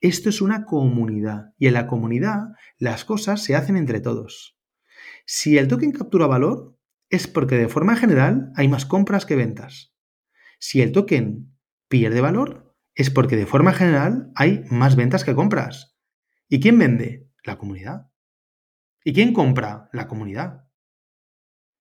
Esto 0.01 0.29
es 0.29 0.41
una 0.41 0.65
comunidad. 0.65 1.53
Y 1.57 1.67
en 1.67 1.73
la 1.73 1.87
comunidad 1.87 2.49
las 2.77 3.05
cosas 3.05 3.43
se 3.43 3.55
hacen 3.55 3.77
entre 3.77 4.01
todos. 4.01 4.57
Si 5.25 5.57
el 5.57 5.67
token 5.67 5.91
captura 5.91 6.27
valor, 6.27 6.77
es 7.09 7.27
porque 7.27 7.57
de 7.57 7.69
forma 7.69 7.95
general 7.95 8.51
hay 8.55 8.67
más 8.67 8.85
compras 8.85 9.25
que 9.25 9.35
ventas. 9.35 9.95
Si 10.59 10.81
el 10.81 10.91
token 10.91 11.55
pierde 11.87 12.21
valor, 12.21 12.75
es 12.95 13.09
porque 13.09 13.35
de 13.35 13.45
forma 13.45 13.73
general 13.73 14.31
hay 14.35 14.63
más 14.69 14.95
ventas 14.95 15.23
que 15.23 15.35
compras. 15.35 15.94
¿Y 16.47 16.59
quién 16.59 16.77
vende? 16.77 17.27
La 17.43 17.57
comunidad. 17.57 18.11
¿Y 19.03 19.13
quién 19.13 19.33
compra? 19.33 19.89
La 19.93 20.07
comunidad. 20.07 20.67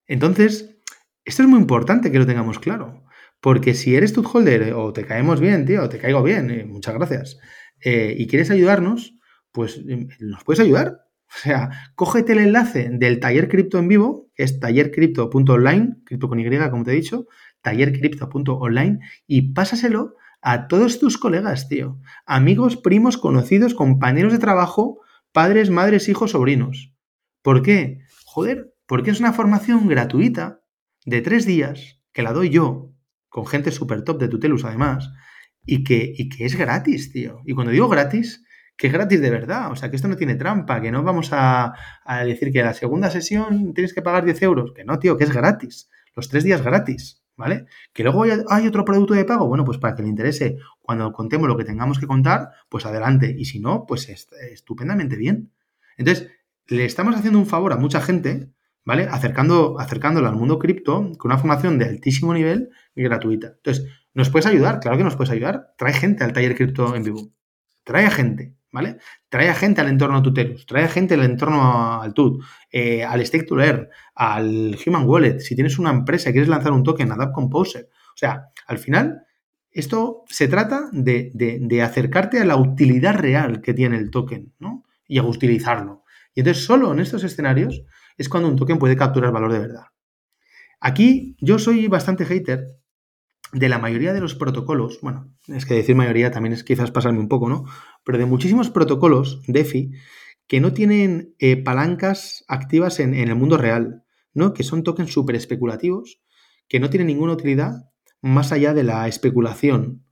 Entonces, 0.07 0.79
esto 1.25 1.43
es 1.43 1.49
muy 1.49 1.61
importante 1.61 2.13
que 2.13 2.19
lo 2.19 2.27
tengamos 2.27 2.59
claro. 2.59 3.05
Porque 3.41 3.75
si 3.75 3.95
eres 3.95 4.17
holder 4.17 4.73
o 4.73 4.93
te 4.93 5.05
caemos 5.05 5.41
bien, 5.41 5.67
tío, 5.67 5.83
o 5.83 5.89
te 5.89 5.99
caigo 5.99 6.23
bien, 6.23 6.51
eh, 6.51 6.65
muchas 6.65 6.95
gracias, 6.95 7.39
eh, 7.83 8.15
y 8.17 8.27
quieres 8.27 8.51
ayudarnos, 8.51 9.19
pues 9.53 9.83
nos 10.19 10.45
puedes 10.45 10.61
ayudar. 10.61 11.01
O 11.27 11.37
sea, 11.37 11.71
cógete 11.95 12.33
el 12.33 12.39
enlace 12.39 12.89
del 12.93 13.19
taller 13.19 13.49
cripto 13.49 13.79
en 13.79 13.89
vivo, 13.89 14.31
que 14.35 14.45
es 14.45 14.61
tallercrypto.online, 14.61 15.97
cripto 16.05 16.29
con 16.29 16.39
Y, 16.39 16.59
como 16.71 16.85
te 16.85 16.93
he 16.93 16.95
dicho, 16.95 17.27
tallercrypto.online, 17.61 19.01
y 19.27 19.53
pásaselo 19.53 20.15
a 20.47 20.69
todos 20.69 21.01
tus 21.01 21.17
colegas, 21.17 21.69
tío. 21.69 21.99
Amigos, 22.27 22.77
primos, 22.77 23.17
conocidos, 23.17 23.73
compañeros 23.73 24.31
de 24.31 24.39
trabajo, 24.39 25.01
padres, 25.33 25.71
madres, 25.71 26.11
hijos, 26.11 26.33
sobrinos. 26.33 26.93
¿Por 27.41 27.63
qué? 27.63 28.01
Joder, 28.27 28.75
porque 28.87 29.11
es 29.11 29.21
una 29.21 29.33
formación 29.33 29.89
gratuita 29.89 30.61
de 31.07 31.23
tres 31.23 31.47
días 31.47 31.99
que 32.13 32.23
la 32.23 32.35
doy 32.35 32.51
yo, 32.51 32.93
con 33.31 33.47
gente 33.47 33.71
súper 33.71 34.03
top 34.03 34.21
de 34.21 34.29
Tutelus 34.29 34.67
además, 34.67 35.11
y 35.65 35.83
que, 35.83 36.13
y 36.15 36.29
que 36.29 36.45
es 36.45 36.57
gratis, 36.57 37.11
tío. 37.11 37.41
Y 37.47 37.55
cuando 37.55 37.73
digo 37.73 37.89
gratis, 37.89 38.45
que 38.77 38.89
es 38.89 38.93
gratis 38.93 39.23
de 39.23 39.31
verdad. 39.31 39.73
O 39.73 39.77
sea, 39.77 39.89
que 39.89 39.97
esto 39.97 40.09
no 40.09 40.17
tiene 40.17 40.35
trampa, 40.35 40.83
que 40.83 40.93
no 40.93 41.03
vamos 41.03 41.31
a, 41.33 41.73
a 42.05 42.25
decir 42.25 42.53
que 42.53 42.63
la 42.63 42.75
segunda 42.75 43.11
sesión 43.11 43.73
tienes 43.73 43.95
que 43.95 44.03
pagar 44.03 44.27
10 44.27 44.43
euros. 44.43 44.73
Que 44.77 44.85
no, 44.85 44.99
tío, 44.99 45.17
que 45.17 45.25
es 45.25 45.33
gratis. 45.33 45.89
Los 46.15 46.29
tres 46.29 46.45
días 46.45 46.61
gratis. 46.61 47.24
¿Vale? 47.37 47.67
Que 47.93 48.03
luego 48.03 48.25
hay, 48.49 48.67
otro 48.67 48.85
producto 48.85 49.15
de 49.15 49.25
pago, 49.25 49.49
bueno, 49.49 49.65
pues 49.65 49.79
para 49.79 49.95
que 49.95 50.03
le 50.03 50.09
interese, 50.09 50.59
cuando 50.81 51.13
contemos 51.13 51.49
lo 51.49 51.57
que 51.57 51.65
tengamos 51.65 51.99
que 51.99 52.07
contar, 52.07 52.51
pues 52.69 52.87
adelante. 52.87 53.35
Y 53.37 53.45
si 53.47 53.61
no, 53.61 53.85
pues 53.87 54.09
estupendamente 54.09 55.17
bien. 55.17 55.53
Entonces, 55.97 56.31
le 56.67 56.85
estamos 56.85 57.15
haciendo 57.17 57.39
un 57.39 57.47
favor 57.47 57.73
a 57.73 57.77
mucha 57.77 58.01
gente, 58.01 58.51
¿vale? 58.85 59.09
Acercando, 59.11 59.79
acercándola 59.79 60.29
al 60.29 60.37
mundo 60.37 60.59
cripto 60.59 61.13
con 61.19 61.31
una 61.31 61.39
formación 61.39 61.79
de 61.79 61.87
altísimo 61.87 62.35
nivel 62.35 62.71
y 62.95 63.03
gratuita. 63.03 63.55
Entonces, 63.57 63.87
¿nos 64.15 64.31
puedes 64.31 64.47
ayudar? 64.47 64.81
Claro 64.81 64.97
que 64.97 65.05
nos 65.05 65.17
puedes 65.17 65.31
ayudar. 65.31 65.75
Trae 65.77 65.93
gente 65.93 66.25
al 66.25 66.33
taller 66.33 66.55
cripto 66.55 66.95
en 66.95 67.05
vivo. 67.05 67.31
Trae 67.85 68.07
a 68.07 68.11
gente. 68.11 68.54
¿Vale? 68.75 68.97
Trae 69.29 69.49
a 69.49 69.55
gente 69.55 69.81
al 69.81 69.89
entorno 69.89 70.21
Tutelus, 70.21 70.67
trae 70.67 70.85
a 70.85 70.89
gente 70.89 71.15
al 71.15 71.23
entorno 71.23 72.03
al 72.03 72.13
TUT, 72.13 72.43
eh, 72.73 73.05
al 73.05 73.25
Stake 73.25 73.45
to 73.45 73.55
Learn, 73.55 73.89
al 74.17 74.77
Human 74.85 75.09
Wallet. 75.09 75.39
Si 75.39 75.55
tienes 75.55 75.79
una 75.79 75.91
empresa 75.91 76.29
y 76.29 76.33
quieres 76.33 76.49
lanzar 76.49 76.73
un 76.73 76.83
token, 76.83 77.13
Adapt 77.13 77.33
Composer. 77.33 77.89
O 77.93 78.17
sea, 78.17 78.49
al 78.67 78.79
final, 78.79 79.23
esto 79.71 80.25
se 80.27 80.49
trata 80.49 80.89
de, 80.91 81.81
acercarte 81.85 82.41
a 82.41 82.45
la 82.45 82.57
utilidad 82.57 83.15
real 83.15 83.61
que 83.61 83.75
tiene 83.75 83.97
el 83.97 84.11
token, 84.11 84.53
¿no? 84.59 84.83
Y 85.07 85.19
a 85.19 85.23
utilizarlo. 85.23 86.03
Y 86.35 86.41
entonces, 86.41 86.65
solo 86.65 86.93
en 86.93 86.99
estos 86.99 87.23
escenarios 87.23 87.85
es 88.19 88.29
cuando 88.29 88.49
un 88.49 88.57
token 88.57 88.79
puede 88.79 88.97
capturar 88.97 89.31
valor 89.31 89.53
de 89.53 89.61
verdad. 89.61 89.85
Aquí 90.81 91.37
yo 91.41 91.61
soy 91.61 91.87
bastante 91.87 92.25
hater 92.25 92.77
de 93.53 93.69
la 93.69 93.79
mayoría 93.79 94.13
de 94.13 94.21
los 94.21 94.35
protocolos, 94.35 94.99
bueno, 95.01 95.33
es 95.49 95.65
que 95.67 95.75
decir 95.75 95.95
mayoría 95.95 96.31
también 96.31 96.53
es 96.53 96.65
quizás 96.65 96.91
pasarme 96.91 97.21
un 97.21 97.29
poco, 97.29 97.49
¿no? 97.49 97.65
Pero 98.05 98.19
de 98.19 98.27
muchísimos 98.27 98.71
protocolos 98.71 99.43
DeFi 99.47 99.93
que 100.47 100.61
no 100.61 100.73
tienen 100.73 101.35
eh, 101.39 101.57
palancas 101.57 102.45
activas 102.49 103.01
en, 103.01 103.15
el 103.15 103.35
mundo 103.35 103.57
real, 103.57 104.03
¿no? 104.33 104.53
Que 104.53 104.65
son 104.65 104.83
tokens 104.83 105.13
súper 105.13 105.37
especulativos, 105.37 106.21
que 106.69 106.81
no 106.81 106.91
tienen 106.91 107.07
ninguna 107.07 107.35
utilidad 107.35 107.91
más 108.21 108.53
allá 108.53 108.75
de 108.75 108.85
la 108.85 109.07
especulación 109.07 110.05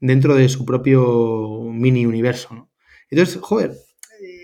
dentro 0.00 0.34
de 0.34 0.48
su 0.48 0.64
propio 0.64 1.62
mini 1.72 2.06
universo, 2.06 2.54
¿no? 2.54 2.70
Entonces, 3.10 3.40
joder, 3.40 3.72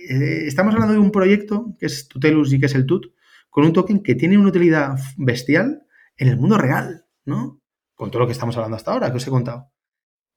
eh, 0.08 0.46
estamos 0.46 0.74
hablando 0.74 0.94
de 0.94 1.00
un 1.00 1.12
proyecto 1.12 1.76
que 1.78 1.86
es 1.86 2.08
Tutelus 2.08 2.52
y 2.52 2.58
que 2.58 2.66
es 2.66 2.74
el 2.74 2.86
TUT, 2.86 3.12
con 3.50 3.64
un 3.64 3.72
token 3.72 4.02
que 4.02 4.14
tiene 4.14 4.38
una 4.38 4.48
utilidad 4.48 4.96
bestial 5.16 5.82
en 6.16 6.28
el 6.28 6.36
mundo 6.36 6.58
real, 6.58 7.06
¿no? 7.24 7.60
Con 7.96 8.12
todo 8.12 8.20
lo 8.20 8.26
que 8.26 8.32
estamos 8.32 8.56
hablando 8.56 8.76
hasta 8.76 8.92
ahora, 8.92 9.10
que 9.10 9.16
os 9.16 9.26
he 9.26 9.30
contado. 9.30 9.72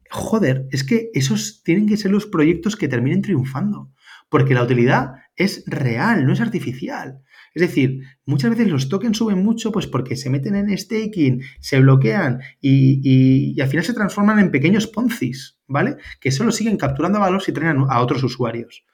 Joder, 0.10 0.68
es 0.72 0.84
que 0.84 1.12
esos 1.14 1.62
tienen 1.64 1.88
que 1.88 1.97
ser 1.97 2.10
los 2.10 2.26
proyectos 2.26 2.76
que 2.76 2.88
terminen 2.88 3.22
triunfando, 3.22 3.91
porque 4.28 4.55
la 4.55 4.64
utilidad 4.64 5.12
es 5.36 5.64
real, 5.68 6.26
no 6.26 6.34
es 6.34 6.41
artificial. 6.41 7.22
Es 7.53 7.62
decir, 7.62 8.01
muchas 8.26 8.51
veces 8.51 8.68
los 8.68 8.89
tokens 8.89 9.18
suben 9.18 9.43
mucho 9.43 9.72
pues 9.72 9.88
porque 9.88 10.16
se 10.16 10.30
meten 10.30 10.55
en 10.55 10.76
staking, 10.76 11.41
se 11.60 11.80
bloquean 11.80 12.39
y, 12.60 13.60
al 13.60 13.68
final 13.68 13.86
se 13.86 13.93
transforman 13.93 14.39
en 14.39 14.51
pequeños 14.51 14.88
poncis, 14.88 15.60
¿vale? 15.68 15.97
Que 16.20 16.32
solo 16.32 16.51
siguen 16.51 16.78
capturando 16.78 17.20
valor 17.20 17.41
si 17.41 17.51
traen 17.51 17.78
a 17.89 18.01
otros 18.01 18.24
usuarios. 18.24 18.86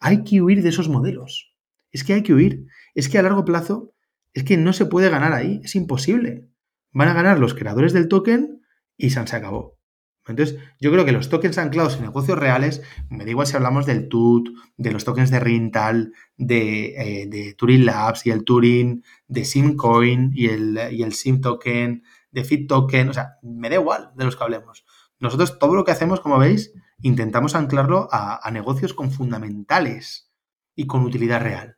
Hay 0.00 0.24
que 0.24 0.42
huir 0.42 0.62
de 0.62 0.68
esos 0.68 0.88
modelos. 0.88 1.54
Es 1.92 2.04
que 2.04 2.14
hay 2.14 2.22
que 2.22 2.34
huir. 2.34 2.66
Es 2.94 3.08
que 3.08 3.18
a 3.18 3.22
largo 3.22 3.44
plazo, 3.44 3.94
es 4.32 4.44
que 4.44 4.56
no 4.56 4.72
se 4.72 4.86
puede 4.86 5.08
ganar 5.08 5.32
ahí. 5.32 5.60
Es 5.62 5.74
imposible. 5.76 6.48
Van 6.94 7.08
a 7.08 7.14
ganar 7.14 7.38
los 7.38 7.54
creadores 7.54 7.92
del 7.92 8.08
token 8.08 8.62
y 8.96 9.10
se 9.10 9.20
acabó. 9.20 9.78
Entonces, 10.26 10.58
yo 10.80 10.90
creo 10.90 11.04
que 11.04 11.12
los 11.12 11.28
tokens 11.28 11.58
anclados 11.58 11.96
en 11.96 12.02
negocios 12.02 12.38
reales, 12.38 12.82
me 13.10 13.24
da 13.24 13.30
igual 13.30 13.46
si 13.46 13.56
hablamos 13.56 13.84
del 13.84 14.08
TUT, 14.08 14.48
de 14.76 14.90
los 14.90 15.04
tokens 15.04 15.30
de 15.30 15.38
Rintal, 15.38 16.14
de, 16.36 17.26
eh, 17.26 17.54
Turing 17.58 17.84
Labs 17.84 18.24
y 18.24 18.30
el 18.30 18.44
Turing, 18.44 19.04
de 19.26 19.44
Simcoin 19.44 20.30
y 20.34 20.46
el, 20.46 20.80
y 20.92 21.02
el 21.02 21.12
Sim 21.12 21.42
Token, 21.42 22.02
de 22.30 22.44
Fit 22.44 22.68
Token, 22.68 23.10
o 23.10 23.12
sea, 23.12 23.38
me 23.42 23.68
da 23.68 23.76
igual 23.76 24.12
de 24.16 24.24
los 24.24 24.36
que 24.36 24.44
hablemos. 24.44 24.86
Nosotros 25.20 25.58
todo 25.58 25.74
lo 25.74 25.84
que 25.84 25.92
hacemos, 25.92 26.20
como 26.20 26.38
veis, 26.38 26.72
intentamos 27.02 27.54
anclarlo 27.54 28.08
a, 28.10 28.50
negocios 28.50 28.94
con 28.94 29.10
fundamentales 29.10 30.32
y 30.74 30.86
con 30.86 31.02
utilidad 31.02 31.42
real. 31.42 31.76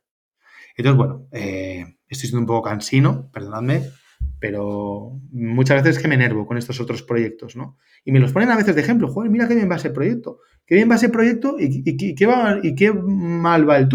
Entonces, 0.77 0.97
bueno, 0.97 1.27
eh, 1.31 1.97
estoy 2.07 2.29
siendo 2.29 2.39
un 2.39 2.47
poco 2.47 2.69
cansino, 2.69 3.29
perdonadme, 3.31 3.83
pero 4.39 5.19
muchas 5.31 5.83
veces 5.83 6.01
que 6.01 6.07
me 6.07 6.15
enervo 6.15 6.45
con 6.45 6.57
estos 6.57 6.79
otros 6.79 7.03
proyectos, 7.03 7.55
¿no? 7.55 7.77
Y 8.05 8.11
me 8.11 8.19
los 8.19 8.31
ponen 8.31 8.51
a 8.51 8.55
veces 8.55 8.75
de 8.75 8.81
ejemplo, 8.81 9.07
joder, 9.07 9.31
mira 9.31 9.47
qué 9.47 9.55
bien 9.55 9.69
va 9.69 9.75
ese 9.75 9.89
proyecto, 9.89 10.39
qué 10.65 10.75
bien 10.75 10.89
va 10.89 10.95
ese 10.95 11.09
proyecto 11.09 11.55
y, 11.59 12.15
qué, 12.15 12.25
va, 12.25 12.59
y 12.61 12.75
qué 12.75 12.93
mal 12.93 13.67
va 13.67 13.77
el. 13.77 13.89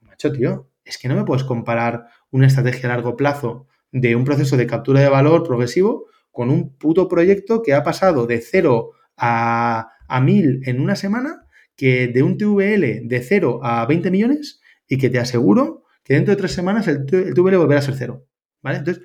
Macho, 0.00 0.32
tío, 0.32 0.70
es 0.84 0.98
que 0.98 1.08
no 1.08 1.16
me 1.16 1.24
puedes 1.24 1.44
comparar 1.44 2.06
una 2.30 2.46
estrategia 2.46 2.90
a 2.90 2.94
largo 2.94 3.16
plazo 3.16 3.66
de 3.90 4.14
un 4.14 4.24
proceso 4.24 4.56
de 4.56 4.66
captura 4.66 5.00
de 5.00 5.08
valor 5.08 5.42
progresivo 5.42 6.06
con 6.30 6.50
un 6.50 6.76
puto 6.76 7.08
proyecto 7.08 7.62
que 7.62 7.74
ha 7.74 7.82
pasado 7.82 8.26
de 8.26 8.40
cero 8.40 8.90
a, 9.16 9.88
a 10.06 10.20
1000 10.20 10.62
en 10.66 10.80
una 10.80 10.96
semana 10.96 11.46
que 11.76 12.08
de 12.08 12.22
un 12.22 12.36
TVL 12.36 13.08
de 13.08 13.22
0 13.22 13.60
a 13.62 13.86
20 13.86 14.10
millones 14.10 14.60
y 14.88 14.98
que 14.98 15.10
te 15.10 15.18
aseguro 15.18 15.84
que 16.02 16.14
dentro 16.14 16.34
de 16.34 16.40
tres 16.40 16.52
semanas 16.52 16.88
el, 16.88 17.06
TVL 17.06 17.56
volverá 17.56 17.80
a 17.80 17.82
ser 17.82 17.94
cero. 17.94 18.26
¿Vale? 18.62 18.78
Entonces, 18.78 19.04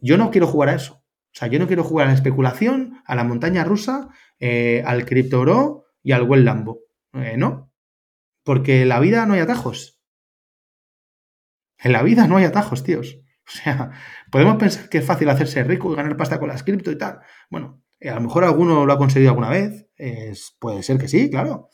yo 0.00 0.16
no 0.16 0.30
quiero 0.30 0.46
jugar 0.46 0.70
a 0.70 0.74
eso. 0.74 0.94
O 0.94 1.34
sea, 1.38 1.48
yo 1.48 1.58
no 1.58 1.66
quiero 1.66 1.84
jugar 1.84 2.06
a 2.06 2.10
la 2.10 2.16
especulación, 2.16 3.00
a 3.04 3.14
la 3.14 3.24
montaña 3.24 3.64
rusa, 3.64 4.08
eh, 4.38 4.82
al 4.86 5.04
cripto 5.04 5.40
oro 5.40 5.84
y 6.02 6.12
al 6.12 6.24
buen 6.24 6.44
Lambo. 6.44 6.80
Eh, 7.12 7.36
no. 7.36 7.72
Porque 8.44 8.82
en 8.82 8.88
la 8.88 9.00
vida 9.00 9.26
no 9.26 9.34
hay 9.34 9.40
atajos. 9.40 10.00
En 11.78 11.92
la 11.92 12.02
vida 12.02 12.26
no 12.26 12.36
hay 12.36 12.44
atajos, 12.44 12.82
tíos. 12.82 13.18
O 13.48 13.50
sea, 13.50 13.92
podemos 14.30 14.56
pensar 14.56 14.90
que 14.90 14.98
es 14.98 15.04
fácil 15.06 15.28
hacerse 15.30 15.64
rico 15.64 15.90
y 15.90 15.96
ganar 15.96 16.18
pasta 16.18 16.38
con 16.38 16.48
las 16.48 16.62
cripto 16.62 16.90
y 16.90 16.98
tal. 16.98 17.20
Bueno, 17.48 17.82
eh, 17.98 18.10
a 18.10 18.16
lo 18.16 18.20
mejor 18.20 18.44
alguno 18.44 18.84
lo 18.84 18.92
ha 18.92 18.98
conseguido 18.98 19.30
alguna 19.30 19.48
vez, 19.48 19.86
puede 20.58 20.82
ser 20.82 20.98
que 20.98 21.08
sí, 21.08 21.30
claro. 21.30 21.70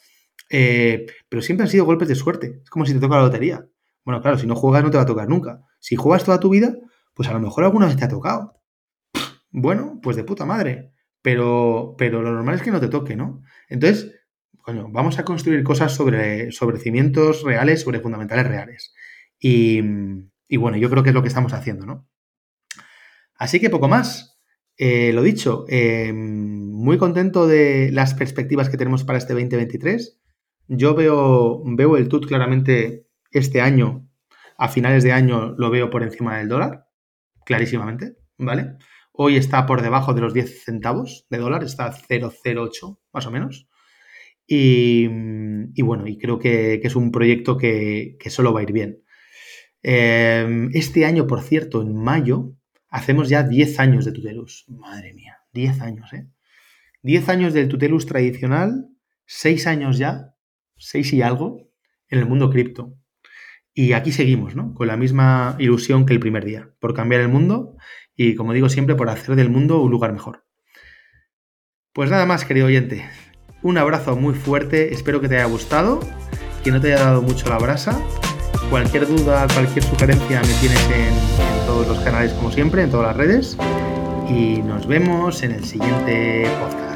Eh, 0.50 1.06
pero 1.28 1.42
siempre 1.42 1.64
han 1.64 1.70
sido 1.70 1.84
golpes 1.84 2.08
de 2.08 2.14
suerte. 2.14 2.60
Es 2.62 2.70
como 2.70 2.86
si 2.86 2.94
te 2.94 3.00
toca 3.00 3.16
la 3.16 3.22
lotería. 3.22 3.66
Bueno, 4.04 4.20
claro, 4.20 4.38
si 4.38 4.46
no 4.46 4.54
juegas 4.54 4.84
no 4.84 4.90
te 4.90 4.96
va 4.96 5.02
a 5.02 5.06
tocar 5.06 5.28
nunca. 5.28 5.62
Si 5.80 5.96
juegas 5.96 6.24
toda 6.24 6.40
tu 6.40 6.50
vida, 6.50 6.74
pues 7.14 7.28
a 7.28 7.32
lo 7.32 7.40
mejor 7.40 7.64
alguna 7.64 7.86
vez 7.86 7.96
te 7.96 8.04
ha 8.04 8.08
tocado. 8.08 8.60
Bueno, 9.50 10.00
pues 10.02 10.16
de 10.16 10.24
puta 10.24 10.44
madre. 10.44 10.92
Pero, 11.22 11.94
pero 11.96 12.20
lo 12.20 12.32
normal 12.32 12.56
es 12.56 12.62
que 12.62 12.70
no 12.70 12.80
te 12.80 12.88
toque, 12.88 13.16
¿no? 13.16 13.42
Entonces, 13.68 14.12
coño, 14.58 14.88
vamos 14.90 15.18
a 15.18 15.24
construir 15.24 15.64
cosas 15.64 15.92
sobre, 15.94 16.52
sobre 16.52 16.78
cimientos 16.78 17.42
reales, 17.42 17.80
sobre 17.80 18.00
fundamentales 18.00 18.46
reales. 18.46 18.94
Y, 19.38 19.80
y 20.48 20.56
bueno, 20.58 20.76
yo 20.76 20.90
creo 20.90 21.02
que 21.02 21.10
es 21.10 21.14
lo 21.14 21.22
que 21.22 21.28
estamos 21.28 21.54
haciendo, 21.54 21.86
¿no? 21.86 22.06
Así 23.36 23.60
que 23.60 23.70
poco 23.70 23.88
más. 23.88 24.38
Eh, 24.76 25.12
lo 25.12 25.22
dicho, 25.22 25.64
eh, 25.68 26.12
muy 26.12 26.98
contento 26.98 27.46
de 27.46 27.90
las 27.92 28.14
perspectivas 28.14 28.68
que 28.68 28.76
tenemos 28.76 29.04
para 29.04 29.18
este 29.18 29.32
2023. 29.32 30.20
Yo 30.68 30.94
veo, 30.94 31.62
veo 31.64 31.96
el 31.96 32.08
TUT 32.08 32.26
claramente 32.26 33.06
este 33.30 33.60
año, 33.60 34.08
a 34.56 34.68
finales 34.68 35.04
de 35.04 35.12
año 35.12 35.54
lo 35.58 35.70
veo 35.70 35.90
por 35.90 36.02
encima 36.02 36.38
del 36.38 36.48
dólar, 36.48 36.86
clarísimamente, 37.44 38.16
¿vale? 38.38 38.76
Hoy 39.12 39.36
está 39.36 39.64
por 39.66 39.82
debajo 39.82 40.12
de 40.12 40.20
los 40.20 40.34
10 40.34 40.64
centavos 40.64 41.26
de 41.30 41.38
dólar, 41.38 41.62
está 41.62 41.92
0,08 41.92 42.98
más 43.12 43.26
o 43.26 43.30
menos. 43.30 43.68
Y, 44.46 45.06
bueno, 45.82 46.06
y 46.06 46.18
creo 46.18 46.38
que, 46.38 46.80
es 46.82 46.96
un 46.96 47.10
proyecto 47.12 47.56
que, 47.56 48.16
solo 48.26 48.52
va 48.52 48.60
a 48.60 48.62
ir 48.64 48.72
bien. 48.72 49.02
Eh, 49.82 50.68
este 50.72 51.04
año, 51.04 51.26
por 51.26 51.42
cierto, 51.42 51.82
en 51.82 51.94
mayo, 51.94 52.54
hacemos 52.88 53.28
ya 53.28 53.42
10 53.42 53.80
años 53.80 54.04
de 54.04 54.12
Tutelus. 54.12 54.64
Madre 54.68 55.14
mía, 55.14 55.38
10 55.52 55.80
años, 55.80 56.12
¿eh? 56.12 56.26
10 57.02 57.28
años 57.28 57.52
del 57.52 57.68
Tutelus 57.68 58.06
tradicional, 58.06 58.88
6 59.26 59.66
años 59.66 59.98
ya, 59.98 60.34
6 60.78 61.12
y 61.12 61.22
algo, 61.22 61.70
en 62.08 62.18
el 62.18 62.26
mundo 62.26 62.50
cripto. 62.50 62.96
Y 63.74 63.92
aquí 63.92 64.12
seguimos, 64.12 64.54
¿no? 64.54 64.72
Con 64.74 64.86
la 64.86 64.96
misma 64.96 65.56
ilusión 65.58 66.06
que 66.06 66.14
el 66.14 66.20
primer 66.20 66.44
día, 66.44 66.70
por 66.80 66.94
cambiar 66.94 67.20
el 67.20 67.28
mundo 67.28 67.76
y, 68.14 68.36
como 68.36 68.52
digo 68.52 68.68
siempre, 68.68 68.94
por 68.94 69.10
hacer 69.10 69.34
del 69.34 69.50
mundo 69.50 69.82
un 69.82 69.90
lugar 69.90 70.12
mejor. 70.12 70.44
Pues 71.92 72.10
nada 72.10 72.24
más, 72.24 72.44
querido 72.44 72.66
oyente. 72.66 73.04
Un 73.62 73.78
abrazo 73.78 74.16
muy 74.16 74.34
fuerte, 74.34 74.92
espero 74.92 75.20
que 75.20 75.28
te 75.28 75.36
haya 75.36 75.46
gustado, 75.46 76.00
que 76.62 76.70
no 76.70 76.80
te 76.80 76.92
haya 76.92 77.04
dado 77.04 77.22
mucho 77.22 77.48
la 77.48 77.58
brasa 77.58 78.00
Cualquier 78.70 79.06
duda, 79.06 79.46
cualquier 79.52 79.84
sugerencia 79.84 80.40
me 80.40 80.54
tienes 80.54 80.90
en, 80.90 81.66
todos 81.66 81.86
los 81.86 81.98
canales 82.00 82.32
como 82.32 82.50
siempre, 82.50 82.82
en 82.82 82.90
todas 82.90 83.08
las 83.08 83.16
redes. 83.16 83.56
Y 84.28 84.62
nos 84.62 84.86
vemos 84.86 85.42
en 85.42 85.52
el 85.52 85.64
siguiente 85.64 86.46
podcast. 86.60 86.93